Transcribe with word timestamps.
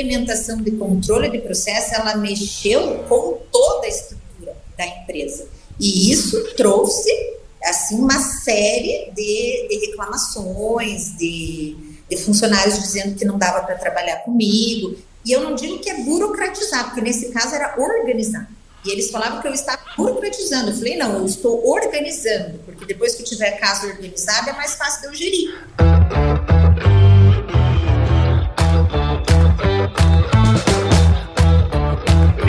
implementação 0.00 0.58
de 0.58 0.70
controle 0.72 1.30
de 1.30 1.38
processo, 1.38 1.94
ela 1.94 2.16
mexeu 2.16 3.04
com 3.08 3.38
toda 3.50 3.86
a 3.86 3.88
estrutura 3.88 4.56
da 4.76 4.86
empresa. 4.86 5.46
E 5.78 6.10
isso 6.12 6.54
trouxe, 6.56 7.10
assim, 7.64 7.96
uma 7.96 8.18
série 8.18 9.10
de, 9.14 9.68
de 9.68 9.86
reclamações, 9.86 11.16
de, 11.16 11.76
de 12.08 12.16
funcionários 12.16 12.78
dizendo 12.78 13.14
que 13.16 13.24
não 13.24 13.38
dava 13.38 13.64
para 13.64 13.76
trabalhar 13.76 14.18
comigo. 14.18 14.96
E 15.24 15.32
eu 15.32 15.40
não 15.42 15.54
digo 15.54 15.78
que 15.78 15.90
é 15.90 16.02
burocratizar, 16.02 16.86
porque 16.86 17.00
nesse 17.00 17.30
caso 17.30 17.54
era 17.54 17.74
organizar. 17.78 18.48
E 18.84 18.90
eles 18.90 19.10
falavam 19.10 19.42
que 19.42 19.48
eu 19.48 19.52
estava 19.52 19.82
burocratizando. 19.96 20.70
Eu 20.70 20.76
falei, 20.76 20.96
não, 20.96 21.18
eu 21.18 21.26
estou 21.26 21.68
organizando, 21.68 22.58
porque 22.64 22.86
depois 22.86 23.14
que 23.14 23.24
tiver 23.24 23.52
casa 23.58 23.86
organizada 23.86 24.50
é 24.50 24.52
mais 24.54 24.74
fácil 24.74 25.02
de 25.02 25.06
eu 25.08 25.14
gerir. 25.14 25.87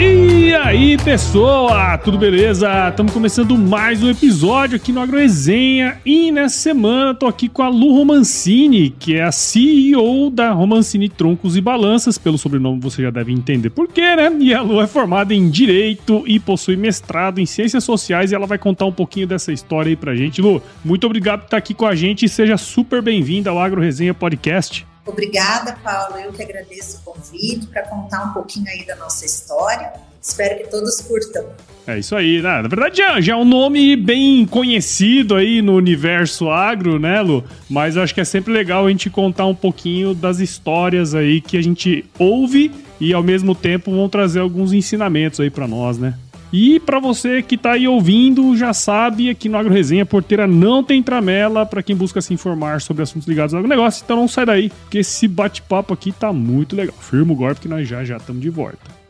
E 0.02 0.54
aí, 0.54 0.96
pessoal, 0.96 1.98
tudo 1.98 2.16
beleza? 2.16 2.88
Estamos 2.88 3.12
começando 3.12 3.58
mais 3.58 4.02
um 4.02 4.08
episódio 4.08 4.76
aqui 4.76 4.92
no 4.92 5.00
AgroResenha 5.02 6.00
e 6.06 6.32
nessa 6.32 6.56
semana 6.56 7.14
tô 7.14 7.26
aqui 7.26 7.50
com 7.50 7.62
a 7.62 7.68
Lu 7.68 7.94
Romancini, 7.94 8.88
que 8.88 9.16
é 9.16 9.24
a 9.24 9.30
CEO 9.30 10.30
da 10.30 10.52
Romancini 10.52 11.06
Troncos 11.10 11.54
e 11.54 11.60
Balanças, 11.60 12.16
pelo 12.16 12.38
sobrenome 12.38 12.80
você 12.80 13.02
já 13.02 13.10
deve 13.10 13.30
entender 13.30 13.68
por 13.68 13.88
quê, 13.88 14.16
né? 14.16 14.34
E 14.40 14.54
a 14.54 14.62
Lu 14.62 14.80
é 14.80 14.86
formada 14.86 15.34
em 15.34 15.50
Direito 15.50 16.24
e 16.26 16.40
possui 16.40 16.76
mestrado 16.76 17.38
em 17.38 17.44
Ciências 17.44 17.84
Sociais 17.84 18.32
e 18.32 18.34
ela 18.34 18.46
vai 18.46 18.56
contar 18.56 18.86
um 18.86 18.92
pouquinho 18.92 19.26
dessa 19.26 19.52
história 19.52 19.90
aí 19.90 19.96
pra 19.96 20.16
gente. 20.16 20.40
Lu, 20.40 20.62
muito 20.82 21.04
obrigado 21.04 21.40
por 21.40 21.44
estar 21.44 21.58
aqui 21.58 21.74
com 21.74 21.84
a 21.84 21.94
gente 21.94 22.24
e 22.24 22.28
seja 22.28 22.56
super 22.56 23.02
bem-vinda 23.02 23.50
ao 23.50 23.58
AgroResenha 23.58 24.14
Podcast. 24.14 24.89
Obrigada, 25.10 25.76
Paulo. 25.82 26.16
Eu 26.18 26.32
que 26.32 26.42
agradeço 26.42 26.98
o 26.98 27.12
convite 27.12 27.66
para 27.66 27.82
contar 27.82 28.24
um 28.24 28.32
pouquinho 28.32 28.68
aí 28.68 28.86
da 28.86 28.96
nossa 28.96 29.26
história. 29.26 29.92
Espero 30.22 30.58
que 30.58 30.70
todos 30.70 31.00
curtam. 31.00 31.46
É 31.86 31.98
isso 31.98 32.14
aí, 32.14 32.42
né? 32.42 32.62
Na 32.62 32.68
verdade 32.68 32.98
já, 32.98 33.20
já 33.20 33.32
é 33.32 33.36
um 33.36 33.44
nome 33.44 33.96
bem 33.96 34.46
conhecido 34.46 35.34
aí 35.34 35.62
no 35.62 35.74
universo 35.74 36.50
agro, 36.50 36.98
né, 36.98 37.20
Lu? 37.20 37.42
Mas 37.68 37.96
eu 37.96 38.02
acho 38.02 38.14
que 38.14 38.20
é 38.20 38.24
sempre 38.24 38.52
legal 38.52 38.86
a 38.86 38.90
gente 38.90 39.08
contar 39.08 39.46
um 39.46 39.54
pouquinho 39.54 40.14
das 40.14 40.38
histórias 40.38 41.14
aí 41.14 41.40
que 41.40 41.56
a 41.56 41.62
gente 41.62 42.04
ouve 42.18 42.70
e 43.00 43.14
ao 43.14 43.22
mesmo 43.22 43.54
tempo 43.54 43.90
vão 43.90 44.08
trazer 44.08 44.40
alguns 44.40 44.72
ensinamentos 44.72 45.40
aí 45.40 45.50
para 45.50 45.66
nós, 45.66 45.98
né? 45.98 46.14
E 46.52 46.80
para 46.80 46.98
você 46.98 47.42
que 47.42 47.56
tá 47.56 47.72
aí 47.72 47.86
ouvindo, 47.86 48.56
já 48.56 48.72
sabe, 48.72 49.30
aqui 49.30 49.48
no 49.48 49.56
Agro 49.56 49.72
Resenha 49.72 50.04
Porteira 50.04 50.46
não 50.48 50.82
tem 50.82 51.00
tramela 51.02 51.64
para 51.64 51.82
quem 51.82 51.94
busca 51.94 52.20
se 52.20 52.34
informar 52.34 52.80
sobre 52.80 53.02
assuntos 53.04 53.28
ligados 53.28 53.54
ao 53.54 53.62
negócio, 53.62 54.02
então 54.04 54.16
não 54.16 54.26
sai 54.26 54.44
daí, 54.44 54.68
porque 54.68 54.98
esse 54.98 55.28
bate-papo 55.28 55.94
aqui 55.94 56.10
tá 56.10 56.32
muito 56.32 56.74
legal. 56.74 56.94
Firma 57.00 57.32
o 57.32 57.36
golpe 57.36 57.60
que 57.60 57.68
nós 57.68 57.86
já 57.86 58.04
já 58.04 58.16
estamos 58.16 58.42
de 58.42 58.50
volta. 58.50 59.00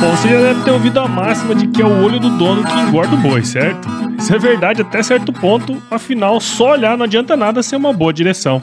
Bom, 0.00 0.10
você 0.16 0.28
já 0.28 0.40
deve 0.40 0.64
ter 0.64 0.70
ouvido 0.72 1.00
a 1.00 1.08
máxima 1.08 1.54
de 1.54 1.68
que 1.68 1.80
é 1.80 1.86
o 1.86 2.04
olho 2.04 2.18
do 2.18 2.28
dono 2.36 2.64
que 2.64 2.78
engorda 2.80 3.14
o 3.14 3.18
boi, 3.18 3.44
certo? 3.44 3.88
Isso 4.18 4.34
é 4.34 4.38
verdade 4.38 4.82
até 4.82 5.02
certo 5.02 5.32
ponto, 5.32 5.80
afinal, 5.90 6.40
só 6.40 6.72
olhar 6.72 6.96
não 6.98 7.04
adianta 7.04 7.36
nada 7.36 7.62
ser 7.62 7.76
uma 7.76 7.92
boa 7.92 8.12
direção. 8.12 8.62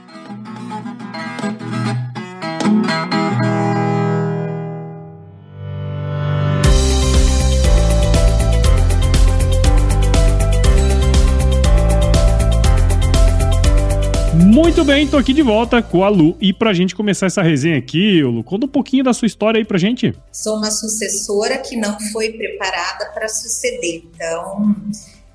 Muito 14.81 14.93
bem, 14.93 15.07
tô 15.07 15.17
aqui 15.17 15.31
de 15.31 15.43
volta 15.43 15.79
com 15.79 16.03
a 16.03 16.09
Lu. 16.09 16.35
E 16.41 16.51
pra 16.51 16.73
gente 16.73 16.95
começar 16.95 17.27
essa 17.27 17.43
resenha 17.43 17.77
aqui, 17.77 18.23
Lu, 18.23 18.43
conta 18.43 18.65
um 18.65 18.69
pouquinho 18.69 19.03
da 19.03 19.13
sua 19.13 19.27
história 19.27 19.59
aí 19.59 19.63
pra 19.63 19.77
gente. 19.77 20.11
Sou 20.31 20.57
uma 20.57 20.71
sucessora 20.71 21.59
que 21.59 21.75
não 21.75 21.99
foi 22.11 22.31
preparada 22.31 23.11
para 23.13 23.27
suceder. 23.27 24.01
Então, 24.05 24.75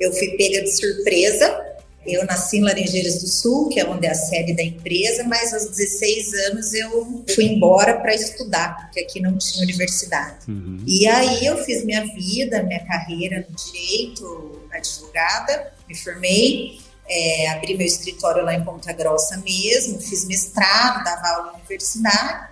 eu 0.01 0.13
fui 0.13 0.31
pega 0.31 0.65
de 0.65 0.77
surpresa. 0.77 1.65
Eu 2.05 2.27
nasci 2.27 2.57
em 2.57 2.63
Laranjeiras 2.63 3.21
do 3.21 3.29
Sul, 3.29 3.69
que 3.69 3.79
é 3.79 3.89
onde 3.89 4.09
é 4.09 4.11
a 4.11 4.15
sede 4.17 4.53
da 4.53 4.65
empresa, 4.65 5.23
mas 5.23 5.55
aos 5.55 5.67
16 5.69 6.35
anos 6.51 6.75
eu 6.75 7.25
fui 7.33 7.45
embora 7.45 8.01
para 8.01 8.17
estudar, 8.17 8.77
porque 8.77 8.99
aqui 8.99 9.21
não 9.21 9.39
tinha 9.39 9.63
universidade. 9.63 10.39
Uhum. 10.49 10.83
E 10.85 11.07
aí 11.07 11.47
eu 11.47 11.57
fiz 11.59 11.85
minha 11.85 12.05
vida, 12.05 12.65
minha 12.65 12.85
carreira 12.85 13.47
no 13.49 13.55
direito, 13.55 14.61
advogada, 14.73 15.73
me 15.89 15.95
formei 15.95 16.85
é, 17.09 17.49
abri 17.51 17.77
meu 17.77 17.87
escritório 17.87 18.45
lá 18.45 18.55
em 18.55 18.65
Ponta 18.65 18.93
Grossa 18.93 19.43
mesmo, 19.45 20.01
fiz 20.01 20.27
mestrado, 20.27 21.05
dava 21.05 21.29
aula 21.29 21.53
na 21.53 21.59
universidade. 21.59 22.49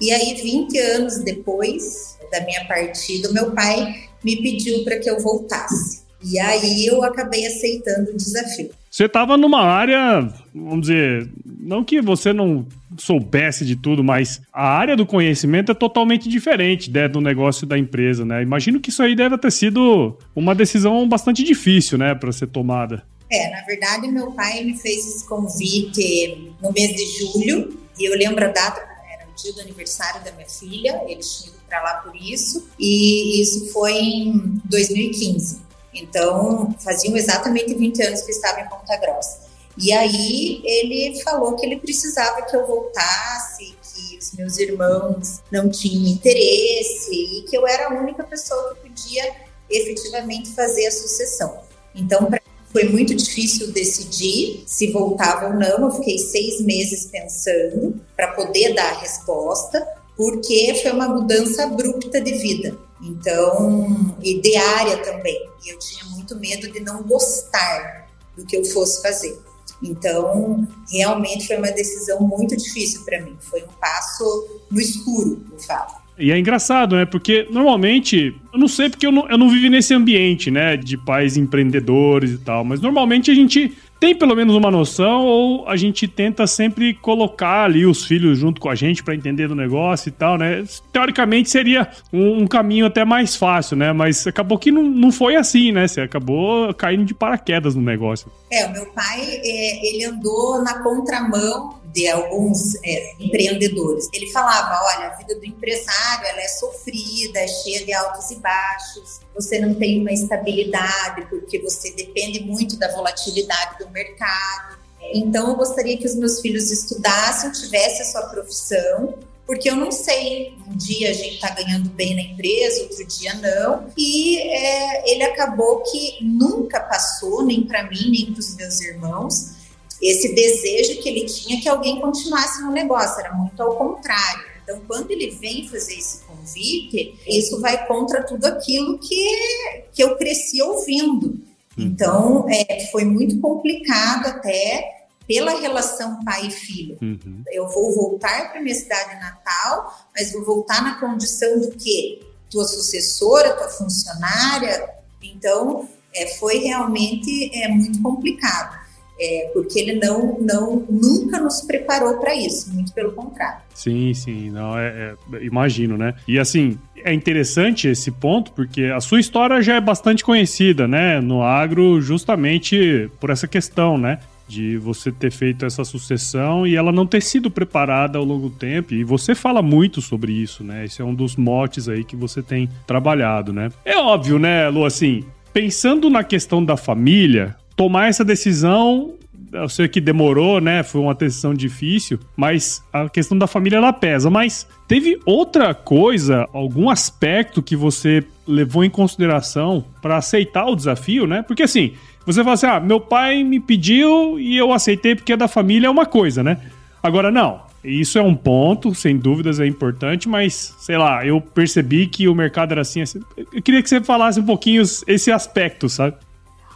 E 0.00 0.12
aí, 0.12 0.34
20 0.34 0.78
anos 0.78 1.18
depois 1.18 2.16
da 2.30 2.40
minha 2.44 2.64
partida, 2.66 3.32
meu 3.32 3.50
pai 3.52 4.08
me 4.22 4.36
pediu 4.40 4.84
para 4.84 4.98
que 4.98 5.10
eu 5.10 5.18
voltasse. 5.20 6.06
E 6.22 6.38
aí 6.38 6.86
eu 6.86 7.02
acabei 7.04 7.46
aceitando 7.46 8.10
o 8.10 8.16
desafio. 8.16 8.70
Você 8.90 9.04
estava 9.04 9.36
numa 9.36 9.62
área, 9.62 10.28
vamos 10.52 10.82
dizer, 10.82 11.28
não 11.44 11.84
que 11.84 12.00
você 12.00 12.32
não 12.32 12.66
soubesse 12.96 13.64
de 13.64 13.76
tudo, 13.76 14.02
mas 14.02 14.40
a 14.52 14.66
área 14.66 14.96
do 14.96 15.06
conhecimento 15.06 15.70
é 15.70 15.74
totalmente 15.74 16.28
diferente 16.28 16.90
né, 16.90 17.06
do 17.06 17.20
negócio 17.20 17.66
da 17.66 17.78
empresa, 17.78 18.24
né? 18.24 18.42
Imagino 18.42 18.80
que 18.80 18.90
isso 18.90 19.02
aí 19.02 19.14
deve 19.14 19.38
ter 19.38 19.52
sido 19.52 20.16
uma 20.34 20.54
decisão 20.54 21.06
bastante 21.08 21.44
difícil, 21.44 21.98
né, 21.98 22.14
para 22.14 22.32
ser 22.32 22.48
tomada. 22.48 23.04
É, 23.30 23.50
na 23.50 23.62
verdade, 23.62 24.08
meu 24.08 24.32
pai 24.32 24.64
me 24.64 24.76
fez 24.76 25.06
esse 25.06 25.24
convite 25.26 26.54
no 26.62 26.72
mês 26.72 26.94
de 26.94 27.04
julho, 27.18 27.78
e 27.98 28.04
eu 28.04 28.16
lembro 28.16 28.44
a 28.44 28.48
data, 28.48 28.80
era 29.12 29.28
o 29.28 29.34
dia 29.34 29.52
do 29.52 29.60
aniversário 29.60 30.24
da 30.24 30.32
minha 30.32 30.48
filha, 30.48 31.02
ele 31.06 31.20
tinha 31.20 31.50
ido 31.50 31.58
para 31.68 31.82
lá 31.82 31.94
por 31.96 32.16
isso, 32.16 32.68
e 32.78 33.42
isso 33.42 33.70
foi 33.72 33.92
em 33.92 34.62
2015. 34.64 35.60
Então, 35.92 36.74
faziam 36.78 37.16
exatamente 37.16 37.74
20 37.74 38.02
anos 38.02 38.22
que 38.22 38.30
estava 38.30 38.60
em 38.60 38.68
Ponta 38.68 38.96
Grossa. 38.96 39.48
E 39.76 39.92
aí 39.92 40.60
ele 40.64 41.22
falou 41.22 41.54
que 41.54 41.64
ele 41.64 41.76
precisava 41.76 42.42
que 42.42 42.56
eu 42.56 42.66
voltasse, 42.66 43.76
que 43.80 44.18
os 44.18 44.32
meus 44.32 44.58
irmãos 44.58 45.40
não 45.52 45.70
tinham 45.70 46.04
interesse 46.04 47.12
e 47.12 47.42
que 47.42 47.56
eu 47.56 47.66
era 47.66 47.86
a 47.86 48.00
única 48.00 48.24
pessoa 48.24 48.74
que 48.74 48.88
podia 48.88 49.36
efetivamente 49.70 50.50
fazer 50.50 50.86
a 50.86 50.90
sucessão. 50.90 51.60
Então, 51.94 52.28
foi 52.72 52.84
muito 52.84 53.14
difícil 53.14 53.72
decidir 53.72 54.62
se 54.66 54.90
voltava 54.90 55.48
ou 55.48 55.54
não. 55.54 55.86
Eu 55.86 55.90
fiquei 55.92 56.18
seis 56.18 56.60
meses 56.60 57.06
pensando 57.06 58.00
para 58.16 58.32
poder 58.32 58.74
dar 58.74 58.92
a 58.92 58.98
resposta, 59.00 59.86
porque 60.16 60.78
foi 60.82 60.92
uma 60.92 61.08
mudança 61.08 61.64
abrupta 61.64 62.20
de 62.20 62.32
vida. 62.34 62.76
Então, 63.00 64.16
e 64.22 64.40
de 64.40 64.56
área 64.56 64.98
também. 64.98 65.48
E 65.64 65.70
eu 65.70 65.78
tinha 65.78 66.04
muito 66.06 66.36
medo 66.36 66.70
de 66.70 66.80
não 66.80 67.02
gostar 67.04 68.08
do 68.36 68.44
que 68.44 68.56
eu 68.56 68.64
fosse 68.64 69.00
fazer. 69.00 69.38
Então, 69.82 70.66
realmente 70.90 71.46
foi 71.46 71.56
uma 71.56 71.70
decisão 71.70 72.20
muito 72.20 72.56
difícil 72.56 73.04
para 73.04 73.22
mim. 73.22 73.36
Foi 73.40 73.62
um 73.62 73.68
passo 73.80 74.60
no 74.70 74.80
escuro, 74.80 75.46
eu 75.52 75.58
falo. 75.60 76.07
E 76.18 76.32
é 76.32 76.38
engraçado, 76.38 76.96
né? 76.96 77.04
Porque 77.04 77.46
normalmente, 77.50 78.34
eu 78.52 78.58
não 78.58 78.68
sei 78.68 78.88
porque 78.90 79.06
eu 79.06 79.12
não, 79.12 79.28
eu 79.28 79.38
não 79.38 79.48
vivi 79.48 79.70
nesse 79.70 79.94
ambiente, 79.94 80.50
né? 80.50 80.76
De 80.76 80.96
pais 80.96 81.36
empreendedores 81.36 82.32
e 82.32 82.38
tal, 82.38 82.64
mas 82.64 82.80
normalmente 82.80 83.30
a 83.30 83.34
gente 83.34 83.72
tem 84.00 84.14
pelo 84.14 84.34
menos 84.34 84.54
uma 84.54 84.70
noção 84.70 85.24
ou 85.24 85.68
a 85.68 85.76
gente 85.76 86.06
tenta 86.06 86.46
sempre 86.46 86.94
colocar 86.94 87.64
ali 87.64 87.84
os 87.84 88.04
filhos 88.04 88.38
junto 88.38 88.60
com 88.60 88.68
a 88.68 88.74
gente 88.74 89.02
para 89.02 89.14
entender 89.14 89.48
do 89.48 89.54
negócio 89.54 90.08
e 90.08 90.12
tal, 90.12 90.38
né? 90.38 90.64
Teoricamente 90.92 91.50
seria 91.50 91.88
um, 92.12 92.42
um, 92.42 92.46
caminho 92.46 92.86
até 92.86 93.04
mais 93.04 93.34
fácil, 93.34 93.76
né? 93.76 93.92
Mas 93.92 94.26
acabou 94.26 94.58
que 94.58 94.70
não, 94.70 94.82
não 94.82 95.10
foi 95.10 95.36
assim, 95.36 95.72
né? 95.72 95.86
Você 95.86 96.00
acabou 96.00 96.72
caindo 96.74 97.04
de 97.04 97.14
paraquedas 97.14 97.74
no 97.74 97.82
negócio. 97.82 98.30
É, 98.52 98.66
o 98.66 98.72
meu 98.72 98.86
pai, 98.86 99.20
é, 99.20 99.88
ele 99.88 100.04
andou 100.04 100.62
na 100.62 100.80
contramão 100.82 101.77
de 101.92 102.08
alguns 102.08 102.74
é, 102.84 103.14
empreendedores. 103.18 104.08
Ele 104.12 104.30
falava, 104.30 104.78
olha, 104.84 105.08
a 105.08 105.16
vida 105.16 105.34
do 105.34 105.44
empresário 105.44 106.26
ela 106.26 106.40
é 106.40 106.48
sofrida, 106.48 107.38
é 107.38 107.48
cheia 107.48 107.84
de 107.84 107.92
altos 107.92 108.30
e 108.30 108.36
baixos, 108.36 109.20
você 109.34 109.58
não 109.58 109.74
tem 109.74 110.00
uma 110.00 110.12
estabilidade 110.12 111.26
porque 111.28 111.58
você 111.58 111.92
depende 111.92 112.40
muito 112.40 112.76
da 112.78 112.92
volatilidade 112.92 113.78
do 113.78 113.90
mercado. 113.90 114.78
Então, 115.14 115.48
eu 115.48 115.56
gostaria 115.56 115.96
que 115.96 116.06
os 116.06 116.14
meus 116.14 116.40
filhos 116.40 116.70
estudassem, 116.70 117.50
tivessem 117.52 118.02
a 118.02 118.04
sua 118.04 118.22
profissão, 118.22 119.14
porque 119.46 119.70
eu 119.70 119.76
não 119.76 119.90
sei, 119.90 120.54
um 120.68 120.76
dia 120.76 121.08
a 121.08 121.12
gente 121.14 121.36
está 121.36 121.48
ganhando 121.50 121.88
bem 121.90 122.14
na 122.14 122.20
empresa, 122.20 122.82
outro 122.82 123.06
dia 123.06 123.32
não. 123.36 123.90
E 123.96 124.38
é, 124.40 125.10
ele 125.10 125.22
acabou 125.22 125.82
que 125.84 126.22
nunca 126.22 126.80
passou, 126.80 127.42
nem 127.42 127.64
para 127.64 127.84
mim, 127.84 128.10
nem 128.10 128.26
para 128.32 128.40
os 128.40 128.54
meus 128.56 128.80
irmãos, 128.82 129.57
esse 130.00 130.34
desejo 130.34 131.00
que 131.00 131.08
ele 131.08 131.24
tinha 131.26 131.60
que 131.60 131.68
alguém 131.68 132.00
continuasse 132.00 132.62
no 132.62 132.70
negócio, 132.70 133.20
era 133.20 133.34
muito 133.34 133.60
ao 133.62 133.76
contrário. 133.76 134.46
Então, 134.62 134.80
quando 134.86 135.10
ele 135.10 135.30
vem 135.30 135.66
fazer 135.68 135.94
esse 135.94 136.20
convite, 136.24 137.18
isso 137.26 137.60
vai 137.60 137.86
contra 137.86 138.22
tudo 138.22 138.44
aquilo 138.44 138.98
que, 138.98 139.86
que 139.92 140.02
eu 140.02 140.16
cresci 140.16 140.62
ouvindo. 140.62 141.26
Uhum. 141.26 141.40
Então, 141.78 142.46
é, 142.48 142.86
foi 142.92 143.04
muito 143.04 143.40
complicado 143.40 144.26
até 144.26 145.06
pela 145.26 145.58
relação 145.58 146.22
pai 146.22 146.46
e 146.46 146.50
filho. 146.50 146.98
Uhum. 147.02 147.42
Eu 147.50 147.68
vou 147.68 147.94
voltar 147.94 148.52
para 148.52 148.60
minha 148.60 148.74
cidade 148.74 149.18
natal, 149.20 150.06
mas 150.14 150.32
vou 150.32 150.44
voltar 150.44 150.82
na 150.82 151.00
condição 151.00 151.60
do 151.60 151.70
quê? 151.70 152.20
Tua 152.50 152.64
sucessora, 152.64 153.56
tua 153.56 153.68
funcionária. 153.68 154.88
Então, 155.22 155.88
é, 156.14 156.26
foi 156.36 156.58
realmente 156.58 157.50
é, 157.54 157.68
muito 157.68 158.00
complicado 158.02 158.87
é, 159.20 159.50
porque 159.52 159.78
ele 159.78 159.94
não, 159.94 160.38
não 160.40 160.86
nunca 160.88 161.40
nos 161.40 161.60
preparou 161.62 162.18
para 162.18 162.34
isso, 162.34 162.72
muito 162.72 162.92
pelo 162.92 163.12
contrário. 163.12 163.62
Sim, 163.74 164.12
sim, 164.14 164.50
não 164.50 164.78
é, 164.78 165.14
é, 165.32 165.44
imagino, 165.44 165.96
né? 165.96 166.14
E 166.26 166.38
assim 166.38 166.78
é 167.04 167.12
interessante 167.12 167.86
esse 167.88 168.10
ponto 168.10 168.52
porque 168.52 168.84
a 168.84 169.00
sua 169.00 169.20
história 169.20 169.62
já 169.62 169.76
é 169.76 169.80
bastante 169.80 170.24
conhecida, 170.24 170.88
né, 170.88 171.20
no 171.20 171.42
agro, 171.42 172.00
justamente 172.00 173.08
por 173.20 173.30
essa 173.30 173.46
questão, 173.46 173.96
né? 173.96 174.18
de 174.48 174.78
você 174.78 175.12
ter 175.12 175.30
feito 175.30 175.66
essa 175.66 175.84
sucessão 175.84 176.66
e 176.66 176.74
ela 176.74 176.90
não 176.90 177.06
ter 177.06 177.20
sido 177.22 177.50
preparada 177.50 178.18
ao 178.18 178.24
longo 178.24 178.48
do 178.48 178.54
tempo. 178.54 178.94
E 178.94 179.04
você 179.04 179.34
fala 179.34 179.60
muito 179.60 180.00
sobre 180.00 180.32
isso, 180.32 180.64
né? 180.64 180.86
Esse 180.86 181.02
é 181.02 181.04
um 181.04 181.14
dos 181.14 181.36
motes 181.36 181.86
aí 181.86 182.02
que 182.02 182.16
você 182.16 182.42
tem 182.42 182.68
trabalhado, 182.86 183.52
né? 183.52 183.70
É 183.84 183.98
óbvio, 183.98 184.38
né, 184.38 184.68
Lu, 184.70 184.86
assim, 184.86 185.22
pensando 185.52 186.08
na 186.08 186.24
questão 186.24 186.64
da 186.64 186.76
família, 186.76 187.54
tomar 187.78 188.08
essa 188.08 188.24
decisão 188.24 189.14
eu 189.52 189.68
sei 189.68 189.88
que 189.88 190.00
demorou, 190.00 190.60
né? 190.60 190.82
Foi 190.82 191.00
uma 191.00 191.14
decisão 191.14 191.54
difícil, 191.54 192.18
mas 192.36 192.82
a 192.92 193.08
questão 193.08 193.38
da 193.38 193.46
família 193.46 193.78
ela 193.78 193.92
pesa. 193.92 194.28
Mas 194.28 194.68
teve 194.86 195.18
outra 195.24 195.72
coisa, 195.72 196.46
algum 196.52 196.90
aspecto 196.90 197.62
que 197.62 197.74
você 197.74 198.22
levou 198.46 198.84
em 198.84 198.90
consideração 198.90 199.84
para 200.02 200.16
aceitar 200.16 200.66
o 200.66 200.76
desafio, 200.76 201.26
né? 201.26 201.42
Porque 201.42 201.62
assim, 201.62 201.94
você 202.26 202.42
fala 202.42 202.54
assim: 202.54 202.66
ah, 202.66 202.80
meu 202.80 203.00
pai 203.00 203.42
me 203.42 203.58
pediu 203.58 204.38
e 204.38 204.56
eu 204.56 204.72
aceitei 204.72 205.14
porque 205.14 205.32
é 205.32 205.36
da 205.36 205.48
família, 205.48 205.86
é 205.86 205.90
uma 205.90 206.06
coisa, 206.06 206.42
né? 206.42 206.58
Agora, 207.02 207.30
não. 207.30 207.66
Isso 207.82 208.18
é 208.18 208.22
um 208.22 208.34
ponto, 208.34 208.92
sem 208.92 209.16
dúvidas 209.16 209.60
é 209.60 209.66
importante, 209.66 210.28
mas 210.28 210.74
sei 210.80 210.98
lá, 210.98 211.24
eu 211.24 211.40
percebi 211.40 212.08
que 212.08 212.26
o 212.28 212.34
mercado 212.34 212.72
era 212.72 212.82
assim. 212.82 213.00
assim. 213.00 213.20
Eu 213.36 213.62
queria 213.62 213.82
que 213.82 213.88
você 213.88 214.00
falasse 214.00 214.40
um 214.40 214.44
pouquinho 214.44 214.82
esse 215.06 215.30
aspecto, 215.30 215.88
sabe? 215.88 216.16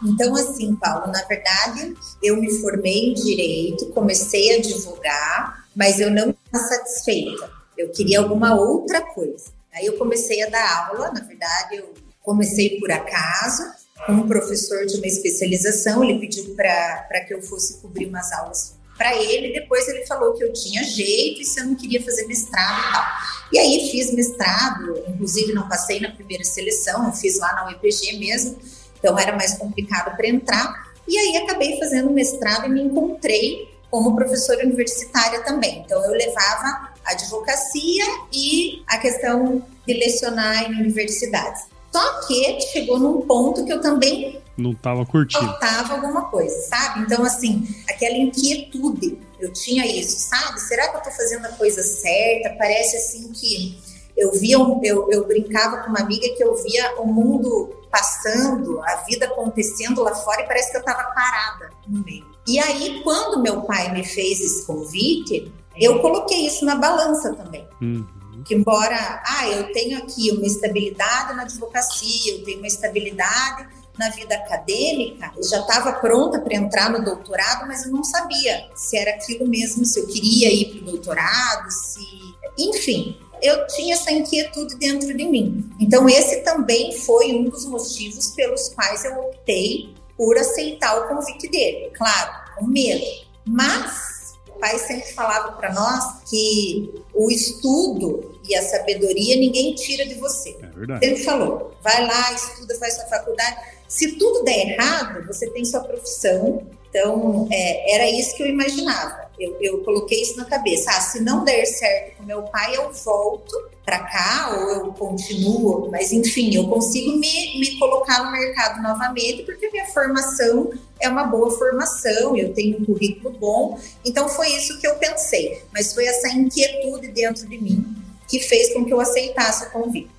Então, 0.05 0.35
assim, 0.35 0.75
Paulo, 0.75 1.11
na 1.11 1.23
verdade, 1.23 1.95
eu 2.21 2.37
me 2.37 2.49
formei 2.59 3.11
em 3.11 3.13
direito, 3.13 3.89
comecei 3.89 4.53
a 4.53 4.57
advogar, 4.57 5.65
mas 5.75 5.99
eu 5.99 6.11
não 6.11 6.29
estava 6.29 6.67
satisfeita. 6.67 7.49
Eu 7.77 7.89
queria 7.89 8.19
alguma 8.19 8.55
outra 8.55 9.01
coisa. 9.01 9.45
Aí 9.73 9.85
eu 9.85 9.97
comecei 9.97 10.43
a 10.43 10.49
dar 10.49 10.87
aula, 10.87 11.11
na 11.11 11.21
verdade, 11.21 11.77
eu 11.77 11.93
comecei 12.21 12.79
por 12.79 12.91
acaso, 12.91 13.63
com 14.05 14.13
um 14.13 14.27
professor 14.27 14.85
de 14.85 14.97
uma 14.97 15.07
especialização, 15.07 16.03
ele 16.03 16.19
pediu 16.19 16.55
para 16.55 17.21
que 17.25 17.33
eu 17.33 17.41
fosse 17.41 17.79
cobrir 17.79 18.07
umas 18.07 18.31
aulas 18.31 18.75
para 18.97 19.15
ele, 19.15 19.53
depois 19.53 19.87
ele 19.87 20.05
falou 20.05 20.33
que 20.33 20.43
eu 20.43 20.53
tinha 20.53 20.83
jeito 20.83 21.41
e 21.41 21.45
se 21.45 21.59
eu 21.59 21.65
não 21.65 21.75
queria 21.75 22.01
fazer 22.03 22.27
mestrado 22.27 22.79
e 22.79 22.91
tal. 22.91 23.05
E 23.51 23.57
aí 23.57 23.89
fiz 23.91 24.13
mestrado, 24.13 25.03
inclusive 25.07 25.53
não 25.53 25.67
passei 25.67 25.99
na 25.99 26.11
primeira 26.11 26.43
seleção, 26.43 27.05
eu 27.07 27.11
fiz 27.11 27.39
lá 27.39 27.53
na 27.53 27.67
UEPG 27.67 28.17
mesmo, 28.17 28.59
então 29.03 29.19
era 29.19 29.35
mais 29.35 29.57
complicado 29.57 30.15
para 30.15 30.27
entrar. 30.29 30.93
E 31.05 31.17
aí 31.17 31.37
acabei 31.43 31.77
fazendo 31.77 32.09
mestrado 32.09 32.67
e 32.67 32.69
me 32.69 32.81
encontrei 32.81 33.69
como 33.91 34.15
professora 34.15 34.65
universitária 34.65 35.43
também. 35.43 35.79
Então 35.79 36.01
eu 36.05 36.11
levava 36.11 36.93
a 37.05 37.11
advocacia 37.11 38.05
e 38.31 38.81
a 38.87 38.97
questão 38.97 39.61
de 39.85 39.93
lecionar 39.93 40.71
em 40.71 40.79
universidades. 40.79 41.63
Só 41.91 42.21
que 42.21 42.61
chegou 42.71 42.97
num 42.97 43.21
ponto 43.21 43.65
que 43.65 43.73
eu 43.73 43.81
também 43.81 44.41
não 44.57 44.71
estava 44.71 45.05
curtindo. 45.05 45.45
Faltava 45.45 45.95
alguma 45.95 46.29
coisa, 46.29 46.55
sabe? 46.67 47.01
Então, 47.01 47.23
assim, 47.25 47.67
aquela 47.89 48.15
inquietude, 48.15 49.19
eu 49.39 49.51
tinha 49.51 49.85
isso, 49.85 50.29
sabe? 50.29 50.61
Será 50.61 50.89
que 50.89 50.95
eu 50.95 50.99
estou 50.99 51.13
fazendo 51.13 51.45
a 51.45 51.49
coisa 51.49 51.81
certa? 51.81 52.55
Parece 52.57 52.97
assim 52.97 53.31
que 53.33 53.79
eu 54.15 54.31
via, 54.31 54.57
eu, 54.83 55.11
eu 55.11 55.27
brincava 55.27 55.77
com 55.77 55.89
uma 55.89 55.99
amiga 55.99 56.27
que 56.35 56.43
eu 56.43 56.55
via 56.63 57.01
o 57.01 57.07
mundo 57.07 57.82
passando, 57.93 58.81
a 58.83 58.95
vida 59.07 59.27
acontecendo 59.27 60.01
lá 60.01 60.15
fora 60.15 60.41
e 60.41 60.47
parece 60.47 60.71
que 60.71 60.77
eu 60.77 60.79
estava 60.79 61.03
parada 61.11 61.69
no 61.87 62.03
meio. 62.03 62.25
E 62.47 62.57
aí, 62.57 63.01
quando 63.03 63.39
meu 63.39 63.61
pai 63.61 63.93
me 63.93 64.03
fez 64.03 64.41
esse 64.41 64.65
convite, 64.65 65.53
eu 65.77 65.99
coloquei 65.99 66.47
isso 66.47 66.65
na 66.65 66.75
balança 66.75 67.35
também. 67.35 67.67
Uhum. 67.79 68.03
Que 68.43 68.55
embora, 68.55 69.21
ah, 69.23 69.47
eu 69.47 69.71
tenho 69.71 69.99
aqui 69.99 70.31
uma 70.31 70.45
estabilidade 70.45 71.35
na 71.35 71.43
advocacia, 71.43 72.33
eu 72.33 72.43
tenho 72.43 72.57
uma 72.57 72.67
estabilidade 72.67 73.67
na 73.97 74.09
vida 74.09 74.33
acadêmica, 74.33 75.31
eu 75.37 75.43
já 75.43 75.59
estava 75.59 75.93
pronta 75.93 76.39
para 76.39 76.55
entrar 76.55 76.89
no 76.89 77.05
doutorado, 77.05 77.67
mas 77.67 77.85
eu 77.85 77.91
não 77.91 78.03
sabia 78.03 78.67
se 78.73 78.97
era 78.97 79.11
aquilo 79.11 79.47
mesmo, 79.47 79.85
se 79.85 79.99
eu 79.99 80.07
queria 80.07 80.51
ir 80.51 80.71
para 80.71 80.81
o 80.81 80.91
doutorado, 80.93 81.69
se. 81.69 82.33
Enfim, 82.57 83.19
eu 83.43 83.67
tinha 83.67 83.93
essa 83.93 84.11
inquietude 84.11 84.75
dentro 84.77 85.15
de 85.15 85.25
mim. 85.25 85.69
Então, 85.79 86.07
esse 86.07 86.37
também 86.41 86.97
foi 86.99 87.33
um 87.33 87.43
dos 87.43 87.65
motivos 87.65 88.29
pelos 88.29 88.69
quais 88.69 89.03
eu 89.03 89.19
optei 89.19 89.93
por 90.17 90.37
aceitar 90.37 90.97
o 90.97 91.09
convite 91.09 91.49
dele. 91.49 91.91
Claro, 91.93 92.55
com 92.55 92.65
medo. 92.65 93.05
Mas 93.45 94.35
o 94.47 94.59
pai 94.59 94.79
sempre 94.79 95.11
falava 95.11 95.51
para 95.53 95.73
nós 95.73 96.21
que 96.29 97.03
o 97.13 97.29
estudo 97.29 98.39
e 98.47 98.55
a 98.55 98.61
sabedoria 98.61 99.35
ninguém 99.35 99.75
tira 99.75 100.05
de 100.05 100.15
você. 100.15 100.55
É 100.61 100.67
verdade. 100.67 101.05
Ele 101.05 101.17
falou: 101.17 101.75
vai 101.83 102.07
lá, 102.07 102.31
estuda, 102.31 102.75
faz 102.75 102.95
sua 102.95 103.05
faculdade. 103.05 103.57
Se 103.89 104.13
tudo 104.13 104.43
der 104.43 104.69
errado, 104.69 105.27
você 105.27 105.49
tem 105.49 105.65
sua 105.65 105.81
profissão. 105.81 106.65
Então, 106.89 107.47
é, 107.51 107.95
era 107.95 108.09
isso 108.09 108.35
que 108.37 108.43
eu 108.43 108.47
imaginava 108.47 109.22
eu, 109.39 109.57
eu 109.59 109.79
coloquei 109.79 110.21
isso 110.21 110.37
na 110.37 110.45
cabeça. 110.45 110.91
Ah, 110.91 111.01
se 111.01 111.21
não 111.21 111.43
der 111.43 111.65
certo 111.65 112.17
com 112.17 112.23
meu 112.23 112.43
pai, 112.43 112.75
eu 112.75 112.91
volto 112.91 113.55
para 113.83 113.99
cá 113.99 114.55
ou 114.57 114.69
eu 114.69 114.93
continuo, 114.93 115.89
mas 115.91 116.11
enfim, 116.13 116.55
eu 116.55 116.67
consigo 116.67 117.17
me, 117.17 117.59
me 117.59 117.77
colocar 117.77 118.23
no 118.23 118.31
mercado 118.31 118.81
novamente 118.81 119.43
porque 119.43 119.69
minha 119.69 119.85
formação 119.87 120.71
é 120.99 121.09
uma 121.09 121.25
boa 121.25 121.51
formação, 121.51 122.35
eu 122.37 122.53
tenho 122.53 122.79
um 122.79 122.85
currículo 122.85 123.37
bom. 123.37 123.79
Então 124.05 124.29
foi 124.29 124.49
isso 124.49 124.79
que 124.79 124.87
eu 124.87 124.95
pensei, 124.95 125.61
mas 125.73 125.93
foi 125.93 126.05
essa 126.05 126.29
inquietude 126.29 127.09
dentro 127.09 127.47
de 127.47 127.57
mim 127.57 127.85
que 128.27 128.39
fez 128.39 128.73
com 128.73 128.85
que 128.85 128.93
eu 128.93 129.01
aceitasse 129.01 129.65
o 129.65 129.71
convite. 129.71 130.09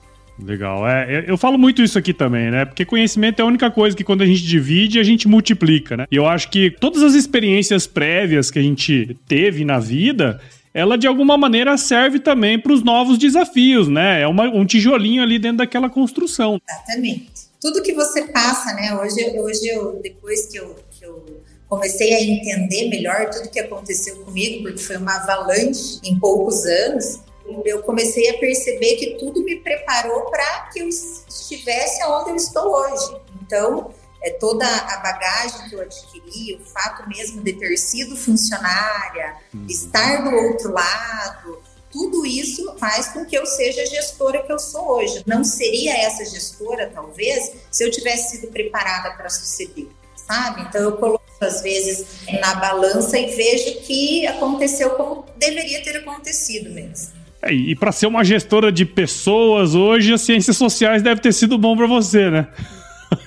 Legal. 0.42 0.86
É, 0.88 1.24
eu 1.28 1.38
falo 1.38 1.56
muito 1.56 1.82
isso 1.82 1.98
aqui 1.98 2.12
também, 2.12 2.50
né? 2.50 2.64
Porque 2.64 2.84
conhecimento 2.84 3.40
é 3.40 3.42
a 3.42 3.46
única 3.46 3.70
coisa 3.70 3.96
que 3.96 4.02
quando 4.02 4.22
a 4.22 4.26
gente 4.26 4.42
divide, 4.42 4.98
a 4.98 5.04
gente 5.04 5.28
multiplica, 5.28 5.96
né? 5.96 6.06
E 6.10 6.16
eu 6.16 6.26
acho 6.26 6.50
que 6.50 6.70
todas 6.70 7.02
as 7.02 7.14
experiências 7.14 7.86
prévias 7.86 8.50
que 8.50 8.58
a 8.58 8.62
gente 8.62 9.16
teve 9.28 9.64
na 9.64 9.78
vida, 9.78 10.40
ela 10.72 10.98
de 10.98 11.06
alguma 11.06 11.38
maneira 11.38 11.76
serve 11.78 12.18
também 12.18 12.58
para 12.58 12.72
os 12.72 12.82
novos 12.82 13.16
desafios, 13.16 13.88
né? 13.88 14.22
É 14.22 14.26
uma, 14.26 14.44
um 14.44 14.66
tijolinho 14.66 15.22
ali 15.22 15.38
dentro 15.38 15.58
daquela 15.58 15.88
construção. 15.88 16.60
Exatamente. 16.68 17.30
Tudo 17.60 17.80
que 17.80 17.92
você 17.92 18.22
passa, 18.22 18.74
né? 18.74 18.92
Hoje, 19.00 19.38
hoje 19.38 19.68
eu, 19.68 20.00
depois 20.02 20.46
que 20.46 20.58
eu, 20.58 20.76
que 20.90 21.06
eu 21.06 21.24
comecei 21.68 22.12
a 22.12 22.22
entender 22.22 22.88
melhor 22.88 23.30
tudo 23.30 23.50
que 23.50 23.60
aconteceu 23.60 24.16
comigo, 24.16 24.64
porque 24.64 24.78
foi 24.78 24.96
uma 24.96 25.14
avalanche 25.16 26.00
em 26.04 26.18
poucos 26.18 26.64
anos, 26.64 27.20
eu 27.64 27.82
comecei 27.82 28.30
a 28.30 28.38
perceber 28.38 28.96
que 28.96 29.16
tudo 29.18 29.42
me 29.44 29.56
preparou 29.56 30.30
para 30.30 30.70
que 30.72 30.80
eu 30.80 30.88
estivesse 30.88 32.02
onde 32.04 32.30
eu 32.30 32.36
estou 32.36 32.74
hoje. 32.74 33.16
Então, 33.42 33.92
é, 34.22 34.30
toda 34.30 34.66
a 34.66 34.96
bagagem 34.98 35.68
que 35.68 35.74
eu 35.74 35.82
adquiri, 35.82 36.56
o 36.56 36.64
fato 36.64 37.06
mesmo 37.08 37.42
de 37.42 37.52
ter 37.52 37.76
sido 37.76 38.16
funcionária, 38.16 39.36
uhum. 39.52 39.66
estar 39.68 40.24
do 40.24 40.34
outro 40.34 40.72
lado, 40.72 41.62
tudo 41.92 42.26
isso 42.26 42.74
faz 42.78 43.08
com 43.08 43.24
que 43.24 43.36
eu 43.36 43.46
seja 43.46 43.82
a 43.82 43.86
gestora 43.86 44.42
que 44.42 44.52
eu 44.52 44.58
sou 44.58 44.96
hoje. 44.96 45.22
Não 45.26 45.44
seria 45.44 45.96
essa 45.96 46.24
gestora, 46.24 46.90
talvez, 46.92 47.52
se 47.70 47.84
eu 47.84 47.90
tivesse 47.90 48.36
sido 48.36 48.50
preparada 48.50 49.14
para 49.14 49.28
suceder, 49.28 49.88
sabe? 50.16 50.62
Então 50.62 50.80
eu 50.80 50.96
coloco 50.96 51.22
às 51.40 51.60
vezes 51.60 52.26
na 52.40 52.54
balança 52.54 53.18
e 53.18 53.34
vejo 53.36 53.80
que 53.82 54.26
aconteceu 54.26 54.90
como 54.90 55.26
deveria 55.36 55.84
ter 55.84 55.98
acontecido 55.98 56.70
mesmo. 56.70 57.23
É, 57.44 57.52
e 57.52 57.76
para 57.76 57.92
ser 57.92 58.06
uma 58.06 58.24
gestora 58.24 58.72
de 58.72 58.86
pessoas 58.86 59.74
hoje, 59.74 60.14
as 60.14 60.22
ciências 60.22 60.56
sociais 60.56 61.02
deve 61.02 61.20
ter 61.20 61.32
sido 61.32 61.58
bom 61.58 61.76
para 61.76 61.86
você, 61.86 62.30
né? 62.30 62.48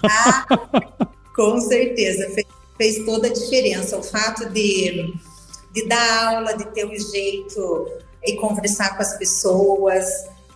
Ah, 0.04 0.46
com 1.36 1.60
certeza, 1.62 2.28
fez, 2.32 2.48
fez, 2.78 3.06
toda 3.06 3.28
a 3.28 3.34
diferença. 3.34 3.96
O 3.96 4.04
fato 4.04 4.50
de, 4.50 5.14
de 5.72 5.88
dar 5.88 6.36
aula, 6.36 6.58
de 6.58 6.66
ter 6.74 6.86
um 6.86 7.00
jeito 7.00 7.88
de 8.26 8.36
conversar 8.36 8.96
com 8.96 9.04
as 9.04 9.18
pessoas, 9.18 10.06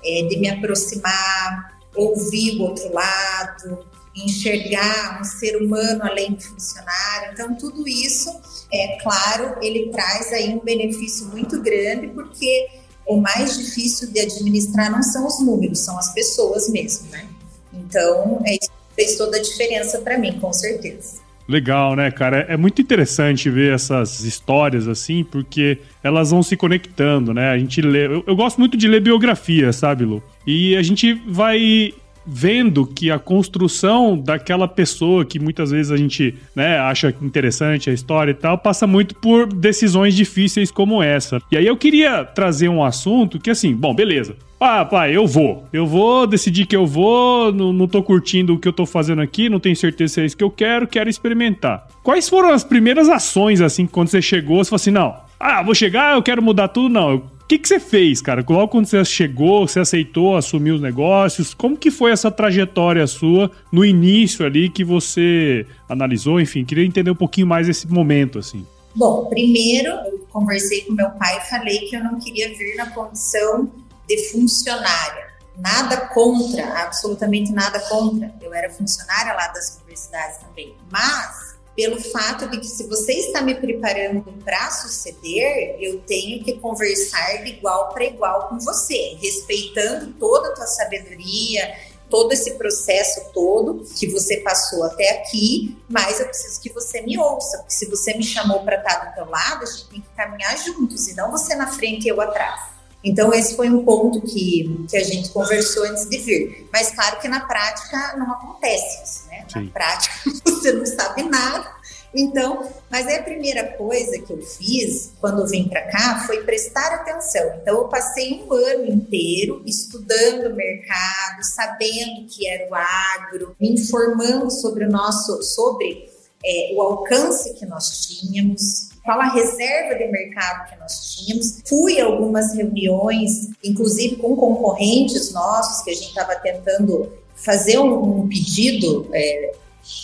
é, 0.03 0.23
de 0.23 0.37
me 0.37 0.49
aproximar, 0.49 1.77
ouvir 1.95 2.57
o 2.57 2.63
outro 2.63 2.91
lado, 2.91 3.85
enxergar 4.15 5.21
um 5.21 5.23
ser 5.23 5.55
humano 5.57 6.01
além 6.03 6.33
do 6.33 6.41
funcionário. 6.41 7.31
Então, 7.31 7.55
tudo 7.55 7.87
isso, 7.87 8.29
é 8.73 8.97
claro, 9.01 9.55
ele 9.61 9.89
traz 9.91 10.33
aí 10.33 10.49
um 10.49 10.59
benefício 10.59 11.27
muito 11.27 11.61
grande, 11.61 12.07
porque 12.07 12.80
o 13.05 13.17
mais 13.17 13.57
difícil 13.57 14.11
de 14.11 14.19
administrar 14.19 14.91
não 14.91 15.03
são 15.03 15.25
os 15.27 15.39
números, 15.39 15.79
são 15.79 15.97
as 15.97 16.13
pessoas 16.13 16.69
mesmo, 16.69 17.09
né? 17.09 17.25
Então, 17.73 18.41
é, 18.45 18.53
isso 18.53 18.71
fez 18.95 19.15
toda 19.15 19.37
a 19.37 19.41
diferença 19.41 19.99
para 19.99 20.17
mim, 20.17 20.39
com 20.39 20.51
certeza. 20.51 21.21
Legal, 21.47 21.95
né, 21.95 22.09
cara? 22.11 22.45
É 22.47 22.55
muito 22.55 22.81
interessante 22.81 23.49
ver 23.49 23.73
essas 23.73 24.21
histórias 24.21 24.87
assim, 24.87 25.23
porque 25.23 25.79
elas 26.03 26.31
vão 26.31 26.41
se 26.41 26.55
conectando, 26.55 27.33
né? 27.33 27.49
A 27.49 27.57
gente 27.57 27.81
lê. 27.81 28.05
Eu, 28.05 28.23
eu 28.25 28.35
gosto 28.35 28.57
muito 28.57 28.77
de 28.77 28.87
ler 28.87 29.01
biografia, 29.01 29.73
sabe, 29.73 30.05
Lu? 30.05 30.23
E 30.45 30.75
a 30.77 30.81
gente 30.81 31.13
vai 31.27 31.93
vendo 32.33 32.85
que 32.85 33.11
a 33.11 33.19
construção 33.19 34.17
daquela 34.17 34.67
pessoa 34.67 35.25
que 35.25 35.37
muitas 35.37 35.71
vezes 35.71 35.91
a 35.91 35.97
gente 35.97 36.33
né, 36.55 36.79
acha 36.79 37.13
interessante 37.21 37.89
a 37.89 37.93
história 37.93 38.31
e 38.31 38.35
tal, 38.35 38.57
passa 38.57 38.87
muito 38.87 39.13
por 39.15 39.51
decisões 39.51 40.15
difíceis 40.15 40.71
como 40.71 41.03
essa. 41.03 41.41
E 41.51 41.57
aí 41.57 41.67
eu 41.67 41.75
queria 41.75 42.23
trazer 42.23 42.69
um 42.69 42.83
assunto 42.83 43.37
que 43.37 43.49
assim, 43.49 43.75
bom, 43.75 43.93
beleza. 43.93 44.35
Ah, 44.63 44.85
pai, 44.85 45.15
eu 45.15 45.25
vou. 45.25 45.65
Eu 45.73 45.87
vou 45.87 46.25
decidir 46.27 46.67
que 46.67 46.75
eu 46.75 46.85
vou, 46.85 47.51
não, 47.51 47.73
não 47.73 47.87
tô 47.87 48.01
curtindo 48.01 48.53
o 48.53 48.59
que 48.59 48.67
eu 48.67 48.73
tô 48.73 48.85
fazendo 48.85 49.21
aqui, 49.21 49.49
não 49.49 49.59
tenho 49.59 49.75
certeza 49.75 50.13
se 50.13 50.21
é 50.21 50.25
isso 50.25 50.37
que 50.37 50.43
eu 50.43 50.51
quero, 50.51 50.87
quero 50.87 51.09
experimentar. 51.09 51.87
Quais 52.03 52.29
foram 52.29 52.51
as 52.51 52.63
primeiras 52.63 53.09
ações, 53.09 53.59
assim, 53.59 53.87
quando 53.87 54.09
você 54.09 54.21
chegou, 54.21 54.63
você 54.63 54.69
falou 54.69 54.75
assim, 54.75 54.91
não, 54.91 55.15
ah, 55.39 55.63
vou 55.63 55.73
chegar, 55.73 56.15
eu 56.15 56.21
quero 56.21 56.43
mudar 56.43 56.67
tudo, 56.67 56.89
não, 56.89 57.09
eu 57.09 57.23
que, 57.51 57.59
que 57.59 57.67
você 57.67 57.79
fez, 57.81 58.21
cara? 58.21 58.45
Logo 58.47 58.69
quando 58.69 58.85
você 58.85 59.03
chegou, 59.03 59.67
você 59.67 59.81
aceitou 59.81 60.37
assumir 60.37 60.71
os 60.71 60.81
negócios, 60.81 61.53
como 61.53 61.75
que 61.75 61.91
foi 61.91 62.11
essa 62.11 62.31
trajetória 62.31 63.05
sua 63.05 63.51
no 63.69 63.83
início 63.83 64.45
ali 64.45 64.69
que 64.69 64.85
você 64.85 65.65
analisou? 65.89 66.39
Enfim, 66.39 66.63
queria 66.63 66.85
entender 66.85 67.11
um 67.11 67.15
pouquinho 67.15 67.47
mais 67.47 67.67
esse 67.67 67.87
momento, 67.87 68.39
assim. 68.39 68.65
Bom, 68.95 69.25
primeiro 69.25 69.89
eu 69.89 70.25
conversei 70.31 70.81
com 70.81 70.93
meu 70.93 71.09
pai 71.11 71.39
e 71.39 71.49
falei 71.49 71.79
que 71.79 71.95
eu 71.95 72.03
não 72.03 72.19
queria 72.19 72.47
vir 72.57 72.75
na 72.77 72.89
condição 72.91 73.69
de 74.07 74.29
funcionária. 74.29 75.31
Nada 75.57 76.07
contra, 76.07 76.65
absolutamente 76.81 77.51
nada 77.51 77.81
contra. 77.81 78.33
Eu 78.41 78.53
era 78.53 78.69
funcionária 78.69 79.33
lá 79.33 79.47
das 79.47 79.75
universidades 79.75 80.37
também. 80.37 80.73
Mas 80.89 81.50
pelo 81.81 81.99
fato 81.99 82.47
de 82.47 82.59
que 82.59 82.67
se 82.67 82.85
você 82.85 83.11
está 83.13 83.41
me 83.41 83.55
preparando 83.55 84.21
para 84.45 84.69
suceder, 84.69 85.77
eu 85.79 85.99
tenho 86.01 86.43
que 86.43 86.53
conversar 86.59 87.43
de 87.43 87.53
igual 87.53 87.89
para 87.91 88.05
igual 88.05 88.49
com 88.49 88.59
você, 88.59 89.17
respeitando 89.19 90.13
toda 90.19 90.49
a 90.49 90.53
tua 90.53 90.67
sabedoria, 90.67 91.75
todo 92.07 92.33
esse 92.33 92.51
processo 92.51 93.31
todo 93.33 93.83
que 93.97 94.05
você 94.05 94.37
passou 94.41 94.83
até 94.83 95.09
aqui, 95.21 95.75
mas 95.89 96.19
eu 96.19 96.27
preciso 96.27 96.61
que 96.61 96.71
você 96.71 97.01
me 97.01 97.17
ouça, 97.17 97.57
porque 97.57 97.73
se 97.73 97.89
você 97.89 98.13
me 98.13 98.23
chamou 98.23 98.59
para 98.59 98.77
estar 98.77 99.09
do 99.09 99.15
teu 99.15 99.25
lado, 99.25 99.63
a 99.63 99.65
gente 99.65 99.89
tem 99.89 100.01
que 100.01 100.09
caminhar 100.09 100.55
juntos, 100.59 101.07
e 101.07 101.15
não 101.15 101.31
você 101.31 101.55
na 101.55 101.65
frente 101.65 102.05
e 102.05 102.09
eu 102.09 102.21
atrás. 102.21 102.61
Então, 103.03 103.33
esse 103.33 103.55
foi 103.55 103.69
um 103.69 103.83
ponto 103.83 104.21
que, 104.21 104.85
que 104.89 104.97
a 104.97 105.03
gente 105.03 105.29
conversou 105.29 105.83
antes 105.85 106.07
de 106.07 106.17
vir. 106.17 106.69
Mas, 106.71 106.91
claro 106.91 107.19
que 107.19 107.27
na 107.27 107.41
prática 107.41 108.15
não 108.17 108.31
acontece 108.31 109.03
isso, 109.03 109.27
né? 109.27 109.45
Sim. 109.51 109.65
Na 109.65 109.71
prática 109.71 110.13
você 110.45 110.71
não 110.71 110.85
sabe 110.85 111.23
nada. 111.23 111.81
Então, 112.13 112.69
mas 112.89 113.07
é 113.07 113.19
a 113.19 113.23
primeira 113.23 113.71
coisa 113.77 114.19
que 114.19 114.33
eu 114.33 114.41
fiz 114.41 115.13
quando 115.21 115.41
eu 115.41 115.47
vim 115.47 115.69
para 115.69 115.89
cá 115.89 116.25
foi 116.27 116.43
prestar 116.43 116.93
atenção. 116.93 117.59
Então, 117.61 117.77
eu 117.77 117.87
passei 117.87 118.43
um 118.43 118.53
ano 118.53 118.85
inteiro 118.85 119.63
estudando 119.65 120.51
o 120.51 120.55
mercado, 120.55 121.43
sabendo 121.43 122.27
que 122.27 122.47
era 122.47 122.69
o 122.69 122.75
agro, 122.75 123.55
me 123.59 123.71
informando 123.71 124.51
sobre 124.51 124.85
o 124.85 124.91
nosso, 124.91 125.41
sobre 125.41 126.09
é, 126.43 126.73
o 126.75 126.81
alcance 126.81 127.53
que 127.53 127.65
nós 127.65 128.05
tínhamos, 128.05 128.89
qual 129.03 129.19
a 129.19 129.29
reserva 129.29 129.95
de 129.95 130.07
mercado 130.07 130.69
que 130.69 130.77
nós 130.77 131.15
tínhamos. 131.15 131.61
Fui 131.67 131.99
a 131.99 132.05
algumas 132.05 132.53
reuniões, 132.53 133.49
inclusive 133.63 134.17
com 134.17 134.35
concorrentes 134.35 135.31
nossos, 135.33 135.83
que 135.83 135.91
a 135.91 135.93
gente 135.93 136.09
estava 136.09 136.35
tentando 136.35 137.11
fazer 137.35 137.79
um, 137.79 138.21
um 138.21 138.27
pedido 138.27 139.09
é, 139.13 139.53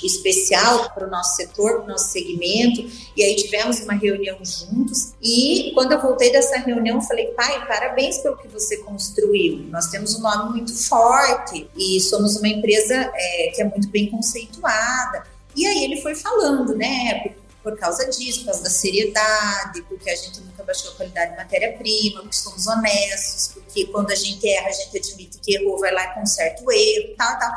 especial 0.03 0.91
para 0.93 1.07
o 1.07 1.09
nosso 1.09 1.35
setor, 1.35 1.75
para 1.75 1.83
o 1.83 1.87
nosso 1.87 2.11
segmento, 2.11 2.89
e 3.15 3.23
aí 3.23 3.35
tivemos 3.35 3.79
uma 3.81 3.93
reunião 3.93 4.37
juntos. 4.43 5.13
E 5.21 5.71
quando 5.73 5.91
eu 5.91 6.01
voltei 6.01 6.31
dessa 6.31 6.57
reunião, 6.57 7.01
falei, 7.01 7.27
pai, 7.27 7.65
parabéns 7.67 8.17
pelo 8.17 8.37
que 8.37 8.47
você 8.47 8.77
construiu. 8.77 9.59
Nós 9.69 9.87
temos 9.87 10.15
um 10.15 10.21
nome 10.21 10.51
muito 10.51 10.75
forte 10.75 11.69
e 11.77 11.99
somos 12.01 12.37
uma 12.37 12.47
empresa 12.47 12.95
é, 13.13 13.51
que 13.53 13.61
é 13.61 13.65
muito 13.65 13.89
bem 13.89 14.09
conceituada. 14.09 15.23
E 15.55 15.65
aí 15.65 15.83
ele 15.83 16.01
foi 16.01 16.15
falando, 16.15 16.75
né? 16.75 17.35
Por 17.67 17.77
causa 17.77 18.05
disso, 18.09 18.39
por 18.39 18.45
causa 18.45 18.63
da 18.63 18.69
seriedade, 18.69 19.81
porque 19.89 20.09
a 20.09 20.15
gente 20.15 20.39
nunca 20.39 20.63
baixou 20.63 20.89
a 20.91 20.95
qualidade 20.95 21.31
de 21.31 21.37
matéria-prima, 21.37 22.21
porque 22.21 22.37
somos 22.37 22.65
honestos, 22.65 23.51
porque 23.55 23.85
quando 23.87 24.09
a 24.09 24.15
gente 24.15 24.47
erra, 24.47 24.69
a 24.69 24.71
gente 24.71 24.97
admite 24.97 25.37
que 25.39 25.55
errou, 25.55 25.77
vai 25.77 25.93
lá 25.93 26.05
e 26.05 26.13
conserta 26.13 26.63
o 26.63 26.71
erro, 26.71 27.13
tal, 27.17 27.37
tal. 27.37 27.51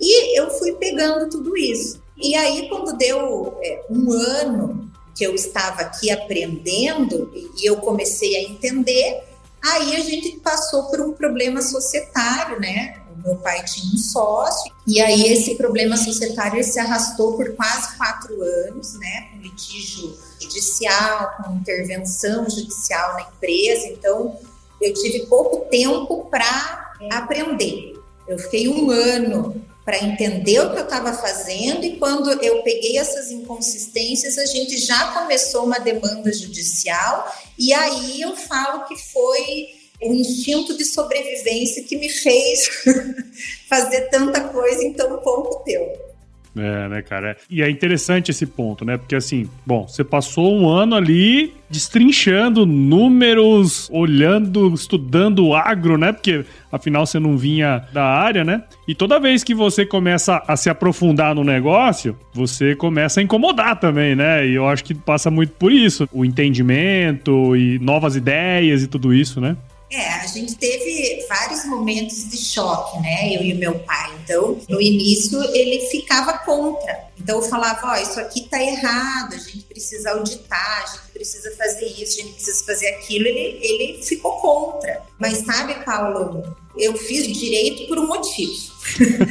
E 0.00 0.36
eu 0.36 0.50
fui 0.58 0.72
pegando 0.72 1.30
tudo 1.30 1.56
isso. 1.56 2.02
E 2.16 2.34
aí, 2.34 2.68
quando 2.68 2.96
deu 2.96 3.56
é, 3.62 3.84
um 3.88 4.10
ano 4.12 4.90
que 5.14 5.24
eu 5.24 5.32
estava 5.32 5.82
aqui 5.82 6.10
aprendendo 6.10 7.30
e 7.56 7.64
eu 7.64 7.76
comecei 7.76 8.34
a 8.34 8.42
entender, 8.42 9.22
aí 9.62 9.94
a 9.94 10.00
gente 10.00 10.40
passou 10.40 10.88
por 10.88 11.00
um 11.00 11.12
problema 11.12 11.62
societário, 11.62 12.58
né? 12.58 13.00
Meu 13.24 13.36
pai 13.36 13.64
tinha 13.64 13.92
um 13.94 13.98
sócio, 13.98 14.72
e 14.86 15.00
aí 15.00 15.32
esse 15.32 15.54
problema 15.56 15.96
societário 15.96 16.62
se 16.64 16.78
arrastou 16.78 17.36
por 17.36 17.54
quase 17.54 17.96
quatro 17.96 18.40
anos, 18.42 18.94
né? 18.98 19.28
Com 19.30 19.42
litígio 19.42 20.16
judicial, 20.40 21.36
com 21.36 21.54
intervenção 21.54 22.48
judicial 22.48 23.14
na 23.14 23.22
empresa. 23.22 23.86
Então, 23.88 24.36
eu 24.80 24.92
tive 24.94 25.26
pouco 25.26 25.68
tempo 25.70 26.26
para 26.30 26.94
aprender. 27.10 27.94
Eu 28.26 28.38
fiquei 28.38 28.68
um 28.68 28.90
ano 28.90 29.62
para 29.84 29.98
entender 29.98 30.60
o 30.60 30.70
que 30.70 30.78
eu 30.78 30.84
estava 30.84 31.12
fazendo 31.12 31.84
e 31.84 31.96
quando 31.98 32.30
eu 32.40 32.62
peguei 32.62 32.98
essas 32.98 33.30
inconsistências, 33.30 34.38
a 34.38 34.46
gente 34.46 34.78
já 34.78 35.12
começou 35.12 35.64
uma 35.64 35.78
demanda 35.78 36.32
judicial 36.32 37.32
e 37.58 37.72
aí 37.72 38.20
eu 38.20 38.36
falo 38.36 38.84
que 38.84 38.96
foi 38.96 39.81
o 40.02 40.14
instinto 40.14 40.76
de 40.76 40.84
sobrevivência 40.84 41.82
que 41.84 41.96
me 41.96 42.08
fez 42.08 42.84
fazer 43.68 44.08
tanta 44.10 44.40
coisa 44.48 44.82
em 44.84 44.92
tão 44.92 45.18
pouco 45.18 45.62
tempo. 45.64 46.12
É, 46.54 46.88
né, 46.88 47.02
cara? 47.02 47.36
E 47.48 47.62
é 47.62 47.70
interessante 47.70 48.30
esse 48.30 48.44
ponto, 48.44 48.84
né? 48.84 48.98
Porque 48.98 49.14
assim, 49.14 49.48
bom, 49.64 49.88
você 49.88 50.04
passou 50.04 50.54
um 50.54 50.68
ano 50.68 50.94
ali 50.94 51.54
destrinchando 51.70 52.66
números, 52.66 53.88
olhando, 53.90 54.74
estudando 54.74 55.54
agro, 55.54 55.96
né? 55.96 56.12
Porque 56.12 56.44
afinal 56.70 57.06
você 57.06 57.18
não 57.18 57.38
vinha 57.38 57.86
da 57.94 58.04
área, 58.04 58.44
né? 58.44 58.62
E 58.86 58.94
toda 58.94 59.18
vez 59.18 59.42
que 59.42 59.54
você 59.54 59.86
começa 59.86 60.42
a 60.46 60.54
se 60.54 60.68
aprofundar 60.68 61.34
no 61.34 61.42
negócio, 61.42 62.14
você 62.34 62.76
começa 62.76 63.20
a 63.20 63.22
incomodar 63.22 63.80
também, 63.80 64.14
né? 64.14 64.46
E 64.46 64.54
eu 64.54 64.68
acho 64.68 64.84
que 64.84 64.94
passa 64.94 65.30
muito 65.30 65.54
por 65.54 65.72
isso, 65.72 66.06
o 66.12 66.22
entendimento 66.22 67.56
e 67.56 67.78
novas 67.78 68.14
ideias 68.14 68.82
e 68.82 68.86
tudo 68.86 69.14
isso, 69.14 69.40
né? 69.40 69.56
É, 69.92 70.08
a 70.14 70.26
gente 70.26 70.56
teve 70.56 71.26
vários 71.28 71.66
momentos 71.66 72.26
de 72.26 72.38
choque, 72.38 72.98
né? 73.02 73.36
Eu 73.36 73.42
e 73.42 73.52
o 73.52 73.58
meu 73.58 73.78
pai. 73.80 74.10
Então, 74.24 74.58
no 74.66 74.80
início, 74.80 75.38
ele 75.54 75.86
ficava 75.90 76.38
contra. 76.38 76.98
Então, 77.20 77.36
eu 77.36 77.42
falava: 77.42 77.88
Ó, 77.88 77.96
isso 77.96 78.18
aqui 78.18 78.48
tá 78.48 78.58
errado, 78.58 79.34
a 79.34 79.38
gente 79.38 79.64
precisa 79.64 80.12
auditar, 80.12 80.84
a 80.84 80.86
gente 80.86 81.12
precisa 81.12 81.54
fazer 81.58 81.84
isso, 81.84 82.20
a 82.20 82.22
gente 82.22 82.32
precisa 82.32 82.64
fazer 82.64 82.86
aquilo. 82.88 83.26
Ele, 83.26 83.58
ele 83.60 84.02
ficou 84.02 84.32
contra. 84.40 85.02
Mas 85.18 85.44
sabe, 85.44 85.74
Paulo, 85.84 86.42
Eu 86.74 86.96
fiz 86.96 87.26
direito 87.26 87.86
por 87.86 87.98
um 87.98 88.06
motivo. 88.06 88.72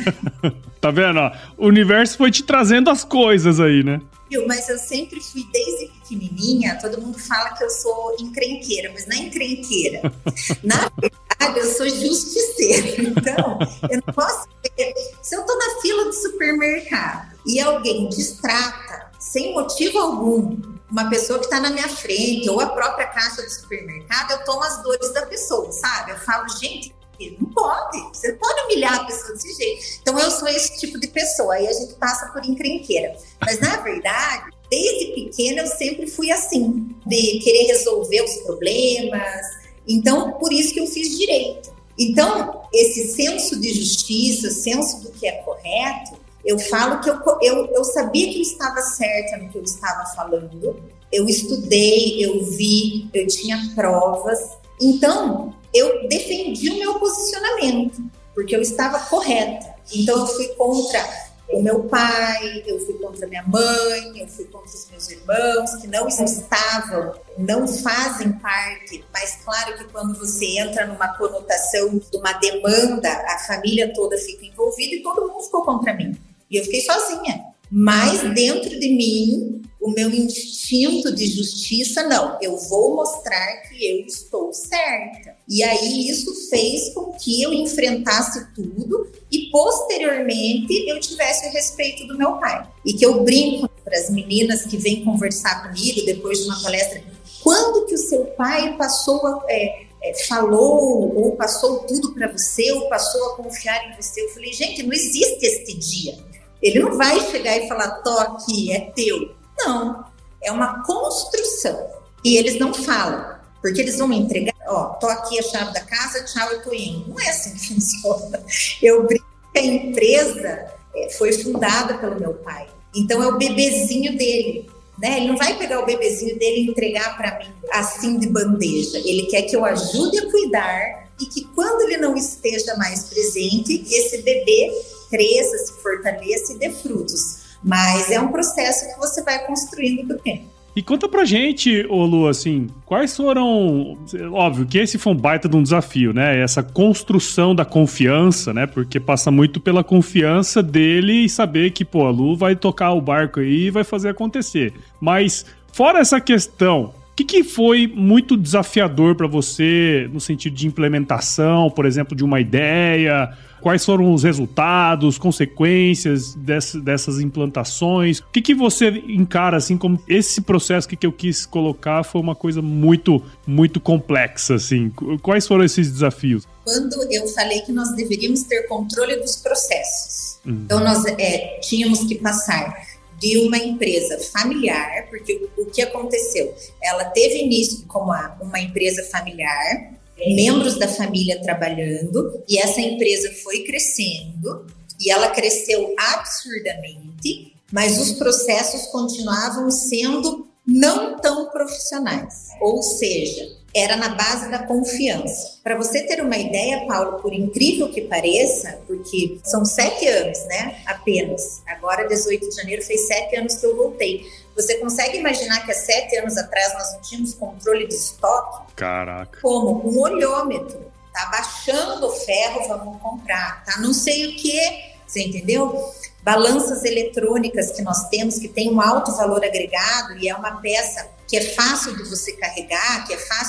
tá 0.80 0.92
vendo? 0.92 1.22
Ó, 1.22 1.32
o 1.58 1.66
universo 1.66 2.20
foi 2.20 2.30
te 2.30 2.44
trazendo 2.44 2.92
as 2.92 3.04
coisas 3.04 3.60
aí, 3.60 3.84
né? 3.84 4.00
Mas 4.48 4.70
eu 4.70 4.78
sempre 4.78 5.20
fui, 5.22 5.46
desde 5.52 5.88
pequenininha, 5.88 6.80
todo 6.80 7.02
mundo 7.02 7.20
fala 7.20 7.54
que 7.54 7.64
eu 7.64 7.70
sou 7.70 8.16
encrenqueira, 8.20 8.92
mas 8.94 9.06
não 9.06 9.16
é 9.16 9.20
encrenqueira. 9.20 10.02
Na 10.64 10.90
verdade, 11.00 11.60
eu 11.60 11.74
sou 11.74 11.90
justiceira. 11.90 13.02
Então, 13.02 13.60
eu 13.90 14.02
não 14.06 14.14
posso 14.14 14.48
ver. 14.78 14.94
Se 15.22 15.36
eu 15.36 15.44
tô 15.46 15.56
na 15.56 15.82
fila 15.82 16.06
do 16.06 16.14
supermercado 16.14 17.36
e 17.46 17.60
alguém 17.60 18.08
distrata, 18.10 19.12
sem 19.20 19.54
motivo 19.54 20.00
algum, 20.00 20.58
uma 20.90 21.10
pessoa 21.10 21.40
que 21.40 21.46
está 21.46 21.60
na 21.60 21.70
minha 21.70 21.88
frente, 21.88 22.50
ou 22.50 22.60
a 22.60 22.68
própria 22.68 23.08
caixa 23.08 23.42
do 23.42 23.50
supermercado, 23.50 24.32
eu 24.32 24.44
tomo 24.44 24.62
as 24.64 24.82
dores 24.84 25.14
da 25.14 25.26
pessoa, 25.26 25.72
sabe? 25.72 26.12
Eu 26.12 26.18
falo, 26.20 26.48
gente, 26.50 26.94
não 27.40 27.50
pode, 27.50 28.00
você 28.14 28.32
não 28.32 28.38
pode 28.38 28.62
humilhar 28.62 28.96
a 28.96 29.06
pessoa 29.06 29.34
desse 29.34 29.54
jeito. 29.54 30.00
Então 30.02 30.20
eu 30.20 30.32
sou 30.32 30.48
esse 30.48 30.80
tipo 30.80 31.00
de 31.00 31.08
pessoa, 31.08 31.56
aí 31.56 31.68
a 31.68 31.74
gente 31.74 31.94
passa 31.96 32.28
por 32.28 32.44
encrenqueira. 32.46 33.16
Mas 33.40 33.60
na 33.60 33.78
verdade, 33.78 34.52
desde 34.70 35.14
pequena 35.14 35.62
eu 35.62 35.68
sempre 35.68 36.08
fui 36.08 36.32
assim, 36.32 36.96
de 37.06 37.40
querer 37.40 37.68
resolver 37.68 38.22
os 38.22 38.36
problemas. 38.38 39.62
Então, 39.88 40.34
por 40.34 40.54
isso 40.54 40.74
que 40.74 40.80
eu 40.80 40.88
fiz 40.88 41.18
direito. 41.18 41.72
Então, 41.98 42.64
esse 42.74 43.14
senso 43.14 43.60
de 43.60 43.74
justiça, 43.74 44.50
senso 44.50 45.02
do 45.02 45.12
que 45.12 45.28
é 45.28 45.34
correto, 45.44 46.20
eu 46.44 46.58
falo 46.58 47.00
que 47.02 47.10
eu, 47.10 47.20
eu, 47.42 47.68
eu 47.68 47.84
sabia 47.84 48.32
que 48.32 48.38
eu 48.38 48.42
estava 48.42 48.82
certa 48.82 49.38
no 49.38 49.50
que 49.50 49.58
eu 49.58 49.64
estava 49.64 50.06
falando, 50.16 50.76
eu 51.12 51.28
estudei, 51.28 52.24
eu 52.24 52.44
vi, 52.44 53.10
eu 53.14 53.28
tinha 53.28 53.72
provas. 53.76 54.40
Então, 54.82 55.54
eu 55.74 56.08
defendi 56.08 56.70
o 56.70 56.80
meu 56.80 57.00
posicionamento, 57.00 58.04
porque 58.34 58.56
eu 58.56 58.62
estava 58.62 59.00
correta. 59.00 59.74
Então, 59.94 60.20
eu 60.20 60.28
fui 60.28 60.48
contra 60.50 61.32
o 61.54 61.62
meu 61.62 61.84
pai, 61.84 62.64
eu 62.66 62.80
fui 62.86 62.94
contra 62.96 63.28
minha 63.28 63.44
mãe, 63.44 64.14
eu 64.16 64.28
fui 64.28 64.46
contra 64.46 64.70
os 64.70 64.88
meus 64.90 65.10
irmãos, 65.10 65.76
que 65.76 65.88
não 65.88 66.08
estavam, 66.08 67.14
não 67.38 67.68
fazem 67.68 68.32
parte. 68.34 69.04
Mas, 69.14 69.40
claro 69.44 69.78
que 69.78 69.84
quando 69.86 70.18
você 70.18 70.60
entra 70.60 70.88
numa 70.88 71.10
conotação 71.18 71.98
de 71.98 72.18
uma 72.18 72.34
demanda, 72.34 73.10
a 73.10 73.40
família 73.40 73.94
toda 73.94 74.18
fica 74.18 74.46
envolvida 74.46 74.96
e 74.96 75.04
todo 75.04 75.28
mundo 75.28 75.44
ficou 75.44 75.64
contra 75.64 75.94
mim. 75.94 76.16
E 76.50 76.58
eu 76.58 76.64
fiquei 76.64 76.82
sozinha. 76.82 77.46
Mas 77.70 78.22
dentro 78.34 78.70
de 78.70 78.90
mim, 78.90 79.62
o 79.82 79.90
meu 79.90 80.12
instinto 80.12 81.12
de 81.14 81.26
justiça, 81.26 82.04
não, 82.04 82.38
eu 82.40 82.56
vou 82.56 82.96
mostrar 82.96 83.64
que 83.64 83.84
eu 83.84 84.06
estou 84.06 84.54
certa. 84.54 85.36
E 85.50 85.64
aí 85.64 86.08
isso 86.08 86.50
fez 86.50 86.94
com 86.94 87.14
que 87.14 87.42
eu 87.42 87.52
enfrentasse 87.52 88.54
tudo 88.54 89.12
e 89.32 89.50
posteriormente 89.50 90.88
eu 90.88 91.00
tivesse 91.00 91.48
o 91.48 91.52
respeito 91.52 92.06
do 92.06 92.16
meu 92.16 92.34
pai. 92.34 92.70
E 92.86 92.94
que 92.94 93.04
eu 93.04 93.24
brinco 93.24 93.68
para 93.84 93.98
as 93.98 94.12
meninas 94.12 94.64
que 94.66 94.78
vêm 94.78 95.04
conversar 95.04 95.64
comigo 95.64 96.06
depois 96.06 96.38
de 96.38 96.46
uma 96.46 96.62
palestra, 96.62 97.04
quando 97.42 97.88
que 97.88 97.96
o 97.96 97.98
seu 97.98 98.26
pai 98.26 98.78
passou 98.78 99.26
a, 99.26 99.46
é, 99.50 99.86
é, 100.04 100.14
falou 100.28 101.12
ou 101.18 101.36
passou 101.36 101.80
tudo 101.80 102.14
para 102.14 102.32
você 102.32 102.72
ou 102.72 102.88
passou 102.88 103.32
a 103.32 103.36
confiar 103.38 103.90
em 103.90 103.96
você? 104.00 104.22
Eu 104.22 104.30
falei, 104.30 104.54
gente, 104.54 104.84
não 104.84 104.94
existe 104.94 105.44
este 105.44 105.74
dia. 105.76 106.20
Ele 106.62 106.80
não 106.80 106.96
vai 106.96 107.20
chegar 107.32 107.58
e 107.58 107.68
falar, 107.68 107.90
tô 108.04 108.12
aqui, 108.20 108.72
é 108.72 108.92
teu. 108.92 109.41
Não, 109.66 110.06
é 110.44 110.52
uma 110.52 110.84
construção. 110.84 111.90
E 112.24 112.38
eles 112.38 112.60
não 112.60 112.74
falam, 112.74 113.36
porque 113.62 113.82
eles 113.82 113.98
vão 113.98 114.08
me 114.08 114.18
entregar, 114.18 114.56
ó, 114.68 114.86
tô 114.96 115.08
aqui 115.08 115.40
a 115.40 115.44
chave 115.44 115.74
da 115.74 115.82
casa, 115.82 116.24
tchau, 116.26 116.52
eu 116.52 116.64
tô 116.64 116.74
indo. 116.74 117.10
Não 117.10 117.20
é 117.20 117.30
assim 117.30 117.54
que 117.54 117.68
funciona. 117.74 118.44
Eu 118.82 119.06
brinco 119.06 119.26
que 119.54 119.60
a 119.60 119.66
empresa 119.66 120.68
é, 120.96 121.10
foi 121.12 121.32
fundada 121.34 121.98
pelo 121.98 122.20
meu 122.20 122.34
pai. 122.36 122.68
Então 122.96 123.22
é 123.22 123.28
o 123.28 123.38
bebezinho 123.38 124.18
dele. 124.18 124.70
Né? 125.00 125.18
Ele 125.18 125.28
não 125.30 125.38
vai 125.38 125.58
pegar 125.58 125.80
o 125.80 125.86
bebezinho 125.86 126.38
dele 126.38 126.62
e 126.62 126.70
entregar 126.70 127.18
para 127.18 127.40
mim 127.40 127.52
assim 127.72 128.20
de 128.20 128.28
bandeja. 128.28 129.00
Ele 129.00 129.24
quer 129.28 129.44
que 129.44 129.56
eu 129.56 129.66
ajude 129.66 130.20
a 130.20 130.30
cuidar 130.30 131.10
e 131.20 131.26
que 131.26 131.46
quando 131.56 131.82
ele 131.82 131.98
não 131.98 132.16
esteja 132.16 132.76
mais 132.76 133.04
presente, 133.04 133.84
esse 133.90 134.22
bebê 134.22 134.72
cresça, 135.10 135.58
se 135.58 135.74
fortaleça 135.82 136.54
e 136.54 136.58
dê 136.58 136.70
frutos. 136.70 137.41
Mas 137.64 138.10
é 138.10 138.20
um 138.20 138.30
processo 138.30 138.94
que 138.94 139.00
você 139.00 139.24
vai 139.24 139.46
construindo 139.46 140.08
com 140.08 140.14
o 140.14 140.18
tempo. 140.18 140.52
E 140.74 140.82
conta 140.82 141.08
pra 141.10 141.26
gente, 141.26 141.86
ô 141.90 142.06
Lu, 142.06 142.30
assim, 142.30 142.68
quais 142.86 143.16
foram. 143.16 143.98
Óbvio 144.32 144.66
que 144.66 144.78
esse 144.78 144.98
foi 144.98 145.12
um 145.12 145.18
baita 145.18 145.50
de 145.50 145.58
um 145.58 145.62
desafio, 145.62 146.14
né? 146.14 146.42
Essa 146.42 146.64
construção 146.64 147.54
da 147.54 147.66
confiança, 147.66 148.54
né? 148.54 148.66
Porque 148.66 148.98
passa 148.98 149.30
muito 149.30 149.60
pela 149.60 149.84
confiança 149.84 150.64
dele 150.64 151.26
e 151.26 151.30
saber 151.30 151.72
que, 151.72 151.84
pô, 151.84 152.06
a 152.06 152.10
Lu 152.10 152.38
vai 152.38 152.56
tocar 152.56 152.94
o 152.94 153.02
barco 153.02 153.42
aí 153.42 153.66
e 153.66 153.70
vai 153.70 153.84
fazer 153.84 154.10
acontecer. 154.10 154.74
Mas, 155.02 155.46
fora 155.74 156.00
essa 156.00 156.22
questão, 156.22 156.94
que, 157.24 157.44
que, 157.44 157.44
foi 157.44 157.88
muito 157.88 158.38
desafiador 158.38 159.16
para 159.16 159.28
você 159.28 160.10
no 160.12 160.20
sentido 160.20 160.56
de 160.56 160.68
implementação, 160.68 161.70
por 161.70 161.86
exemplo, 161.86 162.16
de 162.16 162.24
uma 162.24 162.40
ideia? 162.40 163.30
Quais 163.62 163.86
foram 163.86 164.12
os 164.12 164.24
resultados, 164.24 165.20
consequências 165.20 166.34
dessas, 166.34 166.82
dessas 166.82 167.20
implantações? 167.20 168.20
O 168.20 168.26
que, 168.32 168.42
que 168.42 168.56
você 168.56 168.90
encara 169.08 169.58
assim 169.58 169.78
como 169.78 170.02
esse 170.08 170.42
processo 170.42 170.88
que, 170.88 170.96
que 170.96 171.06
eu 171.06 171.12
quis 171.12 171.46
colocar 171.46 172.04
foi 172.04 172.20
uma 172.20 172.36
coisa 172.36 172.62
muito, 172.62 173.22
muito 173.46 173.80
complexa, 173.80 174.56
assim? 174.56 174.90
Quais 175.22 175.48
foram 175.48 175.64
esses 175.64 175.92
desafios? 175.92 176.48
Quando 176.64 176.96
eu 177.12 177.28
falei 177.28 177.62
que 177.62 177.72
nós 177.72 177.96
deveríamos 177.96 178.44
ter 178.44 178.68
controle 178.68 179.18
dos 179.18 179.36
processos, 179.36 180.40
uhum. 180.46 180.64
então 180.66 180.80
nós 180.80 181.06
é, 181.06 181.60
tínhamos 181.62 182.04
que 182.04 182.16
passar 182.16 182.91
de 183.22 183.38
uma 183.38 183.58
empresa 183.58 184.18
familiar, 184.34 185.08
porque 185.10 185.48
o 185.56 185.66
que 185.68 185.84
aconteceu? 185.84 186.56
Ela 186.82 187.06
teve 187.06 187.44
início 187.44 187.86
como 187.88 188.12
uma 188.42 188.60
empresa 188.60 189.04
familiar, 189.12 189.94
membros 190.18 190.78
da 190.78 190.88
família 190.88 191.40
trabalhando 191.42 192.44
e 192.50 192.58
essa 192.58 192.82
empresa 192.82 193.32
foi 193.44 193.60
crescendo 193.60 194.66
e 195.00 195.12
ela 195.12 195.30
cresceu 195.30 195.94
absurdamente, 195.98 197.54
mas 197.72 198.00
os 198.00 198.14
processos 198.14 198.88
continuavam 198.88 199.70
sendo 199.70 200.48
não 200.66 201.18
tão 201.18 201.50
profissionais. 201.50 202.50
Ou 202.60 202.82
seja, 202.82 203.61
era 203.74 203.96
na 203.96 204.10
base 204.10 204.50
da 204.50 204.60
confiança. 204.60 205.60
Para 205.64 205.78
você 205.78 206.04
ter 206.04 206.22
uma 206.22 206.38
ideia, 206.38 206.86
Paulo, 206.88 207.22
por 207.22 207.34
incrível 207.34 207.90
que 207.90 208.02
pareça, 208.02 208.80
porque 208.86 209.40
são 209.44 209.64
sete 209.64 210.08
anos, 210.08 210.40
né? 210.46 210.82
Apenas. 210.86 211.62
Agora, 211.68 212.08
18 212.08 212.50
de 212.50 212.56
janeiro, 212.56 212.82
fez 212.82 213.08
sete 213.08 213.36
anos 213.36 213.56
que 213.56 213.66
eu 213.66 213.76
voltei. 213.76 214.26
Você 214.56 214.76
consegue 214.76 215.18
imaginar 215.18 215.66
que 215.66 215.72
há 215.72 215.76
sete 215.76 216.18
anos 216.18 216.38
atrás 216.38 216.74
nós 216.74 216.94
não 216.94 217.02
tínhamos 217.02 217.34
controle 217.34 217.88
de 217.88 217.96
estoque? 217.96 218.74
Caraca. 218.76 219.40
Como? 219.42 219.90
Um 219.90 220.00
olhômetro. 220.00 220.92
Tá 221.14 221.26
baixando 221.32 222.08
o 222.08 222.12
ferro, 222.12 222.68
vamos 222.68 223.02
comprar. 223.02 223.64
Tá 223.66 223.80
não 223.80 223.94
sei 223.94 224.28
o 224.28 224.36
que. 224.36 224.92
Você 225.08 225.24
entendeu? 225.24 225.92
Balanças 226.24 226.84
eletrônicas 226.84 227.72
que 227.72 227.82
nós 227.82 228.08
temos, 228.10 228.38
que 228.38 228.48
tem 228.48 228.72
um 228.72 228.80
alto 228.80 229.12
valor 229.16 229.44
agregado 229.44 230.18
e 230.18 230.30
é 230.30 230.36
uma 230.36 230.62
peça 230.62 231.10
que 231.32 231.38
é 231.38 231.42
fácil 231.42 231.96
de 231.96 232.04
você 232.04 232.34
carregar, 232.34 233.08
que 233.08 233.14
é 233.14 233.18
fácil 233.18 233.41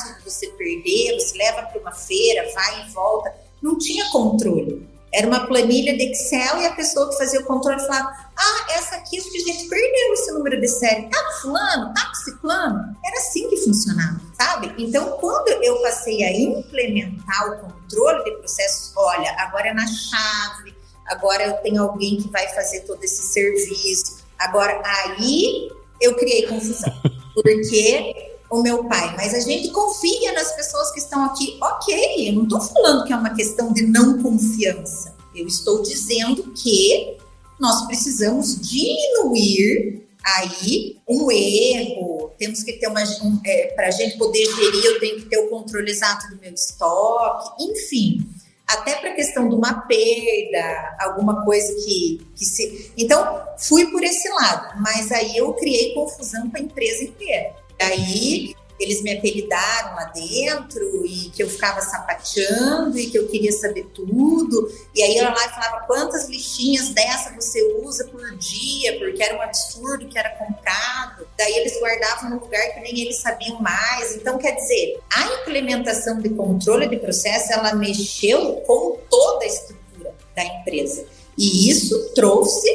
leva 1.54 1.68
para 1.68 1.80
uma 1.80 1.92
feira, 1.92 2.50
vai 2.54 2.86
e 2.86 2.90
volta. 2.90 3.34
Não 3.60 3.78
tinha 3.78 4.10
controle. 4.10 4.92
Era 5.12 5.26
uma 5.26 5.46
planilha 5.46 5.94
de 5.94 6.10
Excel 6.10 6.58
e 6.58 6.66
a 6.66 6.72
pessoa 6.72 7.10
que 7.10 7.18
fazia 7.18 7.40
o 7.40 7.44
controle 7.44 7.78
falava: 7.80 8.16
Ah, 8.34 8.66
essa 8.70 8.96
aqui 8.96 9.18
acho 9.18 9.30
que 9.30 9.42
a 9.42 9.52
gente 9.52 9.68
perdeu 9.68 10.14
esse 10.14 10.32
número 10.32 10.58
de 10.58 10.66
série. 10.66 11.08
Tá 11.08 11.22
com 11.24 11.42
fulano? 11.42 11.92
Tá 11.92 12.06
com 12.06 12.14
ciclano? 12.14 12.96
Era 13.04 13.18
assim 13.18 13.48
que 13.50 13.58
funcionava, 13.58 14.18
sabe? 14.40 14.74
Então, 14.78 15.18
quando 15.18 15.48
eu 15.62 15.82
passei 15.82 16.24
a 16.24 16.32
implementar 16.32 17.50
o 17.50 17.58
controle 17.58 18.24
de 18.24 18.30
processos, 18.38 18.92
olha, 18.96 19.30
agora 19.38 19.68
é 19.68 19.74
na 19.74 19.86
chave, 19.86 20.74
agora 21.06 21.44
eu 21.44 21.52
tenho 21.58 21.82
alguém 21.82 22.16
que 22.16 22.30
vai 22.30 22.48
fazer 22.48 22.80
todo 22.80 23.04
esse 23.04 23.22
serviço. 23.22 24.22
Agora, 24.38 24.80
aí 24.82 25.70
eu 26.00 26.14
criei 26.14 26.46
confusão. 26.46 26.92
Porque 27.34 28.31
o 28.52 28.62
meu 28.62 28.84
pai, 28.84 29.16
mas 29.16 29.32
a 29.32 29.40
gente 29.40 29.70
confia 29.70 30.32
nas 30.32 30.52
pessoas 30.52 30.92
que 30.92 30.98
estão 30.98 31.24
aqui. 31.24 31.56
Ok, 31.60 32.28
eu 32.28 32.34
não 32.34 32.42
estou 32.42 32.60
falando 32.60 33.04
que 33.06 33.12
é 33.12 33.16
uma 33.16 33.34
questão 33.34 33.72
de 33.72 33.86
não 33.86 34.22
confiança. 34.22 35.16
Eu 35.34 35.46
estou 35.46 35.82
dizendo 35.82 36.52
que 36.52 37.16
nós 37.58 37.86
precisamos 37.86 38.60
diminuir 38.60 40.06
aí 40.22 40.98
um 41.08 41.30
erro. 41.32 42.30
Temos 42.38 42.62
que 42.62 42.74
ter 42.74 42.88
uma. 42.88 43.02
Um, 43.22 43.40
é, 43.42 43.68
Para 43.68 43.88
a 43.88 43.90
gente 43.90 44.18
poder 44.18 44.44
gerir, 44.44 44.84
eu 44.84 45.00
tenho 45.00 45.16
que 45.16 45.26
ter 45.30 45.38
o 45.38 45.48
controle 45.48 45.90
exato 45.90 46.28
do 46.28 46.38
meu 46.38 46.52
estoque, 46.52 47.64
enfim. 47.64 48.28
Até 48.66 48.96
para 48.96 49.10
a 49.10 49.14
questão 49.14 49.48
de 49.48 49.54
uma 49.54 49.80
perda, 49.82 50.96
alguma 51.00 51.42
coisa 51.42 51.74
que, 51.84 52.20
que 52.36 52.44
se. 52.44 52.92
Então, 52.98 53.42
fui 53.56 53.90
por 53.90 54.04
esse 54.04 54.28
lado, 54.28 54.78
mas 54.80 55.10
aí 55.10 55.38
eu 55.38 55.54
criei 55.54 55.94
confusão 55.94 56.50
com 56.50 56.56
a 56.58 56.60
empresa 56.60 57.04
inteira 57.04 57.61
aí 57.82 58.54
eles 58.82 59.00
me 59.02 59.12
apelidaram 59.12 59.94
lá 59.94 60.04
dentro 60.06 61.06
e 61.06 61.30
que 61.30 61.42
eu 61.42 61.48
ficava 61.48 61.80
sapateando 61.80 62.98
e 62.98 63.08
que 63.08 63.16
eu 63.16 63.28
queria 63.28 63.52
saber 63.52 63.84
tudo. 63.94 64.72
E 64.94 65.02
aí 65.02 65.16
eu 65.16 65.24
lá 65.24 65.46
e 65.46 65.50
falava 65.50 65.86
quantas 65.86 66.28
lixinhas 66.28 66.88
dessa 66.88 67.32
você 67.34 67.62
usa 67.84 68.04
por 68.08 68.36
dia, 68.36 68.98
porque 68.98 69.22
era 69.22 69.38
um 69.38 69.42
absurdo 69.42 70.08
que 70.08 70.18
era 70.18 70.30
comprado. 70.30 71.26
Daí 71.38 71.54
eles 71.54 71.78
guardavam 71.78 72.30
no 72.30 72.40
lugar 72.40 72.74
que 72.74 72.80
nem 72.80 73.00
eles 73.00 73.18
sabiam 73.18 73.60
mais. 73.60 74.16
Então, 74.16 74.36
quer 74.38 74.52
dizer, 74.56 75.00
a 75.14 75.26
implementação 75.40 76.20
de 76.20 76.30
controle 76.30 76.88
de 76.88 76.96
processo, 76.96 77.52
ela 77.52 77.74
mexeu 77.74 78.56
com 78.66 78.98
toda 79.08 79.44
a 79.44 79.48
estrutura 79.48 80.14
da 80.34 80.44
empresa. 80.44 81.06
E 81.38 81.70
isso 81.70 82.12
trouxe 82.14 82.68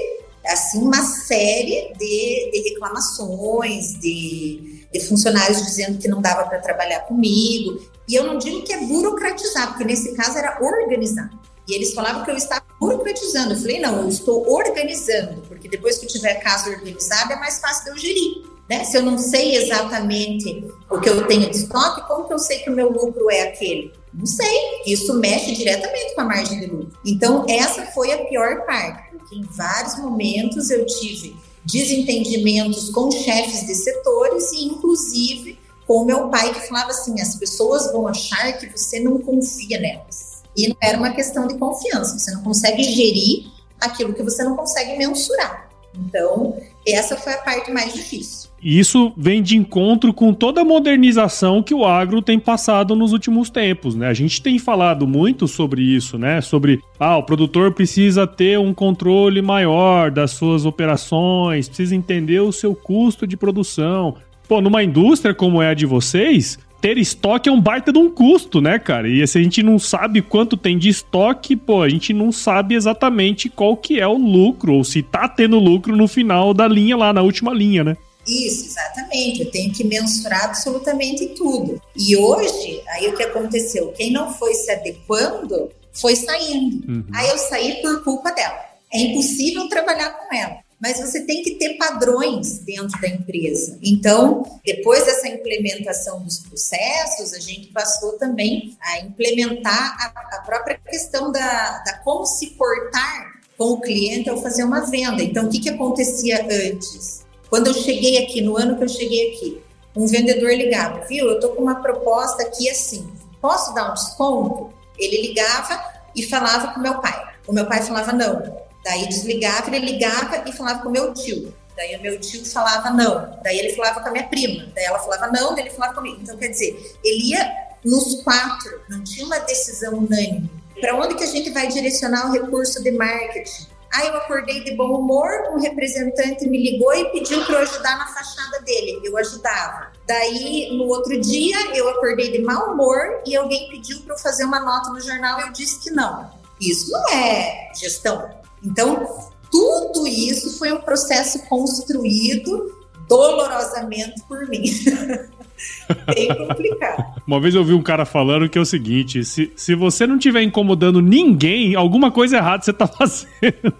assim 0.45 0.79
uma 0.79 1.03
série 1.03 1.93
de, 1.97 2.51
de 2.51 2.69
reclamações, 2.69 3.99
de, 3.99 4.76
funcionários 4.99 5.63
dizendo 5.63 5.97
que 5.97 6.07
não 6.07 6.21
dava 6.21 6.45
para 6.45 6.59
trabalhar 6.59 7.01
comigo. 7.01 7.81
E 8.07 8.15
eu 8.15 8.25
não 8.25 8.37
digo 8.37 8.63
que 8.63 8.71
é 8.71 8.85
burocratizar, 8.85 9.69
porque 9.69 9.83
nesse 9.83 10.15
caso 10.15 10.37
era 10.37 10.57
organizar. 10.61 11.29
E 11.67 11.75
eles 11.75 11.93
falavam 11.93 12.23
que 12.23 12.31
eu 12.31 12.37
estava 12.37 12.63
burocratizando. 12.79 13.53
Eu 13.53 13.59
falei, 13.59 13.79
não, 13.79 14.01
eu 14.01 14.07
estou 14.07 14.49
organizando, 14.49 15.41
porque 15.47 15.67
depois 15.67 15.97
que 15.97 16.07
tiver 16.07 16.35
casa 16.35 16.69
organizada 16.69 17.33
é 17.33 17.35
mais 17.35 17.59
fácil 17.59 17.83
de 17.83 17.89
eu 17.89 17.97
gerir. 17.97 18.43
Né? 18.69 18.83
Se 18.85 18.97
eu 18.97 19.01
não 19.01 19.17
sei 19.17 19.55
exatamente 19.55 20.65
o 20.89 20.99
que 20.99 21.09
eu 21.09 21.27
tenho 21.27 21.49
de 21.49 21.57
estoque, 21.57 22.07
como 22.07 22.25
que 22.27 22.33
eu 22.33 22.39
sei 22.39 22.59
que 22.59 22.69
o 22.69 22.73
meu 22.73 22.89
lucro 22.89 23.29
é 23.29 23.43
aquele? 23.43 23.93
Não 24.13 24.25
sei. 24.25 24.81
Isso 24.85 25.13
mexe 25.15 25.53
diretamente 25.53 26.15
com 26.15 26.21
a 26.21 26.25
margem 26.25 26.59
de 26.59 26.65
lucro. 26.67 26.97
Então, 27.05 27.45
essa 27.49 27.85
foi 27.87 28.11
a 28.13 28.25
pior 28.25 28.65
parte, 28.65 29.11
porque 29.11 29.35
em 29.35 29.43
vários 29.43 29.97
momentos 29.99 30.69
eu 30.69 30.85
tive 30.85 31.35
desentendimentos 31.67 32.89
com 32.89 33.11
chefes 33.11 33.65
de 33.67 33.75
setores 33.75 34.51
e, 34.53 34.65
inclusive, 34.65 35.59
com 35.85 36.05
meu 36.05 36.29
pai, 36.29 36.53
que 36.53 36.67
falava 36.67 36.91
assim: 36.91 37.19
as 37.21 37.35
pessoas 37.35 37.91
vão 37.91 38.07
achar 38.07 38.53
que 38.57 38.67
você 38.67 38.99
não 38.99 39.19
confia 39.19 39.79
nelas. 39.79 40.43
E 40.55 40.69
não 40.69 40.77
era 40.81 40.97
uma 40.97 41.11
questão 41.11 41.47
de 41.47 41.55
confiança, 41.57 42.17
você 42.17 42.31
não 42.31 42.41
consegue 42.41 42.83
gerir 42.83 43.51
aquilo 43.79 44.13
que 44.13 44.23
você 44.23 44.43
não 44.43 44.55
consegue 44.55 44.97
mensurar. 44.97 45.69
Então, 45.93 46.57
essa 46.85 47.15
foi 47.15 47.33
a 47.33 47.37
parte 47.39 47.71
mais 47.71 47.93
difícil. 47.93 48.46
E 48.61 48.79
isso 48.79 49.13
vem 49.15 49.41
de 49.41 49.55
encontro 49.55 50.11
com 50.13 50.33
toda 50.33 50.61
a 50.61 50.65
modernização 50.65 51.61
que 51.61 51.73
o 51.73 51.85
agro 51.85 52.21
tem 52.21 52.39
passado 52.39 52.95
nos 52.95 53.13
últimos 53.13 53.49
tempos, 53.49 53.95
né? 53.95 54.07
A 54.07 54.13
gente 54.13 54.41
tem 54.41 54.57
falado 54.57 55.05
muito 55.05 55.47
sobre 55.47 55.81
isso, 55.81 56.17
né? 56.17 56.41
Sobre, 56.41 56.81
ah, 56.99 57.17
o 57.17 57.23
produtor 57.23 57.73
precisa 57.73 58.25
ter 58.25 58.57
um 58.57 58.73
controle 58.73 59.41
maior 59.41 60.09
das 60.09 60.31
suas 60.31 60.65
operações, 60.65 61.67
precisa 61.67 61.95
entender 61.95 62.39
o 62.39 62.51
seu 62.51 62.73
custo 62.73 63.27
de 63.27 63.37
produção. 63.37 64.15
Pô, 64.47 64.61
numa 64.61 64.83
indústria 64.83 65.35
como 65.35 65.61
é 65.61 65.69
a 65.69 65.73
de 65.73 65.85
vocês, 65.85 66.57
ter 66.81 66.97
estoque 66.97 67.49
é 67.49 67.51
um 67.51 67.59
baita 67.59 67.91
de 67.91 67.99
um 67.99 68.09
custo, 68.09 68.61
né, 68.61 68.79
cara? 68.79 69.07
E 69.07 69.25
se 69.27 69.37
a 69.37 69.43
gente 69.43 69.61
não 69.61 69.77
sabe 69.77 70.21
quanto 70.21 70.55
tem 70.55 70.77
de 70.77 70.89
estoque, 70.89 71.55
pô, 71.55 71.81
a 71.81 71.89
gente 71.89 72.13
não 72.13 72.31
sabe 72.31 72.75
exatamente 72.75 73.49
qual 73.49 73.75
que 73.75 73.99
é 73.99 74.07
o 74.07 74.17
lucro, 74.17 74.73
ou 74.73 74.83
se 74.83 75.01
tá 75.01 75.27
tendo 75.27 75.59
lucro 75.59 75.95
no 75.95 76.07
final 76.07 76.53
da 76.53 76.67
linha 76.67 76.95
lá, 76.95 77.11
na 77.11 77.21
última 77.21 77.53
linha, 77.53 77.83
né? 77.83 77.97
Isso, 78.27 78.65
exatamente. 78.65 79.41
Eu 79.41 79.51
tenho 79.51 79.73
que 79.73 79.83
mensurar 79.83 80.45
absolutamente 80.45 81.27
tudo. 81.29 81.81
E 81.95 82.15
hoje, 82.17 82.81
aí 82.89 83.07
o 83.07 83.15
que 83.15 83.23
aconteceu? 83.23 83.91
Quem 83.93 84.11
não 84.11 84.33
foi 84.33 84.53
se 84.53 84.69
adequando 84.69 85.71
foi 85.93 86.15
saindo. 86.15 86.91
Uhum. 86.91 87.05
Aí 87.13 87.29
eu 87.29 87.37
saí 87.37 87.81
por 87.81 88.03
culpa 88.03 88.31
dela. 88.31 88.65
É 88.93 88.99
impossível 88.99 89.67
trabalhar 89.67 90.11
com 90.11 90.35
ela. 90.35 90.57
Mas 90.79 90.99
você 90.99 91.21
tem 91.21 91.41
que 91.41 91.55
ter 91.55 91.75
padrões 91.75 92.59
dentro 92.59 93.01
da 93.01 93.07
empresa. 93.07 93.79
Então, 93.81 94.43
depois 94.63 95.05
dessa 95.05 95.27
implementação 95.27 96.23
dos 96.23 96.39
processos, 96.39 97.33
a 97.33 97.39
gente 97.39 97.67
passou 97.69 98.13
também 98.19 98.77
a 98.79 98.99
implementar 98.99 99.97
a, 99.99 100.37
a 100.37 100.41
própria 100.41 100.77
questão 100.77 101.31
da, 101.31 101.79
da 101.79 101.97
como 102.03 102.27
se 102.27 102.51
portar 102.51 103.37
com 103.57 103.71
o 103.71 103.81
cliente 103.81 104.29
ao 104.29 104.39
fazer 104.39 104.63
uma 104.63 104.81
venda. 104.81 105.23
Então, 105.23 105.47
o 105.47 105.49
que, 105.49 105.59
que 105.59 105.69
acontecia 105.69 106.45
antes? 106.45 107.25
Quando 107.49 107.67
eu 107.67 107.73
cheguei 107.73 108.23
aqui, 108.23 108.41
no 108.41 108.57
ano 108.57 108.77
que 108.77 108.83
eu 108.83 108.89
cheguei 108.89 109.31
aqui, 109.31 109.61
um 109.95 110.05
vendedor 110.05 110.51
ligava, 110.51 111.05
viu? 111.05 111.27
Eu 111.27 111.39
tô 111.39 111.49
com 111.49 111.61
uma 111.61 111.81
proposta 111.81 112.43
aqui 112.43 112.69
assim, 112.69 113.09
posso 113.41 113.73
dar 113.73 113.91
um 113.91 113.93
desconto? 113.93 114.73
Ele 114.97 115.27
ligava 115.27 115.83
e 116.15 116.23
falava 116.23 116.73
com 116.73 116.79
meu 116.79 116.99
pai. 116.99 117.27
O 117.47 117.53
meu 117.53 117.65
pai 117.65 117.81
falava 117.81 118.11
não. 118.11 118.57
Daí 118.83 119.07
desligava, 119.07 119.67
ele 119.67 119.85
ligava 119.85 120.43
e 120.47 120.51
falava 120.51 120.81
com 120.81 120.89
meu 120.89 121.13
tio. 121.13 121.53
Daí 121.75 121.95
o 121.95 122.01
meu 122.01 122.19
tio 122.19 122.43
falava 122.45 122.89
não. 122.89 123.39
Daí 123.43 123.59
ele 123.59 123.73
falava 123.75 124.01
com 124.01 124.09
a 124.09 124.11
minha 124.11 124.27
prima. 124.27 124.65
Daí 124.73 124.85
ela 124.85 124.99
falava 124.99 125.27
não, 125.27 125.53
daí 125.53 125.65
ele 125.65 125.69
falava 125.69 125.93
comigo. 125.93 126.19
Então, 126.21 126.35
quer 126.37 126.47
dizer, 126.47 126.97
ele 127.03 127.31
ia 127.31 127.67
nos 127.83 128.21
quatro, 128.23 128.81
não 128.89 129.03
tinha 129.03 129.25
uma 129.25 129.39
decisão 129.39 129.93
unânime. 129.93 130.49
Para 130.79 130.95
onde 130.95 131.15
que 131.15 131.23
a 131.23 131.27
gente 131.27 131.49
vai 131.51 131.67
direcionar 131.67 132.29
o 132.29 132.31
recurso 132.31 132.83
de 132.83 132.91
marketing? 132.91 133.67
Aí 133.93 134.07
eu 134.07 134.17
acordei 134.17 134.63
de 134.63 134.75
bom 134.75 134.99
humor, 134.99 135.29
um 135.53 135.59
representante 135.59 136.47
me 136.47 136.61
ligou 136.61 136.93
e 136.93 137.11
pediu 137.11 137.43
para 137.45 137.55
eu 137.55 137.59
ajudar 137.59 137.97
na 137.97 138.07
fachada 138.07 138.59
dele. 138.61 138.99
Eu 139.03 139.17
ajudava. 139.17 139.91
Daí, 140.05 140.75
no 140.77 140.85
outro 140.87 141.19
dia, 141.19 141.75
eu 141.75 141.89
acordei 141.89 142.31
de 142.31 142.39
mau 142.39 142.73
humor 142.73 143.21
e 143.25 143.35
alguém 143.35 143.69
pediu 143.69 144.01
para 144.01 144.15
eu 144.15 144.19
fazer 144.19 144.43
uma 144.43 144.59
nota 144.59 144.89
no 144.89 144.99
jornal 144.99 145.39
e 145.39 145.43
eu 145.43 145.51
disse 145.53 145.79
que 145.79 145.91
não. 145.91 146.29
Isso 146.59 146.91
não 146.91 147.09
é 147.09 147.71
gestão. 147.75 148.29
Então, 148.63 149.29
tudo 149.51 150.07
isso 150.07 150.57
foi 150.57 150.71
um 150.71 150.81
processo 150.81 151.39
construído 151.47 152.75
dolorosamente 153.07 154.21
por 154.27 154.47
mim. 154.47 154.63
Bem 156.13 156.27
complicado. 156.27 157.21
Uma 157.25 157.39
vez 157.39 157.55
eu 157.55 157.63
vi 157.63 157.73
um 157.73 157.81
cara 157.81 158.05
falando 158.05 158.49
que 158.49 158.57
é 158.57 158.61
o 158.61 158.65
seguinte: 158.65 159.23
se, 159.23 159.51
se 159.55 159.75
você 159.75 160.05
não 160.05 160.15
estiver 160.15 160.41
incomodando 160.41 161.01
ninguém, 161.01 161.75
alguma 161.75 162.11
coisa 162.11 162.37
errada 162.37 162.63
você 162.63 162.73
tá 162.73 162.87
fazendo. 162.87 163.73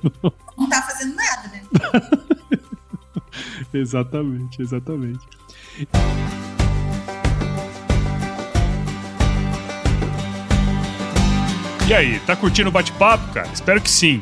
Não 0.57 0.69
tá 0.69 0.81
fazendo 0.81 1.15
nada, 1.15 1.51
né? 1.51 1.61
exatamente, 3.73 4.61
exatamente. 4.61 5.19
E 11.87 11.93
aí, 11.93 12.19
tá 12.21 12.35
curtindo 12.35 12.69
o 12.69 12.71
bate-papo, 12.71 13.31
cara? 13.33 13.47
Espero 13.53 13.79
que 13.79 13.89
sim. 13.89 14.21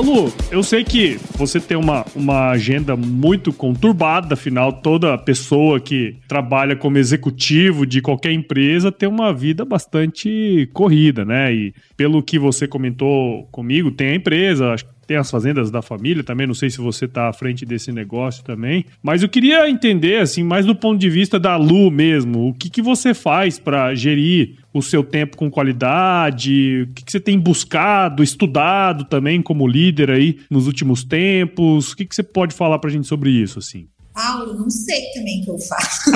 Lu, 0.00 0.32
eu 0.50 0.62
sei 0.62 0.84
que 0.84 1.18
você 1.36 1.60
tem 1.60 1.76
uma, 1.76 2.04
uma 2.14 2.50
agenda 2.50 2.96
muito 2.96 3.52
conturbada, 3.52 4.34
afinal, 4.34 4.72
toda 4.72 5.18
pessoa 5.18 5.80
que 5.80 6.16
trabalha 6.28 6.76
como 6.76 6.98
executivo 6.98 7.86
de 7.86 8.00
qualquer 8.00 8.32
empresa 8.32 8.92
tem 8.92 9.08
uma 9.08 9.32
vida 9.32 9.64
bastante 9.64 10.68
corrida, 10.72 11.24
né? 11.24 11.52
E 11.52 11.74
pelo 11.96 12.22
que 12.22 12.38
você 12.38 12.66
comentou 12.66 13.46
comigo, 13.50 13.90
tem 13.90 14.08
a 14.08 14.14
empresa, 14.14 14.74
tem 15.08 15.16
as 15.16 15.30
fazendas 15.30 15.70
da 15.70 15.80
família 15.80 16.22
também, 16.22 16.46
não 16.46 16.54
sei 16.54 16.68
se 16.68 16.76
você 16.76 17.06
está 17.06 17.30
à 17.30 17.32
frente 17.32 17.64
desse 17.64 17.90
negócio 17.90 18.44
também, 18.44 18.84
mas 19.02 19.22
eu 19.22 19.28
queria 19.28 19.68
entender, 19.68 20.20
assim, 20.20 20.42
mais 20.42 20.66
do 20.66 20.76
ponto 20.76 21.00
de 21.00 21.08
vista 21.08 21.40
da 21.40 21.56
Lu 21.56 21.90
mesmo, 21.90 22.50
o 22.50 22.54
que, 22.54 22.68
que 22.68 22.82
você 22.82 23.14
faz 23.14 23.58
para 23.58 23.94
gerir 23.94 24.58
o 24.72 24.82
seu 24.82 25.02
tempo 25.02 25.38
com 25.38 25.50
qualidade, 25.50 26.82
o 26.82 26.92
que, 26.92 27.06
que 27.06 27.10
você 27.10 27.18
tem 27.18 27.38
buscado, 27.38 28.22
estudado 28.22 29.04
também 29.06 29.40
como 29.40 29.66
líder 29.66 30.10
aí 30.10 30.40
nos 30.50 30.66
últimos 30.66 31.02
tempos, 31.02 31.92
o 31.92 31.96
que, 31.96 32.04
que 32.04 32.14
você 32.14 32.22
pode 32.22 32.54
falar 32.54 32.78
para 32.78 32.90
a 32.90 32.92
gente 32.92 33.06
sobre 33.06 33.30
isso, 33.30 33.58
assim? 33.58 33.88
Paulo, 34.12 34.52
não 34.52 34.68
sei 34.68 35.10
também 35.14 35.40
o 35.40 35.44
que 35.44 35.50
eu 35.52 35.58
faço. 35.58 36.10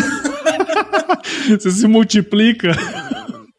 você 1.48 1.70
se 1.70 1.86
multiplica. 1.88 2.72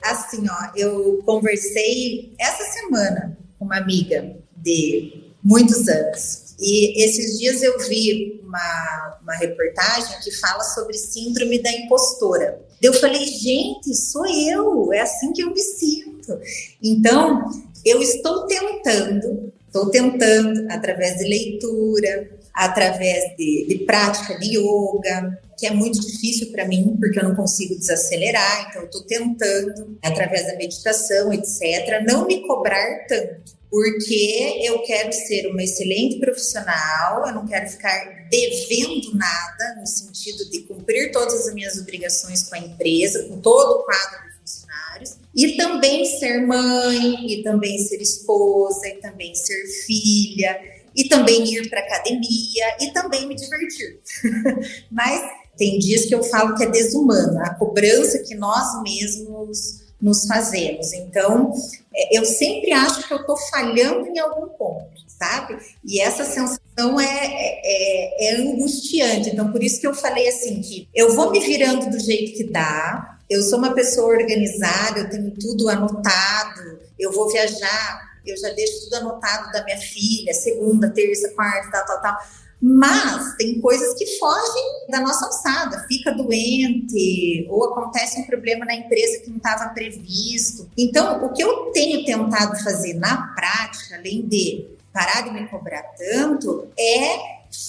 Assim, 0.04 0.46
ó, 0.48 0.72
eu 0.76 1.24
conversei 1.26 2.36
essa 2.40 2.64
semana 2.66 3.36
com 3.58 3.66
uma 3.66 3.78
amiga 3.78 4.36
de 4.58 5.23
muitos 5.44 5.88
anos. 5.88 6.44
E 6.60 7.04
esses 7.04 7.40
dias 7.40 7.62
eu 7.62 7.78
vi 7.88 8.42
uma, 8.44 9.20
uma 9.22 9.34
reportagem 9.34 10.20
que 10.24 10.32
fala 10.40 10.64
sobre 10.64 10.98
síndrome 10.98 11.62
da 11.62 11.72
impostora. 11.72 12.62
Eu 12.82 12.94
falei, 12.94 13.26
gente, 13.26 13.96
sou 13.96 14.26
eu, 14.26 14.94
é 14.94 15.02
assim 15.02 15.34
que 15.34 15.42
eu 15.42 15.52
me 15.52 15.60
sinto. 15.60 16.40
Então, 16.82 17.50
eu 17.84 18.02
estou 18.02 18.46
tentando, 18.46 19.52
estou 19.68 19.90
tentando, 19.90 20.68
através 20.72 21.18
de 21.18 21.26
leitura, 21.26 22.30
através 22.54 23.36
de, 23.36 23.66
de 23.68 23.80
prática 23.86 24.38
de 24.38 24.58
yoga, 24.58 25.40
que 25.58 25.66
é 25.66 25.72
muito 25.72 26.00
difícil 26.00 26.52
para 26.52 26.68
mim, 26.68 26.96
porque 27.00 27.20
eu 27.20 27.24
não 27.24 27.36
consigo 27.36 27.76
desacelerar, 27.76 28.68
então 28.70 28.84
estou 28.84 29.04
tentando, 29.04 29.98
através 30.04 30.46
da 30.48 30.56
meditação, 30.56 31.32
etc., 31.34 32.04
não 32.08 32.28
me 32.28 32.46
cobrar 32.46 33.06
tanto, 33.08 33.54
porque 33.74 34.62
eu 34.64 34.84
quero 34.84 35.12
ser 35.12 35.48
uma 35.48 35.64
excelente 35.64 36.20
profissional, 36.20 37.26
eu 37.26 37.34
não 37.34 37.48
quero 37.48 37.68
ficar 37.68 38.28
devendo 38.30 39.16
nada, 39.16 39.80
no 39.80 39.88
sentido 39.88 40.48
de 40.52 40.60
cumprir 40.60 41.12
todas 41.12 41.48
as 41.48 41.54
minhas 41.56 41.80
obrigações 41.80 42.44
com 42.44 42.54
a 42.54 42.60
empresa, 42.60 43.24
com 43.24 43.42
todo 43.42 43.80
o 43.80 43.84
quadro 43.84 44.30
de 44.30 44.38
funcionários, 44.38 45.16
e 45.36 45.58
também 45.58 46.06
ser 46.06 46.46
mãe, 46.46 47.34
e 47.34 47.42
também 47.42 47.80
ser 47.80 48.00
esposa, 48.00 48.88
e 48.90 49.02
também 49.02 49.34
ser 49.34 49.66
filha, 49.88 50.56
e 50.96 51.06
também 51.06 51.44
ir 51.44 51.68
para 51.68 51.80
academia, 51.80 52.78
e 52.80 52.94
também 52.94 53.28
me 53.28 53.34
divertir. 53.34 54.00
Mas 54.92 55.20
tem 55.58 55.80
dias 55.80 56.06
que 56.06 56.14
eu 56.14 56.22
falo 56.22 56.56
que 56.56 56.64
é 56.64 56.70
desumana, 56.70 57.42
a 57.42 57.56
cobrança 57.56 58.20
que 58.20 58.36
nós 58.36 58.84
mesmos 58.84 59.83
nos 60.04 60.28
fazemos. 60.28 60.92
Então, 60.92 61.54
é, 61.96 62.18
eu 62.18 62.26
sempre 62.26 62.74
acho 62.74 63.08
que 63.08 63.14
eu 63.14 63.22
estou 63.22 63.38
falhando 63.38 64.06
em 64.06 64.20
algum 64.20 64.50
ponto, 64.50 64.92
sabe? 65.08 65.58
E 65.82 66.02
essa 66.02 66.26
sensação 66.26 67.00
é, 67.00 67.06
é, 67.06 67.62
é, 67.64 68.28
é, 68.28 68.36
angustiante. 68.42 69.30
Então, 69.30 69.50
por 69.50 69.64
isso 69.64 69.80
que 69.80 69.88
eu 69.88 69.94
falei 69.94 70.28
assim 70.28 70.62
que 70.62 70.90
eu 70.94 71.16
vou 71.16 71.32
me 71.32 71.40
virando 71.40 71.90
do 71.90 72.00
jeito 72.00 72.36
que 72.36 72.44
dá. 72.44 73.18
Eu 73.30 73.42
sou 73.42 73.58
uma 73.58 73.74
pessoa 73.74 74.14
organizada, 74.14 75.00
eu 75.00 75.10
tenho 75.10 75.32
tudo 75.32 75.70
anotado. 75.70 76.80
Eu 77.00 77.14
vou 77.14 77.32
viajar, 77.32 78.20
eu 78.26 78.36
já 78.38 78.50
deixo 78.50 78.84
tudo 78.84 78.96
anotado 78.96 79.54
da 79.54 79.64
minha 79.64 79.78
filha, 79.78 80.34
segunda, 80.34 80.90
terça, 80.90 81.30
quarta, 81.30 81.72
tal, 81.72 81.86
tal, 81.86 82.02
tal 82.02 82.43
mas 82.66 83.36
tem 83.36 83.60
coisas 83.60 83.94
que 83.96 84.18
fogem 84.18 84.88
da 84.90 85.02
nossa 85.02 85.26
alçada, 85.26 85.86
fica 85.86 86.14
doente 86.14 87.46
ou 87.50 87.66
acontece 87.66 88.22
um 88.22 88.26
problema 88.26 88.64
na 88.64 88.74
empresa 88.74 89.20
que 89.20 89.30
não 89.30 89.36
estava 89.36 89.74
previsto. 89.74 90.70
Então, 90.78 91.26
o 91.26 91.34
que 91.34 91.44
eu 91.44 91.72
tenho 91.74 92.06
tentado 92.06 92.64
fazer 92.64 92.94
na 92.94 93.34
prática, 93.36 93.98
além 93.98 94.22
de 94.22 94.66
parar 94.94 95.24
de 95.24 95.32
me 95.32 95.46
cobrar 95.50 95.84
tanto, 95.98 96.70
é 96.80 97.18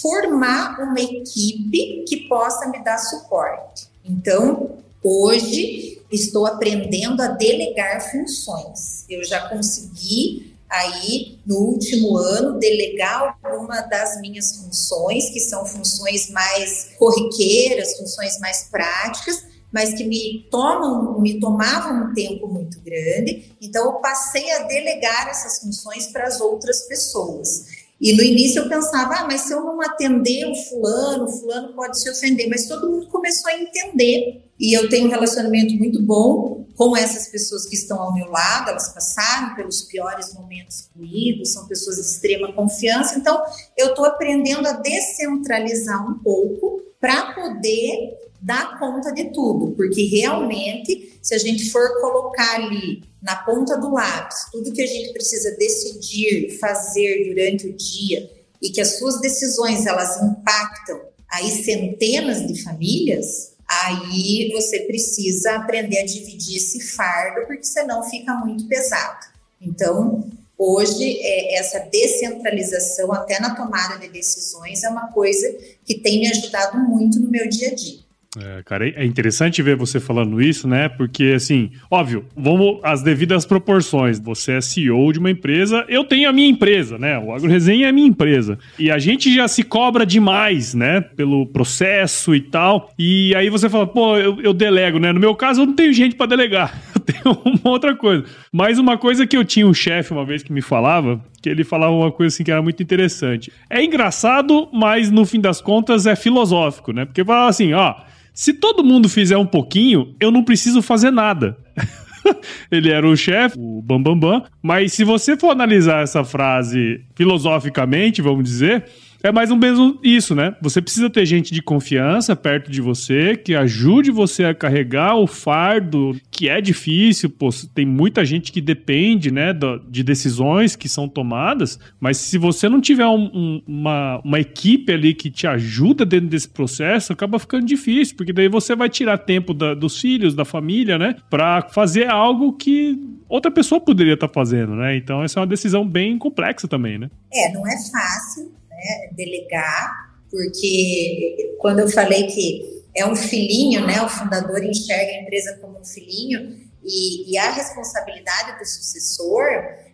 formar 0.01 0.79
uma 0.81 1.01
equipe 1.01 2.05
que 2.09 2.29
possa 2.29 2.69
me 2.69 2.79
dar 2.85 2.99
suporte. 2.99 3.89
Então, 4.05 4.79
hoje 5.03 6.01
estou 6.09 6.47
aprendendo 6.47 7.21
a 7.21 7.29
delegar 7.29 8.13
funções. 8.13 9.05
Eu 9.11 9.25
já 9.25 9.49
consegui 9.49 10.54
aí 10.75 11.39
no 11.47 11.57
último 11.57 12.17
ano 12.17 12.59
delegar 12.59 13.39
alguma 13.43 13.81
das 13.83 14.21
minhas 14.21 14.57
funções, 14.57 15.31
que 15.31 15.41
são 15.41 15.65
funções 15.65 16.31
mais 16.31 16.91
corriqueiras, 16.99 17.97
funções 17.97 18.39
mais 18.41 18.69
práticas, 18.71 19.45
mas 19.73 19.93
que 19.95 20.05
me 20.05 20.47
tomam, 20.51 21.21
me 21.21 21.41
tomavam 21.41 22.11
um 22.11 22.15
tempo 22.15 22.47
muito 22.47 22.81
grande. 22.81 23.53
Então 23.61 23.87
eu 23.87 23.93
passei 23.95 24.51
a 24.53 24.65
delegar 24.65 25.29
essas 25.29 25.61
funções 25.61 26.07
para 26.07 26.27
as 26.27 26.41
outras 26.41 26.83
pessoas. 26.83 27.67
E 28.01 28.13
no 28.13 28.23
início 28.23 28.63
eu 28.63 28.69
pensava, 28.69 29.15
ah, 29.15 29.25
mas 29.27 29.43
se 29.43 29.53
eu 29.53 29.65
não 29.65 29.81
atender 29.81 30.47
o 30.47 30.55
fulano, 30.55 31.25
o 31.25 31.29
fulano 31.29 31.73
pode 31.75 31.99
se 31.99 32.11
ofender, 32.11 32.49
mas 32.49 32.67
todo 32.67 32.91
mundo 32.91 33.09
começou 33.09 33.51
a 33.51 33.59
entender. 33.59 34.45
E 34.61 34.73
eu 34.73 34.89
tenho 34.89 35.07
um 35.07 35.11
relacionamento 35.11 35.75
muito 35.75 36.01
bom 36.03 36.54
com 36.77 36.97
essas 36.97 37.29
pessoas 37.29 37.67
que 37.67 37.77
estão 37.77 38.01
ao 38.01 38.13
meu 38.13 38.29
lado, 38.31 38.71
elas 38.71 38.93
passaram 38.93 39.55
pelos 39.55 39.83
piores 39.83 40.35
momentos 40.35 40.89
comigo, 40.93 41.47
são 41.47 41.67
pessoas 41.67 41.97
de 41.97 42.03
extrema 42.03 42.53
confiança, 42.53 43.17
então 43.17 43.43
eu 43.77 43.89
estou 43.89 44.05
aprendendo 44.05 44.67
a 44.67 44.73
descentralizar 44.73 46.09
um 46.09 46.19
pouco 46.19 46.83
para 47.01 47.33
poder 47.33 48.19
dar 48.41 48.79
conta 48.79 49.13
de 49.13 49.33
tudo, 49.33 49.73
porque 49.73 50.05
realmente, 50.05 51.19
se 51.23 51.35
a 51.35 51.39
gente 51.39 51.71
for 51.71 52.01
colocar 52.01 52.57
ali 52.57 53.03
na 53.23 53.37
ponta 53.37 53.79
do 53.79 53.91
lápis 53.91 54.47
tudo 54.53 54.73
que 54.73 54.83
a 54.83 54.87
gente 54.87 55.13
precisa 55.13 55.57
decidir, 55.57 56.59
fazer 56.59 57.27
durante 57.29 57.67
o 57.69 57.73
dia 57.73 58.31
e 58.61 58.71
que 58.71 58.81
as 58.81 58.99
suas 58.99 59.21
decisões 59.21 59.87
elas 59.87 60.23
impactam 60.23 61.01
aí 61.31 61.51
centenas 61.65 62.47
de 62.47 62.63
famílias, 62.63 63.54
aí 63.69 64.51
você 64.53 64.81
precisa 64.81 65.57
aprender 65.57 65.99
a 65.99 66.07
dividir 66.07 66.57
esse 66.57 66.81
fardo, 66.81 67.47
porque 67.47 67.65
senão 67.65 68.03
fica 68.03 68.35
muito 68.35 68.67
pesado. 68.67 69.27
Então, 69.61 70.29
hoje, 70.59 71.19
é, 71.21 71.59
essa 71.59 71.81
descentralização, 71.81 73.13
até 73.13 73.41
na 73.41 73.55
tomada 73.55 73.99
de 73.99 74.09
decisões, 74.09 74.83
é 74.85 74.89
uma 74.89 75.13
coisa 75.13 75.57
que 75.85 75.95
tem 75.95 76.21
me 76.21 76.29
ajudado 76.29 76.79
muito 76.79 77.19
no 77.21 77.31
meu 77.31 77.49
dia 77.49 77.69
a 77.69 77.75
dia. 77.75 78.04
É, 78.37 78.63
cara, 78.65 78.89
é 78.89 79.05
interessante 79.05 79.63
ver 79.63 79.77
você 79.77 80.01
falando 80.01 80.43
isso, 80.43 80.67
né? 80.67 80.89
Porque, 80.89 81.35
assim, 81.37 81.71
óbvio, 81.91 82.25
vamos 82.37 82.81
às 82.83 83.03
devidas 83.03 83.47
proporções. 83.47 84.19
Você 84.19 84.53
é 84.53 84.61
CEO 84.61 85.13
de 85.13 85.21
uma 85.21 85.31
empresa, 85.31 85.85
eu 85.89 86.05
tenho 86.05 86.29
a 86.29 86.33
minha 86.33 86.49
empresa, 86.49 86.99
né? 86.99 87.19
O 87.19 87.33
AgroResenha 87.33 87.87
é 87.87 87.91
a 87.91 87.93
minha 87.93 88.09
empresa. 88.09 88.59
E 88.79 88.91
a 88.91 88.99
gente 88.99 89.33
já 89.33 89.47
se 89.47 89.63
cobra 89.63 90.05
demais, 90.05 90.75
né? 90.75 91.01
Pelo 91.01 91.47
processo 91.47 92.35
e 92.35 92.41
tal. 92.41 92.91
E 92.99 93.35
aí 93.37 93.49
você 93.49 93.69
fala, 93.69 93.87
pô, 93.87 94.17
eu, 94.17 94.41
eu 94.41 94.53
delego, 94.53 94.99
né? 94.99 95.13
No 95.13 95.21
meu 95.21 95.35
caso, 95.37 95.63
eu 95.63 95.67
não 95.67 95.75
tenho 95.75 95.93
gente 95.93 96.17
para 96.17 96.27
delegar. 96.27 96.83
Eu 96.95 97.01
tenho 97.01 97.39
uma 97.45 97.71
outra 97.71 97.95
coisa. 97.95 98.25
Mas 98.51 98.79
uma 98.79 98.97
coisa 98.97 99.27
que 99.27 99.37
eu 99.37 99.45
tinha 99.45 99.67
um 99.67 99.75
chefe 99.75 100.11
uma 100.11 100.25
vez 100.25 100.43
que 100.43 100.51
me 100.51 100.63
falava, 100.63 101.23
que 101.43 101.51
ele 101.51 101.63
falava 101.63 101.93
uma 101.93 102.11
coisa 102.11 102.35
assim 102.35 102.43
que 102.43 102.51
era 102.51 102.63
muito 102.63 102.83
interessante. 102.83 103.53
É 103.69 103.85
engraçado, 103.85 104.71
mas 104.73 105.11
no 105.11 105.27
fim 105.27 105.39
das 105.39 105.61
contas 105.61 106.07
é 106.07 106.17
filosófico, 106.17 106.93
né? 106.93 107.05
Porque 107.05 107.23
fala 107.23 107.51
assim, 107.51 107.75
ó 107.75 107.95
se 108.35 108.53
todo 108.53 108.85
mundo 108.85 109.09
fizer 109.09 109.39
um 109.39 109.47
pouquinho, 109.47 110.15
eu 110.19 110.33
não 110.33 110.43
preciso 110.43 110.83
fazer 110.83 111.13
nada. 111.13 111.57
ele 112.71 112.91
era 112.91 113.09
o 113.09 113.17
chefe, 113.17 113.57
o 113.57 113.81
Bambambam. 113.81 114.31
Bam, 114.33 114.41
bam, 114.41 114.49
mas 114.61 114.93
se 114.93 115.05
você 115.05 115.37
for 115.37 115.51
analisar 115.51 116.03
essa 116.03 116.25
frase 116.25 117.01
filosoficamente, 117.15 118.21
vamos 118.21 118.45
dizer, 118.45 118.87
é 119.29 119.33
mais 119.33 119.51
um 119.51 119.57
mesmo 119.57 119.99
isso, 120.03 120.35
né? 120.35 120.55
Você 120.61 120.83
precisa 120.83 121.09
ter 121.09 121.25
gente 121.25 121.53
de 121.53 121.63
confiança 121.63 122.37
perto 122.37 122.71
de 122.71 122.83
você 122.83 123.35
que 123.35 123.55
ajude 123.55 124.11
você 124.11 124.45
a 124.45 124.55
carregar 124.55 125.17
o 125.17 125.27
fardo, 125.27 126.15
que 126.31 126.47
é 126.49 126.61
difícil, 126.61 127.31
pô, 127.31 127.49
tem 127.75 127.87
muita 127.87 128.23
gente 128.23 128.53
que 128.53 128.61
depende, 128.61 129.31
né, 129.31 129.53
de 129.89 130.03
decisões 130.03 130.77
que 130.77 130.91
são 130.91 131.09
tomadas, 131.09 131.79
mas 131.99 132.19
se 132.19 132.37
você 132.37 132.69
não 132.69 132.83
tiver 132.83 133.07
um, 133.07 133.31
um, 133.35 133.63
uma, 133.67 134.21
uma 134.23 134.41
equipe 134.41 134.93
ali 134.93 135.15
que 135.15 135.31
te 135.31 135.47
ajuda 135.47 136.05
dentro 136.05 136.29
desse 136.29 136.49
processo, 136.49 137.13
acaba 137.13 137.39
ficando 137.39 137.65
difícil, 137.65 138.17
porque 138.17 138.33
daí 138.33 138.49
você 138.49 138.77
vai 138.77 138.91
tirar 138.91 139.17
tempo 139.17 139.55
da, 139.55 139.73
dos 139.73 139.99
filhos, 139.99 140.35
da 140.35 140.45
família, 140.45 140.99
né, 140.99 141.17
para 141.31 141.63
fazer 141.71 142.11
algo 142.11 142.53
que 142.53 142.99
outra 143.27 143.51
pessoa 143.51 143.81
poderia 143.81 144.15
estar 144.15 144.29
tá 144.29 144.35
fazendo, 144.35 144.75
né? 144.75 144.97
Então 144.97 145.23
essa 145.23 145.39
é 145.39 145.41
uma 145.41 145.47
decisão 145.47 145.89
bem 145.89 146.19
complexa 146.19 146.69
também, 146.69 146.99
né? 146.99 147.11
É, 147.33 147.53
não 147.53 147.67
é 147.67 147.73
fácil 147.91 148.54
né, 148.85 149.09
delegar, 149.13 150.15
porque 150.31 151.57
quando 151.59 151.81
eu 151.81 151.89
falei 151.89 152.27
que 152.27 152.83
é 152.95 153.07
um 153.07 153.17
filhinho, 153.17 153.87
né, 153.87 154.03
o 154.03 154.09
fundador 154.09 154.63
enxerga 154.63 155.13
a 155.13 155.23
empresa 155.23 155.59
como 155.61 155.81
um 155.81 155.85
filhinho 155.85 156.59
e, 156.85 157.33
e 157.33 157.39
a 157.39 157.51
responsabilidade 157.51 158.59
do 158.59 158.67
sucessor, 158.67 159.45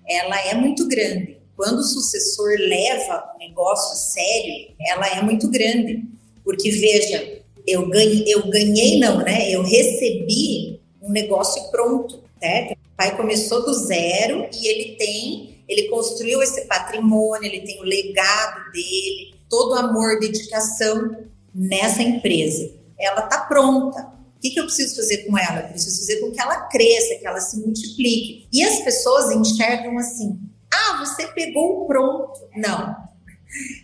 ela 0.08 0.40
é 0.48 0.54
muito 0.54 0.88
grande. 0.88 1.38
Quando 1.56 1.78
o 1.78 1.84
sucessor 1.84 2.56
leva 2.58 3.32
o 3.34 3.38
negócio 3.38 3.92
a 3.92 3.96
sério, 3.96 4.74
ela 4.88 5.06
é 5.08 5.22
muito 5.22 5.48
grande, 5.50 6.04
porque 6.44 6.70
veja, 6.70 7.42
eu 7.66 7.88
ganhei, 7.88 8.24
eu 8.26 8.48
ganhei 8.48 8.98
não, 8.98 9.18
né? 9.18 9.50
Eu 9.50 9.62
recebi 9.62 10.80
um 11.00 11.10
negócio 11.10 11.70
pronto, 11.70 12.24
certo? 12.40 12.72
O 12.72 12.96
pai 12.96 13.16
começou 13.16 13.64
do 13.64 13.74
zero 13.74 14.48
e 14.52 14.66
ele 14.66 14.96
tem 14.96 15.59
ele 15.70 15.88
construiu 15.88 16.42
esse 16.42 16.62
patrimônio, 16.62 17.46
ele 17.46 17.60
tem 17.60 17.80
o 17.80 17.84
legado 17.84 18.72
dele, 18.72 19.36
todo 19.48 19.72
o 19.72 19.78
amor, 19.78 20.18
dedicação 20.18 21.16
nessa 21.54 22.02
empresa. 22.02 22.72
Ela 22.98 23.24
está 23.24 23.42
pronta. 23.42 24.00
O 24.36 24.40
que, 24.40 24.50
que 24.50 24.58
eu 24.58 24.64
preciso 24.64 24.96
fazer 24.96 25.18
com 25.18 25.38
ela? 25.38 25.60
Eu 25.60 25.68
preciso 25.68 26.00
fazer 26.00 26.20
com 26.20 26.32
que 26.32 26.40
ela 26.40 26.62
cresça, 26.62 27.14
que 27.20 27.26
ela 27.26 27.40
se 27.40 27.60
multiplique. 27.60 28.48
E 28.52 28.64
as 28.64 28.80
pessoas 28.80 29.30
enxergam 29.30 29.96
assim: 29.96 30.40
ah, 30.72 31.04
você 31.04 31.28
pegou 31.28 31.82
o 31.82 31.86
pronto. 31.86 32.40
Não, 32.56 32.96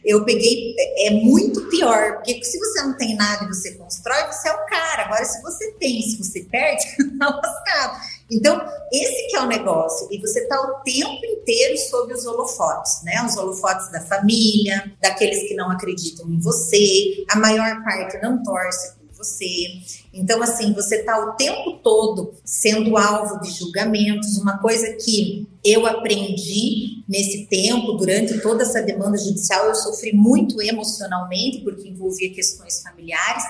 eu 0.04 0.24
peguei, 0.24 0.74
é 0.98 1.10
muito 1.10 1.68
pior, 1.68 2.14
porque 2.14 2.42
se 2.44 2.58
você 2.58 2.82
não 2.82 2.96
tem 2.96 3.16
nada 3.16 3.44
e 3.44 3.48
você 3.48 3.72
constrói, 3.74 4.26
você 4.26 4.48
é 4.48 4.52
o 4.52 4.66
cara. 4.66 5.04
Agora, 5.04 5.24
se 5.24 5.42
você 5.42 5.72
tem, 5.72 6.02
se 6.02 6.18
você 6.18 6.40
perde, 6.44 6.84
tá 7.18 7.28
lascado. 7.28 8.00
Então, 8.30 8.60
esse 8.92 9.28
que 9.28 9.36
é 9.36 9.40
o 9.40 9.46
negócio. 9.46 10.08
E 10.10 10.20
você 10.20 10.40
está 10.40 10.60
o 10.60 10.80
tempo 10.82 11.24
inteiro 11.24 11.78
sob 11.78 12.12
os 12.12 12.26
holofotes, 12.26 13.02
né? 13.04 13.24
Os 13.24 13.36
holofotes 13.36 13.90
da 13.92 14.00
família, 14.00 14.92
daqueles 15.00 15.48
que 15.48 15.54
não 15.54 15.70
acreditam 15.70 16.28
em 16.28 16.40
você, 16.40 17.24
a 17.30 17.36
maior 17.36 17.84
parte 17.84 18.20
não 18.20 18.42
torce 18.42 18.95
você. 19.16 19.80
Então, 20.12 20.42
assim, 20.42 20.72
você 20.72 20.96
está 20.96 21.18
o 21.18 21.32
tempo 21.32 21.78
todo 21.82 22.34
sendo 22.44 22.96
alvo 22.96 23.40
de 23.40 23.50
julgamentos. 23.50 24.36
Uma 24.38 24.58
coisa 24.58 24.92
que 24.92 25.46
eu 25.64 25.86
aprendi 25.86 27.04
nesse 27.08 27.46
tempo, 27.46 27.92
durante 27.92 28.40
toda 28.40 28.62
essa 28.62 28.82
demanda 28.82 29.16
judicial, 29.16 29.66
eu 29.66 29.74
sofri 29.74 30.12
muito 30.12 30.60
emocionalmente, 30.60 31.60
porque 31.60 31.88
envolvia 31.88 32.32
questões 32.32 32.82
familiares, 32.82 33.44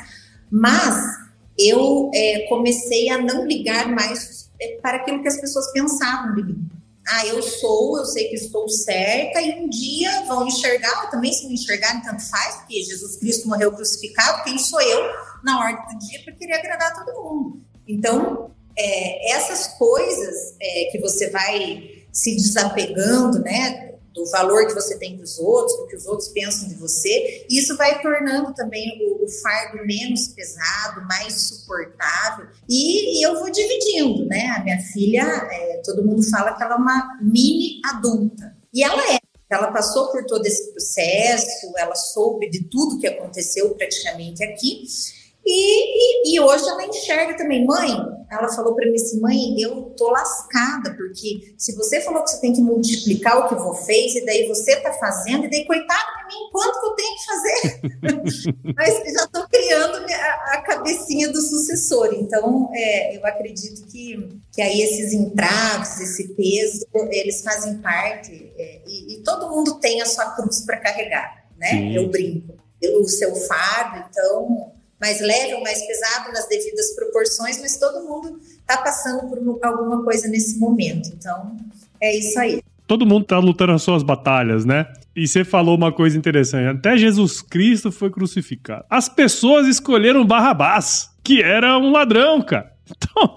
mas 0.50 0.94
eu 1.58 2.10
é, 2.14 2.46
comecei 2.48 3.08
a 3.08 3.18
não 3.18 3.46
ligar 3.46 3.88
mais 3.88 4.50
é, 4.60 4.78
para 4.80 4.98
aquilo 4.98 5.22
que 5.22 5.28
as 5.28 5.40
pessoas 5.40 5.72
pensavam 5.72 6.34
de 6.34 6.42
mim 6.44 6.75
ah, 7.08 7.26
eu 7.26 7.42
sou, 7.42 7.98
eu 7.98 8.04
sei 8.04 8.28
que 8.28 8.34
estou 8.34 8.68
certa, 8.68 9.40
e 9.40 9.60
um 9.60 9.68
dia 9.68 10.24
vão 10.24 10.46
enxergar, 10.46 11.10
também 11.10 11.32
se 11.32 11.44
não 11.44 11.52
enxergarem, 11.52 12.02
tanto 12.02 12.28
faz, 12.28 12.56
porque 12.56 12.82
Jesus 12.82 13.16
Cristo 13.16 13.48
morreu 13.48 13.72
crucificado, 13.72 14.42
quem 14.42 14.58
sou 14.58 14.80
eu 14.80 15.12
na 15.44 15.60
ordem 15.60 15.96
do 15.96 16.06
dia 16.06 16.22
para 16.24 16.34
querer 16.34 16.54
agradar 16.54 16.92
todo 16.94 17.22
mundo? 17.22 17.62
Então, 17.86 18.50
é, 18.76 19.32
essas 19.32 19.68
coisas 19.78 20.56
é, 20.60 20.88
que 20.90 20.98
você 20.98 21.30
vai 21.30 22.06
se 22.12 22.34
desapegando, 22.34 23.40
né, 23.40 23.85
valor 24.30 24.66
que 24.66 24.74
você 24.74 24.98
tem 24.98 25.16
para 25.16 25.24
os 25.24 25.38
outros, 25.38 25.76
do 25.78 25.86
que 25.86 25.96
os 25.96 26.06
outros 26.06 26.28
pensam 26.28 26.68
de 26.68 26.74
você. 26.74 27.46
Isso 27.50 27.76
vai 27.76 28.00
tornando 28.00 28.54
também 28.54 29.00
o, 29.02 29.24
o 29.24 29.28
fardo 29.28 29.84
menos 29.86 30.28
pesado, 30.28 31.06
mais 31.06 31.34
suportável. 31.34 32.46
E, 32.68 33.18
e, 33.18 33.22
eu 33.22 33.38
vou 33.38 33.50
dividindo, 33.50 34.26
né? 34.26 34.54
A 34.56 34.62
minha 34.62 34.80
filha, 34.92 35.22
é, 35.22 35.82
todo 35.84 36.04
mundo 36.04 36.22
fala 36.30 36.54
que 36.54 36.62
ela 36.62 36.74
é 36.74 36.78
uma 36.78 37.18
mini 37.20 37.80
adulta. 37.84 38.56
E 38.72 38.82
ela 38.82 39.14
é. 39.14 39.18
Ela 39.48 39.70
passou 39.70 40.10
por 40.10 40.24
todo 40.26 40.44
esse 40.44 40.72
processo, 40.72 41.72
ela 41.76 41.94
soube 41.94 42.50
de 42.50 42.64
tudo 42.64 42.98
que 42.98 43.06
aconteceu 43.06 43.70
praticamente 43.76 44.42
aqui. 44.42 44.82
E, 45.46 46.32
e, 46.32 46.34
e, 46.34 46.40
hoje 46.40 46.68
ela 46.68 46.84
enxerga 46.84 47.36
também, 47.36 47.64
mãe. 47.64 47.88
Ela 48.28 48.48
falou 48.48 48.74
para 48.74 48.84
mim 48.90 48.96
assim, 48.96 49.20
mãe, 49.20 49.60
eu 49.60 49.94
tô 49.96 50.10
lascada, 50.10 50.92
porque 50.96 51.54
se 51.56 51.76
você 51.76 52.00
falou 52.00 52.24
que 52.24 52.30
você 52.30 52.40
tem 52.40 52.52
que 52.52 52.60
multiplicar 52.60 53.38
o 53.38 53.48
que 53.48 53.54
você 53.54 53.86
fez, 53.86 54.16
e 54.16 54.26
daí 54.26 54.48
você 54.48 54.74
tá 54.80 54.92
fazendo, 54.94 55.44
e 55.44 55.50
daí, 55.50 55.64
coitado 55.64 56.18
de 56.18 56.34
mim, 56.34 56.50
quanto 56.50 56.80
que 56.80 56.86
eu 56.86 56.94
tenho 56.96 57.14
que 57.14 57.24
fazer? 57.24 57.80
Mas 58.76 59.12
já 59.12 59.26
tô 59.28 59.46
criando 59.46 60.04
a, 60.12 60.54
a, 60.54 60.62
cabecinha 60.62 61.28
do 61.28 61.40
sucessor. 61.40 62.12
Então, 62.14 62.68
é, 62.74 63.16
eu 63.16 63.24
acredito 63.24 63.86
que, 63.86 64.40
que 64.52 64.60
aí 64.60 64.82
esses 64.82 65.12
entraves, 65.12 66.00
esse 66.00 66.34
peso, 66.34 66.84
eles 67.12 67.42
fazem 67.42 67.78
parte, 67.78 68.52
é, 68.58 68.82
e, 68.84 69.14
e, 69.14 69.22
todo 69.22 69.48
mundo 69.48 69.78
tem 69.78 70.02
a 70.02 70.06
sua 70.06 70.32
cruz 70.32 70.64
para 70.66 70.78
carregar, 70.78 71.46
né? 71.56 71.70
Sim. 71.70 71.94
Eu 71.94 72.08
brinco. 72.08 72.56
Eu, 72.82 73.00
o 73.00 73.08
seu 73.08 73.34
fardo, 73.36 74.04
então 74.10 74.75
mais 75.00 75.20
leve 75.20 75.54
ou 75.54 75.62
mais 75.62 75.86
pesado 75.86 76.32
nas 76.32 76.48
devidas 76.48 76.94
proporções, 76.94 77.60
mas 77.60 77.78
todo 77.78 78.06
mundo 78.06 78.40
está 78.42 78.78
passando 78.78 79.28
por 79.28 79.38
alguma 79.62 80.02
coisa 80.02 80.28
nesse 80.28 80.58
momento. 80.58 81.10
Então, 81.14 81.56
é 82.00 82.16
isso 82.16 82.38
aí. 82.38 82.62
Todo 82.86 83.06
mundo 83.06 83.22
está 83.22 83.38
lutando 83.38 83.72
as 83.72 83.82
suas 83.82 84.02
batalhas, 84.02 84.64
né? 84.64 84.86
E 85.14 85.26
você 85.26 85.44
falou 85.44 85.76
uma 85.76 85.90
coisa 85.90 86.16
interessante. 86.16 86.76
Até 86.76 86.96
Jesus 86.96 87.42
Cristo 87.42 87.90
foi 87.90 88.10
crucificado. 88.10 88.84
As 88.88 89.08
pessoas 89.08 89.66
escolheram 89.66 90.24
Barrabás, 90.24 91.10
que 91.24 91.42
era 91.42 91.76
um 91.78 91.90
ladrão, 91.90 92.40
cara. 92.42 92.75
Então, 92.88 93.36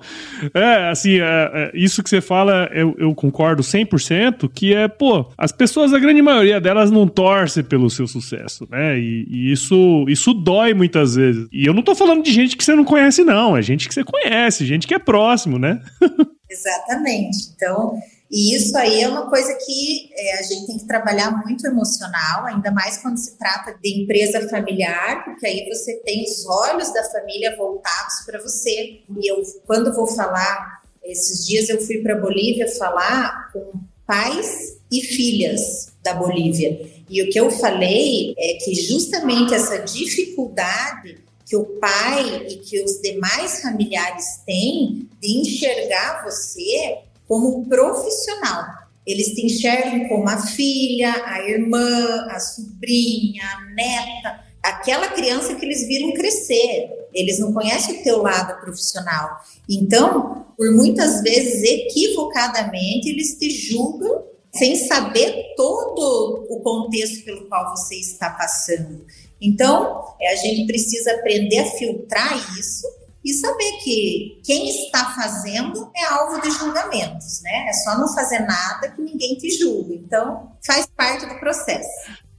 é, 0.54 0.90
assim, 0.90 1.20
é, 1.20 1.52
é, 1.54 1.72
isso 1.74 2.04
que 2.04 2.10
você 2.10 2.22
fala, 2.22 2.70
eu, 2.72 2.96
eu 3.00 3.16
concordo 3.16 3.64
100%, 3.64 4.50
que 4.54 4.74
é, 4.74 4.88
pô, 4.88 5.26
as 5.38 5.52
pessoas, 5.52 5.94
a 5.94 6.00
grande 6.00 6.22
maioria 6.22 6.62
delas 6.62 6.92
não 6.92 7.08
torce 7.08 7.64
pelo 7.64 7.90
seu 7.90 8.08
sucesso, 8.08 8.68
né? 8.70 9.00
E, 9.00 9.26
e, 9.28 9.52
isso, 9.52 10.06
isso 10.08 10.34
dói 10.34 10.74
muitas 10.74 11.16
vezes. 11.16 11.48
E 11.52 11.66
eu 11.66 11.74
não 11.74 11.82
tô 11.82 11.96
falando 11.96 12.24
de 12.24 12.32
gente 12.32 12.56
que 12.56 12.64
você 12.64 12.76
não 12.76 12.86
conhece, 12.86 13.24
não. 13.24 13.58
É 13.58 13.62
gente 13.62 13.88
que 13.88 13.94
você 13.94 14.04
conhece, 14.04 14.66
gente 14.66 14.86
que 14.86 14.94
é 14.94 15.00
próximo, 15.00 15.58
né? 15.58 15.82
Exatamente. 16.50 17.38
Então, 17.56 17.98
e 18.32 18.56
isso 18.56 18.78
aí 18.78 19.02
é 19.02 19.10
uma 19.10 19.28
coisa 19.28 19.56
que 19.56 20.12
é, 20.14 20.40
a 20.40 20.44
gente 20.44 20.68
tem 20.68 20.78
que 20.78 20.86
trabalhar 20.86 21.32
muito 21.44 21.66
emocional, 21.66 22.46
ainda 22.46 22.70
mais 22.70 22.98
quando 22.98 23.18
se 23.18 23.38
trata 23.38 23.76
de 23.82 24.04
empresa 24.04 24.48
familiar, 24.48 25.26
porque 25.26 25.48
aí 25.48 25.68
você 25.68 25.96
tem 26.06 26.24
os 26.24 26.46
olhos 26.46 26.94
da 26.94 27.04
família 27.06 27.56
voltados 27.58 28.24
para 28.28 28.40
você. 28.40 29.02
E 29.10 29.32
eu, 29.32 29.42
quando 29.66 29.92
vou 29.96 30.06
falar, 30.06 30.84
esses 31.04 31.48
dias 31.48 31.70
eu 31.70 31.82
fui 31.82 32.04
para 32.04 32.16
Bolívia 32.16 32.68
falar 32.78 33.52
com 33.52 33.72
pais 34.06 34.78
e 34.92 35.02
filhas 35.02 35.92
da 36.04 36.14
Bolívia. 36.14 36.88
E 37.10 37.24
o 37.24 37.32
que 37.32 37.40
eu 37.40 37.50
falei 37.50 38.36
é 38.38 38.54
que 38.64 38.76
justamente 38.76 39.56
essa 39.56 39.80
dificuldade 39.80 41.18
que 41.48 41.56
o 41.56 41.66
pai 41.80 42.46
e 42.48 42.58
que 42.58 42.80
os 42.84 43.02
demais 43.02 43.60
familiares 43.64 44.40
têm 44.46 45.10
de 45.20 45.40
enxergar 45.40 46.24
você 46.24 47.00
como 47.30 47.64
profissional. 47.70 48.66
Eles 49.06 49.28
te 49.28 49.46
enxergam 49.46 50.10
como 50.10 50.28
a 50.28 50.38
filha, 50.38 51.14
a 51.26 51.48
irmã, 51.48 52.28
a 52.32 52.40
sobrinha, 52.40 53.44
a 53.44 53.74
neta, 53.76 54.44
aquela 54.64 55.10
criança 55.10 55.54
que 55.56 55.64
eles 55.64 55.88
viram 55.88 56.12
crescer. 56.14 56.90
Eles 57.14 57.40
não 57.40 57.54
conhecem 57.54 58.00
o 58.00 58.04
teu 58.04 58.22
lado 58.22 58.60
profissional. 58.60 59.40
Então, 59.70 60.48
por 60.58 60.72
muitas 60.76 61.22
vezes, 61.22 61.64
equivocadamente, 61.64 63.10
eles 63.10 63.38
te 63.38 63.50
julgam 63.50 64.26
sem 64.54 64.76
saber 64.76 65.54
todo 65.56 66.48
o 66.50 66.60
contexto 66.62 67.24
pelo 67.24 67.48
qual 67.48 67.76
você 67.76 67.96
está 67.96 68.32
passando. 68.32 69.06
Então, 69.40 70.04
a 70.20 70.36
gente 70.36 70.66
precisa 70.66 71.14
aprender 71.14 71.60
a 71.60 71.66
filtrar 71.66 72.60
isso 72.60 72.88
e 73.30 73.34
saber 73.34 73.72
que 73.84 74.42
quem 74.44 74.70
está 74.70 75.14
fazendo 75.14 75.92
é 75.96 76.06
alvo 76.06 76.42
de 76.42 76.50
julgamentos, 76.50 77.42
né? 77.44 77.68
É 77.70 77.74
só 77.74 77.98
não 77.98 78.12
fazer 78.14 78.40
nada 78.40 78.90
que 78.90 79.02
ninguém 79.02 79.36
te 79.36 79.52
julgue. 79.52 80.02
Então, 80.04 80.52
faz 80.66 80.88
parte 80.88 81.28
do 81.28 81.40
processo. 81.40 81.88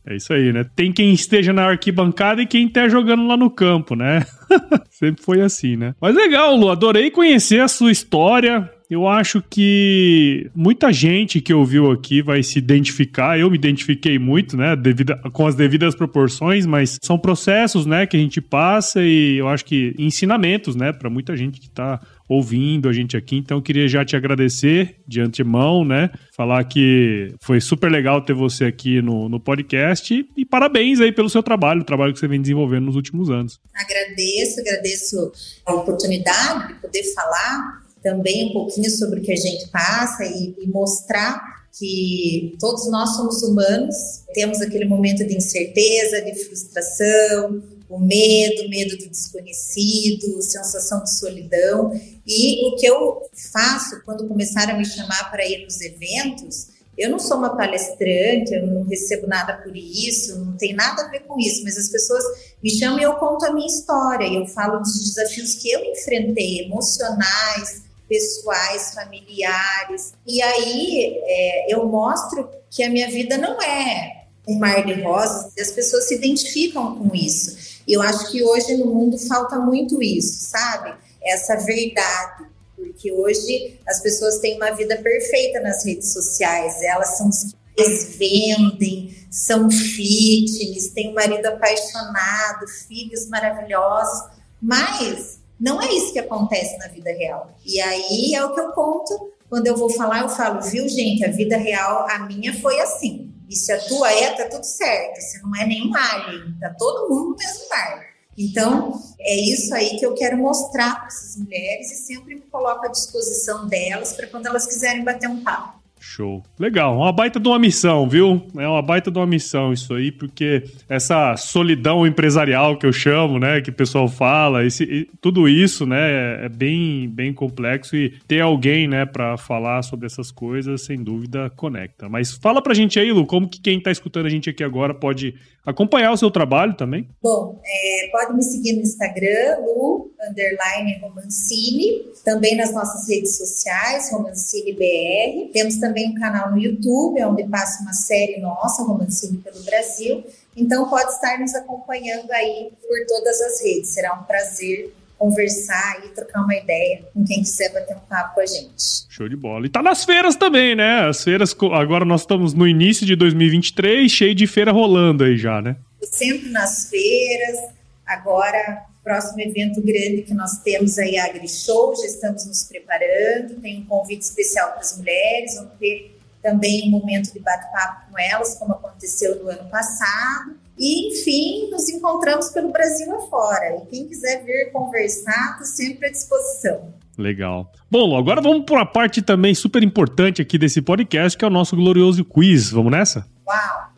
É 0.06 0.16
isso 0.16 0.32
aí, 0.32 0.52
né? 0.52 0.64
Tem 0.74 0.92
quem 0.92 1.12
esteja 1.12 1.52
na 1.52 1.64
arquibancada 1.64 2.42
e 2.42 2.46
quem 2.46 2.66
está 2.66 2.88
jogando 2.88 3.26
lá 3.26 3.36
no 3.36 3.50
campo, 3.50 3.94
né? 3.94 4.24
Sempre 4.90 5.22
foi 5.22 5.40
assim, 5.40 5.76
né? 5.76 5.94
Mas 6.00 6.14
legal, 6.14 6.56
Lu, 6.56 6.70
adorei 6.70 7.10
conhecer 7.10 7.60
a 7.60 7.68
sua 7.68 7.92
história. 7.92 8.70
Eu 8.90 9.06
acho 9.06 9.40
que 9.48 10.50
muita 10.52 10.92
gente 10.92 11.40
que 11.40 11.54
ouviu 11.54 11.92
aqui 11.92 12.20
vai 12.20 12.42
se 12.42 12.58
identificar. 12.58 13.38
Eu 13.38 13.48
me 13.48 13.56
identifiquei 13.56 14.18
muito, 14.18 14.56
né, 14.56 14.74
devido, 14.74 15.14
com 15.32 15.46
as 15.46 15.54
devidas 15.54 15.94
proporções, 15.94 16.66
mas 16.66 16.98
são 17.00 17.16
processos, 17.16 17.86
né, 17.86 18.04
que 18.04 18.16
a 18.16 18.20
gente 18.20 18.40
passa 18.40 19.00
e 19.00 19.36
eu 19.36 19.46
acho 19.46 19.64
que 19.64 19.94
ensinamentos, 19.96 20.74
né, 20.74 20.92
para 20.92 21.08
muita 21.08 21.36
gente 21.36 21.60
que 21.60 21.68
está 21.68 22.00
ouvindo 22.30 22.88
a 22.88 22.92
gente 22.92 23.16
aqui. 23.16 23.36
Então, 23.36 23.60
queria 23.60 23.88
já 23.88 24.04
te 24.04 24.14
agradecer 24.14 25.00
de 25.04 25.20
antemão, 25.20 25.84
né? 25.84 26.10
Falar 26.32 26.62
que 26.62 27.34
foi 27.40 27.60
super 27.60 27.90
legal 27.90 28.24
ter 28.24 28.34
você 28.34 28.66
aqui 28.66 29.02
no, 29.02 29.28
no 29.28 29.40
podcast 29.40 30.14
e, 30.14 30.28
e 30.36 30.46
parabéns 30.46 31.00
aí 31.00 31.10
pelo 31.10 31.28
seu 31.28 31.42
trabalho, 31.42 31.80
o 31.80 31.84
trabalho 31.84 32.12
que 32.12 32.20
você 32.20 32.28
vem 32.28 32.40
desenvolvendo 32.40 32.84
nos 32.84 32.94
últimos 32.94 33.30
anos. 33.30 33.58
Agradeço, 33.74 34.60
agradeço 34.60 35.32
a 35.66 35.74
oportunidade 35.74 36.68
de 36.68 36.74
poder 36.74 37.02
falar 37.14 37.82
também 38.00 38.46
um 38.46 38.52
pouquinho 38.52 38.90
sobre 38.92 39.18
o 39.18 39.22
que 39.24 39.32
a 39.32 39.36
gente 39.36 39.68
passa 39.68 40.24
e, 40.24 40.54
e 40.56 40.68
mostrar 40.68 41.66
que 41.76 42.56
todos 42.60 42.88
nós 42.92 43.16
somos 43.16 43.42
humanos, 43.42 43.96
temos 44.32 44.60
aquele 44.60 44.84
momento 44.84 45.26
de 45.26 45.36
incerteza, 45.36 46.22
de 46.22 46.44
frustração, 46.44 47.60
o 47.90 47.98
medo, 47.98 48.68
medo 48.70 48.96
do 48.96 49.10
desconhecido, 49.10 50.40
sensação 50.40 51.02
de 51.02 51.18
solidão. 51.18 51.92
E 52.24 52.68
o 52.68 52.76
que 52.76 52.86
eu 52.86 53.28
faço 53.52 54.00
quando 54.04 54.28
começaram 54.28 54.74
a 54.74 54.78
me 54.78 54.84
chamar 54.84 55.30
para 55.30 55.44
ir 55.44 55.64
nos 55.64 55.80
eventos, 55.80 56.68
eu 56.96 57.10
não 57.10 57.18
sou 57.18 57.38
uma 57.38 57.56
palestrante, 57.56 58.54
eu 58.54 58.66
não 58.66 58.84
recebo 58.84 59.26
nada 59.26 59.54
por 59.54 59.76
isso, 59.76 60.38
não 60.38 60.56
tem 60.56 60.72
nada 60.72 61.02
a 61.02 61.08
ver 61.08 61.20
com 61.20 61.38
isso, 61.38 61.64
mas 61.64 61.76
as 61.76 61.88
pessoas 61.88 62.22
me 62.62 62.70
chamam 62.70 63.00
e 63.00 63.02
eu 63.02 63.14
conto 63.14 63.44
a 63.46 63.52
minha 63.52 63.66
história, 63.66 64.26
eu 64.26 64.46
falo 64.46 64.80
dos 64.80 65.02
desafios 65.02 65.54
que 65.54 65.70
eu 65.70 65.84
enfrentei, 65.84 66.60
emocionais, 66.60 67.82
pessoais, 68.08 68.92
familiares. 68.94 70.12
E 70.26 70.42
aí 70.42 71.20
é, 71.24 71.74
eu 71.74 71.86
mostro 71.86 72.48
que 72.68 72.82
a 72.82 72.90
minha 72.90 73.08
vida 73.08 73.38
não 73.38 73.60
é 73.62 74.20
um 74.46 74.58
mar 74.58 74.84
de 74.84 74.94
rosas, 74.94 75.52
e 75.56 75.60
as 75.60 75.70
pessoas 75.70 76.08
se 76.08 76.14
identificam 76.16 76.96
com 76.96 77.14
isso. 77.14 77.79
Eu 77.92 78.02
acho 78.02 78.30
que 78.30 78.42
hoje 78.42 78.76
no 78.76 78.86
mundo 78.86 79.18
falta 79.18 79.58
muito 79.58 80.02
isso, 80.02 80.50
sabe? 80.50 80.94
Essa 81.22 81.56
verdade. 81.56 82.46
Porque 82.76 83.12
hoje 83.12 83.78
as 83.86 84.00
pessoas 84.00 84.38
têm 84.38 84.56
uma 84.56 84.70
vida 84.70 84.96
perfeita 84.96 85.60
nas 85.60 85.84
redes 85.84 86.12
sociais, 86.12 86.82
elas 86.82 87.18
são 87.18 87.30
eles 87.76 88.16
vendem, 88.16 89.16
são 89.30 89.70
fitness, 89.70 90.90
têm 90.90 91.10
um 91.10 91.14
marido 91.14 91.46
apaixonado, 91.46 92.66
filhos 92.86 93.28
maravilhosos, 93.28 94.28
mas 94.60 95.40
não 95.58 95.80
é 95.80 95.90
isso 95.92 96.12
que 96.12 96.18
acontece 96.18 96.76
na 96.78 96.88
vida 96.88 97.10
real. 97.12 97.54
E 97.64 97.80
aí 97.80 98.34
é 98.34 98.44
o 98.44 98.54
que 98.54 98.60
eu 98.60 98.72
conto 98.72 99.30
quando 99.48 99.66
eu 99.66 99.76
vou 99.76 99.90
falar, 99.90 100.20
eu 100.20 100.28
falo, 100.28 100.62
viu, 100.62 100.88
gente, 100.88 101.24
a 101.24 101.30
vida 101.30 101.56
real, 101.56 102.06
a 102.08 102.20
minha 102.20 102.54
foi 102.60 102.80
assim. 102.80 103.29
E 103.50 103.56
se 103.56 103.72
a 103.72 103.80
tua 103.80 104.12
é, 104.12 104.32
tá 104.36 104.48
tudo 104.48 104.64
certo. 104.64 105.20
Se 105.20 105.42
não 105.42 105.56
é 105.56 105.66
nenhum 105.66 105.92
alien, 105.94 106.56
tá 106.60 106.72
todo 106.78 107.08
mundo 107.08 107.30
no 107.30 107.36
mesmo 107.36 107.68
barco. 107.68 108.04
Então, 108.38 109.02
é 109.18 109.34
isso 109.34 109.74
aí 109.74 109.98
que 109.98 110.06
eu 110.06 110.14
quero 110.14 110.38
mostrar 110.38 111.00
para 111.00 111.08
essas 111.08 111.36
mulheres 111.36 111.90
e 111.90 111.96
sempre 111.96 112.36
me 112.36 112.42
coloco 112.42 112.86
à 112.86 112.88
disposição 112.88 113.66
delas 113.66 114.12
para 114.12 114.28
quando 114.28 114.46
elas 114.46 114.66
quiserem 114.66 115.02
bater 115.02 115.28
um 115.28 115.42
papo. 115.42 115.79
Show. 116.00 116.42
Legal. 116.58 116.96
Uma 116.96 117.12
baita 117.12 117.38
de 117.38 117.46
uma 117.46 117.58
missão, 117.58 118.08
viu? 118.08 118.42
É 118.56 118.66
uma 118.66 118.80
baita 118.80 119.10
de 119.10 119.18
uma 119.18 119.26
missão 119.26 119.72
isso 119.72 119.94
aí, 119.94 120.10
porque 120.10 120.64
essa 120.88 121.36
solidão 121.36 122.06
empresarial 122.06 122.78
que 122.78 122.86
eu 122.86 122.92
chamo, 122.92 123.38
né, 123.38 123.60
que 123.60 123.70
o 123.70 123.74
pessoal 123.74 124.08
fala, 124.08 124.64
esse, 124.64 125.08
tudo 125.20 125.48
isso, 125.48 125.86
né, 125.86 126.44
é 126.44 126.48
bem, 126.48 127.08
bem 127.08 127.32
complexo 127.32 127.94
e 127.94 128.10
ter 128.26 128.40
alguém, 128.40 128.88
né, 128.88 129.04
para 129.04 129.36
falar 129.36 129.82
sobre 129.82 130.06
essas 130.06 130.32
coisas, 130.32 130.82
sem 130.82 131.02
dúvida, 131.02 131.50
conecta. 131.50 132.08
Mas 132.08 132.32
fala 132.32 132.62
pra 132.62 132.74
gente 132.74 132.98
aí, 132.98 133.12
Lu, 133.12 133.26
como 133.26 133.48
que 133.48 133.60
quem 133.60 133.80
tá 133.80 133.90
escutando 133.90 134.26
a 134.26 134.30
gente 134.30 134.48
aqui 134.48 134.64
agora 134.64 134.94
pode 134.94 135.34
acompanhar 135.64 136.12
o 136.12 136.16
seu 136.16 136.30
trabalho 136.30 136.74
também? 136.74 137.06
Bom, 137.22 137.60
é, 137.64 138.08
pode 138.10 138.34
me 138.34 138.42
seguir 138.42 138.72
no 138.72 138.80
Instagram, 138.80 139.58
Lu, 139.60 140.10
underline 140.28 140.98
Romancini, 141.00 142.02
também 142.24 142.56
nas 142.56 142.72
nossas 142.72 143.08
redes 143.08 143.36
sociais, 143.36 144.10
Romancini 144.10 144.72
BR. 144.72 145.52
Temos 145.52 145.76
também 145.76 145.89
um 145.92 146.14
canal 146.14 146.50
no 146.50 146.58
YouTube, 146.58 147.22
onde 147.24 147.44
passa 147.44 147.82
uma 147.82 147.92
série 147.92 148.40
nossa, 148.40 148.82
Romancini 148.82 149.38
pelo 149.38 149.62
Brasil. 149.62 150.24
Então 150.56 150.88
pode 150.88 151.10
estar 151.12 151.38
nos 151.38 151.54
acompanhando 151.54 152.30
aí 152.32 152.70
por 152.80 153.06
todas 153.06 153.40
as 153.40 153.62
redes. 153.62 153.90
Será 153.90 154.14
um 154.14 154.24
prazer 154.24 154.92
conversar 155.20 156.00
e 156.06 156.08
trocar 156.08 156.42
uma 156.42 156.54
ideia 156.54 157.02
com 157.12 157.22
quem 157.24 157.40
quiser 157.40 157.70
bater 157.74 157.94
um 157.94 158.00
papo 158.00 158.36
com 158.36 158.40
a 158.40 158.46
gente. 158.46 159.04
Show 159.10 159.28
de 159.28 159.36
bola. 159.36 159.66
E 159.66 159.68
tá 159.68 159.82
nas 159.82 160.02
feiras 160.02 160.34
também, 160.34 160.74
né? 160.74 161.06
As 161.06 161.22
feiras, 161.22 161.54
agora 161.72 162.06
nós 162.06 162.22
estamos 162.22 162.54
no 162.54 162.66
início 162.66 163.04
de 163.04 163.14
2023, 163.14 164.10
cheio 164.10 164.34
de 164.34 164.46
feira 164.46 164.72
rolando 164.72 165.24
aí 165.24 165.36
já, 165.36 165.60
né? 165.60 165.76
Sempre 166.02 166.48
nas 166.48 166.88
feiras. 166.88 167.58
Agora, 168.06 168.86
próximo 169.02 169.40
evento 169.40 169.80
grande 169.82 170.22
que 170.22 170.34
nós 170.34 170.58
temos 170.62 170.98
aí, 170.98 171.18
a 171.18 171.26
AgriShow, 171.26 171.94
já 171.96 172.06
estamos 172.06 172.46
nos 172.46 172.64
preparando. 172.64 173.60
Tem 173.60 173.80
um 173.80 173.86
convite 173.86 174.22
especial 174.22 174.72
para 174.72 174.80
as 174.80 174.96
mulheres, 174.96 175.54
vamos 175.56 175.72
ter 175.78 176.18
também 176.42 176.88
um 176.88 176.90
momento 176.90 177.32
de 177.32 177.40
bate-papo 177.40 178.10
com 178.10 178.18
elas, 178.18 178.54
como 178.54 178.72
aconteceu 178.72 179.42
no 179.42 179.50
ano 179.50 179.68
passado. 179.68 180.56
E, 180.78 181.12
enfim, 181.12 181.70
nos 181.70 181.88
encontramos 181.90 182.48
pelo 182.48 182.72
Brasil 182.72 183.14
afora. 183.14 183.76
E 183.76 183.86
quem 183.90 184.08
quiser 184.08 184.42
vir 184.44 184.72
conversar, 184.72 185.52
estou 185.52 185.66
sempre 185.66 186.08
à 186.08 186.10
disposição. 186.10 186.94
Legal. 187.18 187.70
Bom, 187.90 188.16
agora 188.16 188.40
vamos 188.40 188.64
para 188.64 188.76
uma 188.76 188.86
parte 188.86 189.20
também 189.20 189.54
super 189.54 189.82
importante 189.82 190.40
aqui 190.40 190.56
desse 190.56 190.80
podcast, 190.80 191.36
que 191.36 191.44
é 191.44 191.48
o 191.48 191.50
nosso 191.50 191.76
glorioso 191.76 192.24
quiz. 192.24 192.70
Vamos 192.70 192.92
nessa? 192.92 193.26
Uau! 193.46 193.90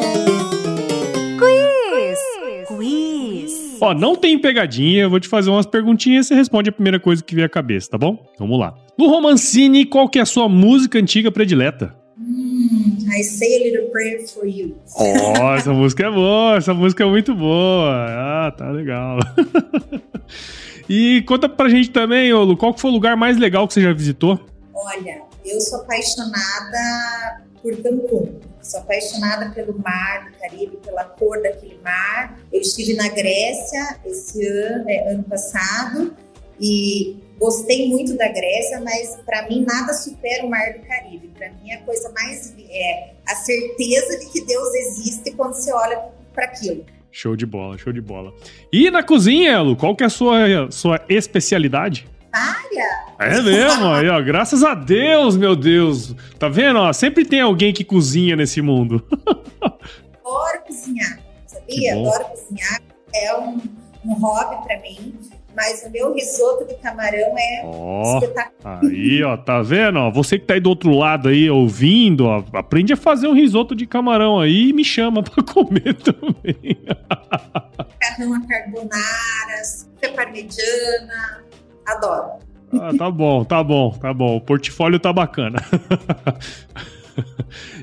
Ó, 3.80 3.94
não 3.94 4.16
tem 4.16 4.38
pegadinha, 4.38 5.02
eu 5.02 5.10
vou 5.10 5.20
te 5.20 5.28
fazer 5.28 5.50
umas 5.50 5.66
perguntinhas 5.66 6.26
e 6.26 6.28
você 6.28 6.34
responde 6.34 6.70
a 6.70 6.72
primeira 6.72 6.98
coisa 6.98 7.22
que 7.22 7.34
vier 7.34 7.46
à 7.46 7.48
cabeça, 7.48 7.90
tá 7.90 7.98
bom? 7.98 8.24
Vamos 8.38 8.58
lá. 8.58 8.74
No 8.98 9.08
Romancini, 9.08 9.84
qual 9.84 10.08
que 10.08 10.18
é 10.18 10.22
a 10.22 10.26
sua 10.26 10.48
música 10.48 10.98
antiga 10.98 11.30
predileta? 11.30 11.94
Hum, 12.18 12.96
I 13.14 13.22
say 13.22 13.56
a 13.56 13.64
little 13.64 13.90
prayer 13.90 14.26
for 14.26 14.46
you. 14.46 14.76
Oh, 14.98 15.54
essa 15.54 15.72
música 15.74 16.06
é 16.06 16.10
boa, 16.10 16.56
essa 16.56 16.72
música 16.72 17.04
é 17.04 17.06
muito 17.06 17.34
boa. 17.34 18.06
Ah, 18.08 18.54
tá 18.56 18.70
legal. 18.70 19.18
e 20.88 21.22
conta 21.26 21.48
pra 21.48 21.68
gente 21.68 21.90
também, 21.90 22.32
Olu, 22.32 22.56
qual 22.56 22.76
foi 22.76 22.90
o 22.90 22.94
lugar 22.94 23.16
mais 23.16 23.36
legal 23.36 23.66
que 23.68 23.74
você 23.74 23.82
já 23.82 23.92
visitou? 23.92 24.40
Olha, 24.74 25.20
eu 25.44 25.60
sou 25.60 25.80
apaixonada 25.80 27.42
por 27.66 27.82
Cancún. 27.82 28.40
Sou 28.62 28.80
apaixonada 28.80 29.50
pelo 29.50 29.76
mar 29.78 30.30
do 30.30 30.38
Caribe, 30.38 30.78
pela 30.84 31.04
cor 31.04 31.42
daquele 31.42 31.78
mar. 31.82 32.38
Eu 32.52 32.60
estive 32.60 32.94
na 32.94 33.08
Grécia 33.08 33.98
esse 34.04 34.46
ano, 34.46 34.88
é, 34.88 35.12
ano 35.12 35.24
passado 35.24 36.14
e 36.60 37.16
Gostei 37.38 37.90
muito 37.90 38.16
da 38.16 38.28
Grécia, 38.28 38.80
mas 38.80 39.18
para 39.26 39.46
mim 39.46 39.62
nada 39.62 39.92
supera 39.92 40.46
o 40.46 40.48
Mar 40.48 40.72
do 40.72 40.86
Caribe. 40.86 41.28
Para 41.36 41.52
mim 41.52 41.70
a 41.70 41.82
coisa 41.82 42.10
mais 42.14 42.54
é 42.70 43.12
a 43.28 43.34
certeza 43.34 44.18
de 44.18 44.32
que 44.32 44.42
Deus 44.46 44.74
existe 44.74 45.32
quando 45.32 45.52
você 45.52 45.70
olha 45.70 46.00
para 46.32 46.46
aquilo. 46.46 46.82
Show 47.12 47.36
de 47.36 47.44
bola, 47.44 47.76
show 47.76 47.92
de 47.92 48.00
bola. 48.00 48.32
E 48.72 48.90
na 48.90 49.02
cozinha, 49.02 49.50
Elo, 49.50 49.76
qual 49.76 49.94
que 49.94 50.02
é 50.02 50.06
a 50.06 50.10
sua, 50.10 50.70
sua 50.70 51.04
especialidade? 51.10 52.08
É 53.18 53.40
mesmo, 53.40 53.86
aí, 53.92 54.08
ó, 54.08 54.20
graças 54.22 54.62
a 54.62 54.74
Deus, 54.74 55.36
meu 55.36 55.56
Deus. 55.56 56.14
Tá 56.38 56.48
vendo? 56.48 56.78
Ó, 56.78 56.92
sempre 56.92 57.24
tem 57.24 57.40
alguém 57.40 57.72
que 57.72 57.84
cozinha 57.84 58.36
nesse 58.36 58.60
mundo. 58.60 59.02
Adoro 60.24 60.62
cozinhar, 60.66 61.18
sabia? 61.46 61.94
Adoro 61.94 62.24
cozinhar. 62.24 62.80
É 63.14 63.36
um, 63.36 63.60
um 64.04 64.14
hobby 64.14 64.66
para 64.66 64.80
mim 64.80 65.14
mas 65.56 65.82
o 65.84 65.90
meu 65.90 66.12
risoto 66.12 66.66
de 66.66 66.74
camarão 66.74 67.34
é 67.38 67.62
oh, 67.64 68.02
espetacular. 68.18 68.80
Aí, 68.82 69.22
ó, 69.22 69.38
tá 69.38 69.62
vendo? 69.62 69.98
Ó, 69.98 70.10
você 70.10 70.38
que 70.38 70.44
tá 70.44 70.52
aí 70.52 70.60
do 70.60 70.68
outro 70.68 70.90
lado 70.90 71.30
aí 71.30 71.48
ouvindo, 71.48 72.26
ó, 72.26 72.44
aprende 72.52 72.92
a 72.92 72.96
fazer 72.96 73.26
um 73.26 73.32
risoto 73.32 73.74
de 73.74 73.86
camarão 73.86 74.38
aí 74.38 74.68
e 74.68 74.72
me 74.74 74.84
chama 74.84 75.22
pra 75.24 75.42
comer 75.42 75.94
também. 75.94 76.78
Macarrão 77.78 78.34
a 78.34 78.46
carbonara, 78.46 79.62
parmegiana, 80.14 81.42
adoro. 81.86 82.46
Ah, 82.72 82.90
tá 82.96 83.10
bom, 83.10 83.44
tá 83.44 83.62
bom, 83.62 83.90
tá 83.90 84.12
bom. 84.12 84.36
O 84.36 84.40
portfólio 84.40 84.98
tá 84.98 85.12
bacana. 85.12 85.58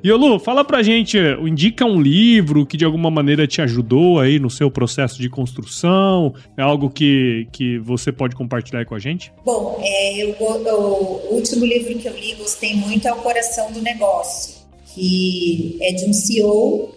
E 0.03 0.11
Lu, 0.11 0.37
fala 0.37 0.63
pra 0.63 0.83
gente, 0.83 1.17
indica 1.41 1.85
um 1.85 1.99
livro 1.99 2.65
que 2.65 2.77
de 2.77 2.85
alguma 2.85 3.09
maneira 3.09 3.47
te 3.47 3.61
ajudou 3.61 4.19
aí 4.19 4.37
no 4.37 4.49
seu 4.49 4.69
processo 4.69 5.19
de 5.19 5.29
construção? 5.29 6.33
É 6.57 6.61
algo 6.61 6.89
que, 6.89 7.47
que 7.51 7.79
você 7.79 8.11
pode 8.11 8.35
compartilhar 8.35 8.85
com 8.85 8.95
a 8.95 8.99
gente? 8.99 9.33
Bom, 9.45 9.79
é, 9.81 10.23
eu, 10.23 10.35
o 10.39 11.33
último 11.33 11.65
livro 11.65 11.97
que 11.97 12.07
eu 12.07 12.13
li, 12.13 12.35
gostei 12.35 12.75
muito, 12.75 13.07
é 13.07 13.13
O 13.13 13.17
Coração 13.17 13.71
do 13.71 13.81
Negócio, 13.81 14.55
que 14.93 15.77
é 15.81 15.93
de 15.93 16.05
um 16.05 16.13
CEO 16.13 16.93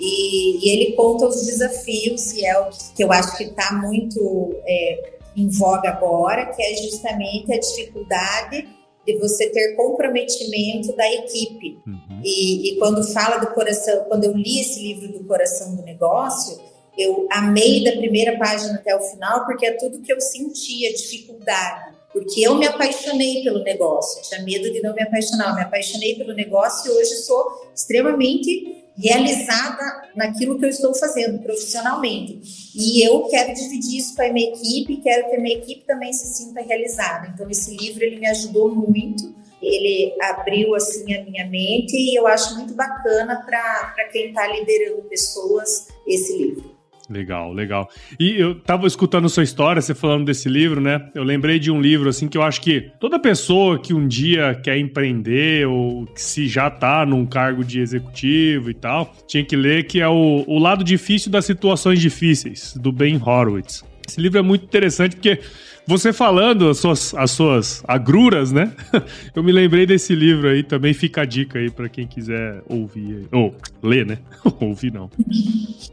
e, 0.00 0.66
e 0.66 0.70
ele 0.70 0.92
conta 0.92 1.26
os 1.26 1.46
desafios 1.46 2.32
e 2.32 2.44
é 2.44 2.58
o 2.58 2.70
que 2.94 3.02
eu 3.02 3.12
acho 3.12 3.36
que 3.36 3.44
está 3.44 3.72
muito 3.72 4.54
é, 4.66 5.17
em 5.38 5.48
voga 5.48 5.90
agora, 5.90 6.46
que 6.46 6.62
é 6.62 6.74
justamente 6.76 7.52
a 7.52 7.58
dificuldade 7.58 8.68
de 9.06 9.16
você 9.18 9.48
ter 9.48 9.74
comprometimento 9.74 10.94
da 10.94 11.10
equipe. 11.14 11.78
Uhum. 11.86 12.20
E, 12.22 12.70
e, 12.70 12.78
quando 12.78 13.02
fala 13.12 13.38
do 13.38 13.46
coração, 13.48 14.04
quando 14.08 14.24
eu 14.24 14.32
li 14.32 14.60
esse 14.60 14.80
livro 14.80 15.12
do 15.12 15.24
coração 15.24 15.74
do 15.74 15.82
negócio, 15.82 16.60
eu 16.96 17.26
amei 17.30 17.84
da 17.84 17.92
primeira 17.92 18.36
página 18.36 18.74
até 18.74 18.94
o 18.94 19.00
final, 19.00 19.46
porque 19.46 19.64
é 19.64 19.72
tudo 19.72 20.02
que 20.02 20.12
eu 20.12 20.20
sentia, 20.20 20.92
dificuldade. 20.92 21.96
Porque 22.12 22.40
eu 22.40 22.54
me 22.56 22.66
apaixonei 22.66 23.44
pelo 23.44 23.62
negócio, 23.62 24.22
tinha 24.22 24.42
medo 24.42 24.72
de 24.72 24.82
não 24.82 24.94
me 24.94 25.02
apaixonar, 25.02 25.50
eu 25.50 25.54
me 25.54 25.62
apaixonei 25.62 26.16
pelo 26.16 26.34
negócio 26.34 26.90
e 26.90 26.94
hoje 26.96 27.14
sou 27.16 27.70
extremamente 27.74 28.77
realizada 28.98 30.10
naquilo 30.14 30.58
que 30.58 30.64
eu 30.64 30.68
estou 30.68 30.94
fazendo 30.94 31.38
profissionalmente. 31.42 32.40
E 32.74 33.06
eu 33.06 33.22
quero 33.24 33.54
dividir 33.54 33.98
isso 33.98 34.16
com 34.16 34.22
a 34.22 34.32
minha 34.32 34.50
equipe, 34.50 35.00
quero 35.02 35.30
que 35.30 35.36
a 35.36 35.40
minha 35.40 35.56
equipe 35.56 35.84
também 35.86 36.12
se 36.12 36.26
sinta 36.26 36.60
realizada. 36.60 37.28
Então 37.32 37.48
esse 37.48 37.76
livro 37.76 38.02
ele 38.02 38.18
me 38.18 38.26
ajudou 38.26 38.74
muito, 38.74 39.34
ele 39.62 40.14
abriu 40.20 40.74
assim 40.74 41.14
a 41.14 41.24
minha 41.24 41.46
mente 41.48 41.96
e 41.96 42.18
eu 42.18 42.26
acho 42.26 42.56
muito 42.56 42.74
bacana 42.74 43.42
para 43.44 44.08
quem 44.12 44.28
está 44.28 44.46
liderando 44.48 45.02
pessoas 45.02 45.88
esse 46.06 46.36
livro. 46.36 46.77
Legal, 47.08 47.52
legal. 47.54 47.88
E 48.20 48.38
eu 48.38 48.54
tava 48.54 48.86
escutando 48.86 49.28
sua 49.30 49.42
história, 49.42 49.80
você 49.80 49.94
falando 49.94 50.26
desse 50.26 50.46
livro, 50.46 50.78
né? 50.78 51.08
Eu 51.14 51.22
lembrei 51.22 51.58
de 51.58 51.70
um 51.70 51.80
livro, 51.80 52.08
assim, 52.08 52.28
que 52.28 52.36
eu 52.36 52.42
acho 52.42 52.60
que 52.60 52.90
toda 53.00 53.18
pessoa 53.18 53.78
que 53.78 53.94
um 53.94 54.06
dia 54.06 54.54
quer 54.54 54.76
empreender 54.76 55.66
ou 55.66 56.04
que 56.06 56.20
se 56.20 56.46
já 56.46 56.70
tá 56.70 57.06
num 57.06 57.24
cargo 57.24 57.64
de 57.64 57.80
executivo 57.80 58.70
e 58.70 58.74
tal, 58.74 59.14
tinha 59.26 59.42
que 59.42 59.56
ler, 59.56 59.84
que 59.84 60.00
é 60.00 60.08
o, 60.08 60.44
o 60.46 60.58
Lado 60.58 60.84
Difícil 60.84 61.30
das 61.30 61.46
Situações 61.46 61.98
Difíceis, 61.98 62.74
do 62.76 62.92
Ben 62.92 63.16
Horowitz. 63.16 63.82
Esse 64.06 64.20
livro 64.20 64.38
é 64.38 64.42
muito 64.42 64.64
interessante 64.64 65.16
porque 65.16 65.40
você 65.88 66.12
falando 66.12 66.68
as 66.68 66.76
suas, 66.76 67.14
as 67.14 67.30
suas 67.30 67.82
agruras, 67.88 68.52
né? 68.52 68.70
Eu 69.34 69.42
me 69.42 69.50
lembrei 69.50 69.86
desse 69.86 70.14
livro 70.14 70.46
aí, 70.46 70.62
também 70.62 70.92
fica 70.92 71.22
a 71.22 71.24
dica 71.24 71.58
aí 71.58 71.70
para 71.70 71.88
quem 71.88 72.06
quiser 72.06 72.60
ouvir. 72.68 73.26
Ou 73.32 73.54
ler, 73.82 74.04
né? 74.04 74.18
ouvir 74.60 74.92
não. 74.92 75.10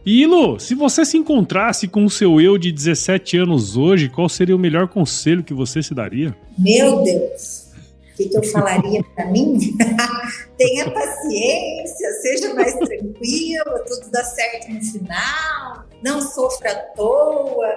E 0.05 0.25
Lu, 0.25 0.59
se 0.59 0.75
você 0.75 1.05
se 1.05 1.17
encontrasse 1.17 1.87
com 1.87 2.03
o 2.03 2.09
seu 2.09 2.41
eu 2.41 2.57
de 2.57 2.73
17 2.73 3.37
anos 3.37 3.77
hoje, 3.77 4.09
qual 4.09 4.27
seria 4.27 4.53
o 4.53 4.59
melhor 4.59 4.89
conselho 4.89 5.41
que 5.41 5.53
você 5.53 5.81
se 5.81 5.93
daria? 5.93 6.35
Meu 6.57 7.01
Deus! 7.01 7.63
O 8.11 8.17
que, 8.17 8.29
que 8.29 8.37
eu 8.37 8.43
falaria 8.43 9.01
para 9.15 9.27
mim? 9.31 9.57
Tenha 10.57 10.91
paciência, 10.91 12.11
seja 12.21 12.53
mais 12.53 12.73
tranquilo, 12.73 13.83
tudo 13.87 14.11
dá 14.11 14.23
certo 14.25 14.71
no 14.71 14.81
final, 14.81 15.85
não 16.03 16.21
sofra 16.21 16.71
à 16.71 16.75
toa. 16.95 17.67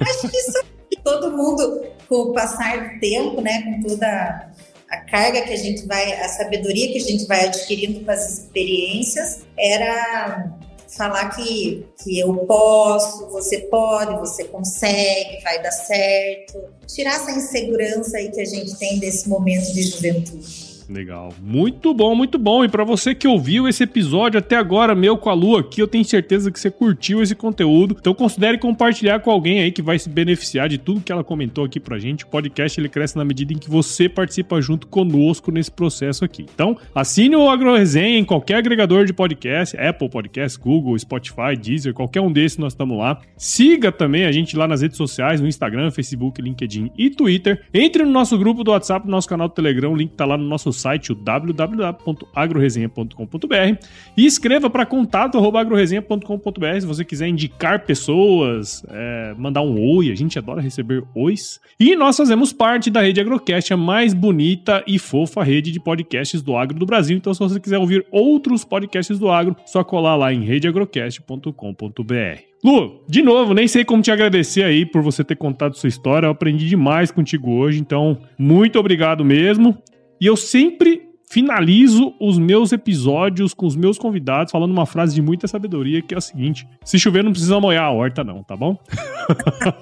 Acho 0.00 0.28
que 0.28 0.36
isso 0.36 0.58
todo 0.96 1.36
mundo, 1.36 1.82
com 2.08 2.16
o 2.16 2.32
passar 2.32 2.94
do 2.94 3.00
tempo, 3.00 3.40
né, 3.40 3.62
com 3.62 3.88
toda 3.88 4.50
a 4.90 4.96
carga 5.10 5.42
que 5.42 5.52
a 5.52 5.56
gente 5.56 5.86
vai, 5.86 6.12
a 6.12 6.28
sabedoria 6.28 6.92
que 6.92 6.98
a 6.98 7.04
gente 7.04 7.26
vai 7.26 7.46
adquirindo 7.46 8.04
com 8.04 8.10
as 8.10 8.30
experiências, 8.30 9.40
era 9.58 10.52
falar 10.96 11.30
que, 11.30 11.86
que 12.02 12.18
eu 12.18 12.34
posso, 12.46 13.26
você 13.30 13.58
pode, 13.60 14.18
você 14.18 14.44
consegue, 14.44 15.42
vai 15.42 15.62
dar 15.62 15.72
certo. 15.72 16.62
Tirar 16.86 17.14
essa 17.14 17.30
insegurança 17.32 18.18
aí 18.18 18.30
que 18.30 18.40
a 18.40 18.44
gente 18.44 18.76
tem 18.76 18.98
desse 18.98 19.28
momento 19.28 19.72
de 19.72 19.82
juventude. 19.82 20.71
Legal. 20.88 21.32
Muito 21.42 21.94
bom, 21.94 22.14
muito 22.14 22.38
bom. 22.38 22.64
E 22.64 22.68
para 22.68 22.84
você 22.84 23.14
que 23.14 23.26
ouviu 23.26 23.68
esse 23.68 23.84
episódio 23.84 24.38
até 24.38 24.56
agora, 24.56 24.94
meu 24.94 25.16
com 25.16 25.30
a 25.30 25.34
Lu 25.34 25.56
aqui, 25.56 25.80
eu 25.80 25.88
tenho 25.88 26.04
certeza 26.04 26.50
que 26.50 26.58
você 26.58 26.70
curtiu 26.70 27.22
esse 27.22 27.34
conteúdo. 27.34 27.96
Então 27.98 28.14
considere 28.14 28.58
compartilhar 28.58 29.20
com 29.20 29.30
alguém 29.30 29.60
aí 29.60 29.70
que 29.70 29.82
vai 29.82 29.98
se 29.98 30.08
beneficiar 30.08 30.68
de 30.68 30.78
tudo 30.78 31.00
que 31.00 31.12
ela 31.12 31.24
comentou 31.24 31.64
aqui 31.64 31.78
pra 31.78 31.98
gente. 31.98 32.24
O 32.24 32.28
podcast 32.28 32.80
ele 32.80 32.88
cresce 32.88 33.16
na 33.16 33.24
medida 33.24 33.52
em 33.52 33.58
que 33.58 33.70
você 33.70 34.08
participa 34.08 34.60
junto 34.60 34.86
conosco 34.86 35.50
nesse 35.50 35.70
processo 35.70 36.24
aqui. 36.24 36.46
Então, 36.54 36.76
assine 36.94 37.36
o 37.36 37.48
AgroResenha 37.48 38.18
em 38.18 38.24
qualquer 38.24 38.56
agregador 38.56 39.04
de 39.04 39.12
podcast, 39.12 39.76
Apple 39.76 40.08
Podcast, 40.08 40.58
Google, 40.58 40.98
Spotify, 40.98 41.56
Deezer, 41.60 41.94
qualquer 41.94 42.20
um 42.20 42.32
desses 42.32 42.58
nós 42.58 42.72
estamos 42.72 42.98
lá. 42.98 43.20
Siga 43.36 43.92
também 43.92 44.24
a 44.24 44.32
gente 44.32 44.56
lá 44.56 44.66
nas 44.66 44.82
redes 44.82 44.96
sociais, 44.96 45.40
no 45.40 45.46
Instagram, 45.46 45.90
Facebook, 45.90 46.40
LinkedIn 46.40 46.90
e 46.96 47.10
Twitter. 47.10 47.62
Entre 47.72 48.02
no 48.04 48.10
nosso 48.10 48.36
grupo 48.38 48.64
do 48.64 48.70
WhatsApp, 48.70 49.06
no 49.06 49.12
nosso 49.12 49.28
canal 49.28 49.48
do 49.48 49.54
Telegram, 49.54 49.92
o 49.92 49.96
link 49.96 50.12
tá 50.14 50.24
lá 50.24 50.36
no 50.36 50.44
nosso 50.44 50.71
site, 50.72 51.12
o 51.12 51.14
www.agroresenha.com.br 51.14 53.86
e 54.16 54.26
escreva 54.26 54.70
para 54.70 54.86
contato@agroresenha.com.br 54.86 56.80
se 56.80 56.86
você 56.86 57.04
quiser 57.04 57.28
indicar 57.28 57.84
pessoas, 57.84 58.82
é, 58.88 59.34
mandar 59.36 59.60
um 59.62 59.78
oi, 59.96 60.10
a 60.10 60.14
gente 60.14 60.38
adora 60.38 60.60
receber 60.60 61.02
ois. 61.14 61.60
E 61.78 61.94
nós 61.96 62.16
fazemos 62.16 62.52
parte 62.52 62.90
da 62.90 63.02
rede 63.02 63.20
Agrocast, 63.20 63.72
a 63.72 63.76
mais 63.76 64.14
bonita 64.14 64.82
e 64.86 64.98
fofa 64.98 65.42
rede 65.42 65.72
de 65.72 65.80
podcasts 65.80 66.42
do 66.42 66.56
agro 66.56 66.78
do 66.78 66.86
Brasil. 66.86 67.16
Então, 67.16 67.34
se 67.34 67.40
você 67.40 67.60
quiser 67.60 67.78
ouvir 67.78 68.06
outros 68.10 68.64
podcasts 68.64 69.18
do 69.18 69.30
agro, 69.30 69.56
só 69.66 69.84
colar 69.84 70.16
lá 70.16 70.32
em 70.32 70.44
redeagrocast.com.br. 70.44 72.52
Lu, 72.64 73.02
de 73.08 73.22
novo, 73.22 73.54
nem 73.54 73.66
sei 73.66 73.84
como 73.84 74.02
te 74.02 74.12
agradecer 74.12 74.62
aí 74.62 74.86
por 74.86 75.02
você 75.02 75.24
ter 75.24 75.34
contado 75.34 75.76
sua 75.76 75.88
história. 75.88 76.26
Eu 76.26 76.30
aprendi 76.30 76.68
demais 76.68 77.10
contigo 77.10 77.50
hoje, 77.50 77.80
então 77.80 78.18
muito 78.38 78.78
obrigado 78.78 79.24
mesmo. 79.24 79.76
E 80.22 80.26
eu 80.26 80.36
sempre 80.36 81.10
finalizo 81.28 82.14
os 82.20 82.38
meus 82.38 82.70
episódios 82.70 83.52
com 83.52 83.66
os 83.66 83.74
meus 83.74 83.98
convidados 83.98 84.52
falando 84.52 84.70
uma 84.70 84.86
frase 84.86 85.16
de 85.16 85.20
muita 85.20 85.48
sabedoria 85.48 86.00
que 86.00 86.14
é 86.14 86.18
a 86.18 86.20
seguinte: 86.20 86.64
se 86.84 86.96
chover 86.96 87.24
não 87.24 87.32
precisa 87.32 87.58
molhar 87.58 87.82
a 87.82 87.90
horta 87.90 88.22
não, 88.22 88.44
tá 88.44 88.54
bom? 88.56 88.78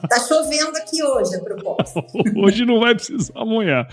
tá 0.09 0.19
chovendo 0.27 0.79
aqui 0.79 1.03
hoje 1.03 1.37
a 1.37 1.41
propósito. 1.41 2.03
hoje 2.41 2.65
não 2.65 2.81
vai 2.81 2.95
precisar 2.95 3.45
molhar. 3.45 3.87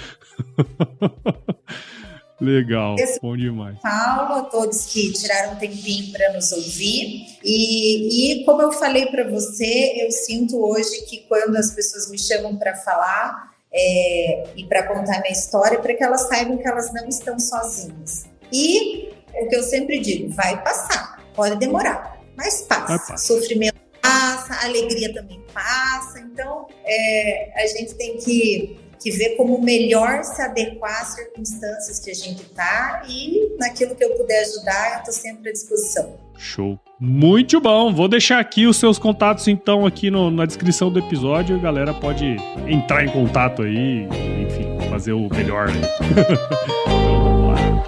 Legal, 2.40 2.96
Esse 2.98 3.20
bom 3.20 3.36
demais. 3.36 3.78
Paulo, 3.82 4.34
a 4.36 4.44
todos 4.44 4.86
que 4.86 5.12
tiraram 5.12 5.54
um 5.54 5.56
tempinho 5.58 6.14
para 6.14 6.32
nos 6.32 6.50
ouvir. 6.54 7.26
E, 7.44 8.40
e 8.42 8.46
como 8.46 8.62
eu 8.62 8.72
falei 8.72 9.08
para 9.08 9.30
você, 9.30 9.96
eu 9.98 10.12
sinto 10.12 10.56
hoje 10.64 11.02
que 11.10 11.26
quando 11.28 11.58
as 11.58 11.72
pessoas 11.74 12.10
me 12.10 12.18
chamam 12.18 12.56
para 12.56 12.74
falar, 12.74 13.57
é, 13.78 14.44
e 14.56 14.66
para 14.66 14.84
contar 14.88 15.22
minha 15.22 15.32
história, 15.32 15.80
para 15.80 15.94
que 15.94 16.04
elas 16.04 16.28
saibam 16.28 16.58
que 16.58 16.68
elas 16.68 16.92
não 16.94 17.08
estão 17.08 17.40
sozinhas. 17.40 18.26
E 18.52 19.10
o 19.36 19.48
que 19.48 19.56
eu 19.56 19.64
sempre 19.64 20.00
digo, 20.00 20.34
vai 20.34 20.62
passar, 20.64 21.24
pode 21.36 21.58
demorar, 21.58 22.18
mas 22.36 22.62
passa. 22.64 23.16
Sofrimento 23.18 23.80
passa, 24.02 24.66
alegria 24.66 25.14
também 25.14 25.42
passa. 25.54 26.20
Então, 26.20 26.68
é, 26.84 27.52
a 27.56 27.68
gente 27.68 27.94
tem 27.96 28.18
que, 28.18 28.80
que 29.00 29.12
ver 29.12 29.36
como 29.36 29.62
melhor 29.62 30.24
se 30.24 30.42
adequar 30.42 31.02
às 31.02 31.16
circunstâncias 31.16 32.00
que 32.00 32.12
a 32.12 32.14
gente 32.14 32.42
está 32.42 33.04
e 33.08 33.56
naquilo 33.58 33.96
que 33.96 34.04
eu 34.04 34.16
puder 34.16 34.42
ajudar, 34.42 34.94
eu 34.94 35.00
estou 35.00 35.14
sempre 35.14 35.50
à 35.50 35.54
disposição. 35.54 36.16
Show. 36.38 36.80
Muito 37.00 37.60
bom. 37.60 37.94
Vou 37.94 38.08
deixar 38.08 38.40
aqui 38.40 38.66
os 38.66 38.78
seus 38.78 38.98
contatos, 38.98 39.48
então, 39.48 39.86
aqui 39.86 40.10
no, 40.10 40.32
na 40.32 40.46
descrição 40.46 40.92
do 40.92 41.00
episódio. 41.00 41.56
A 41.56 41.60
galera 41.60 41.94
pode 41.94 42.38
entrar 42.68 43.06
em 43.06 43.10
contato 43.10 43.64
aí, 43.64 44.08
enfim, 44.42 44.90
fazer 44.90 45.14
o 45.14 45.30
melhor. 45.30 45.70
então, 46.90 47.24
vamos 47.24 47.54
lá. 47.54 47.88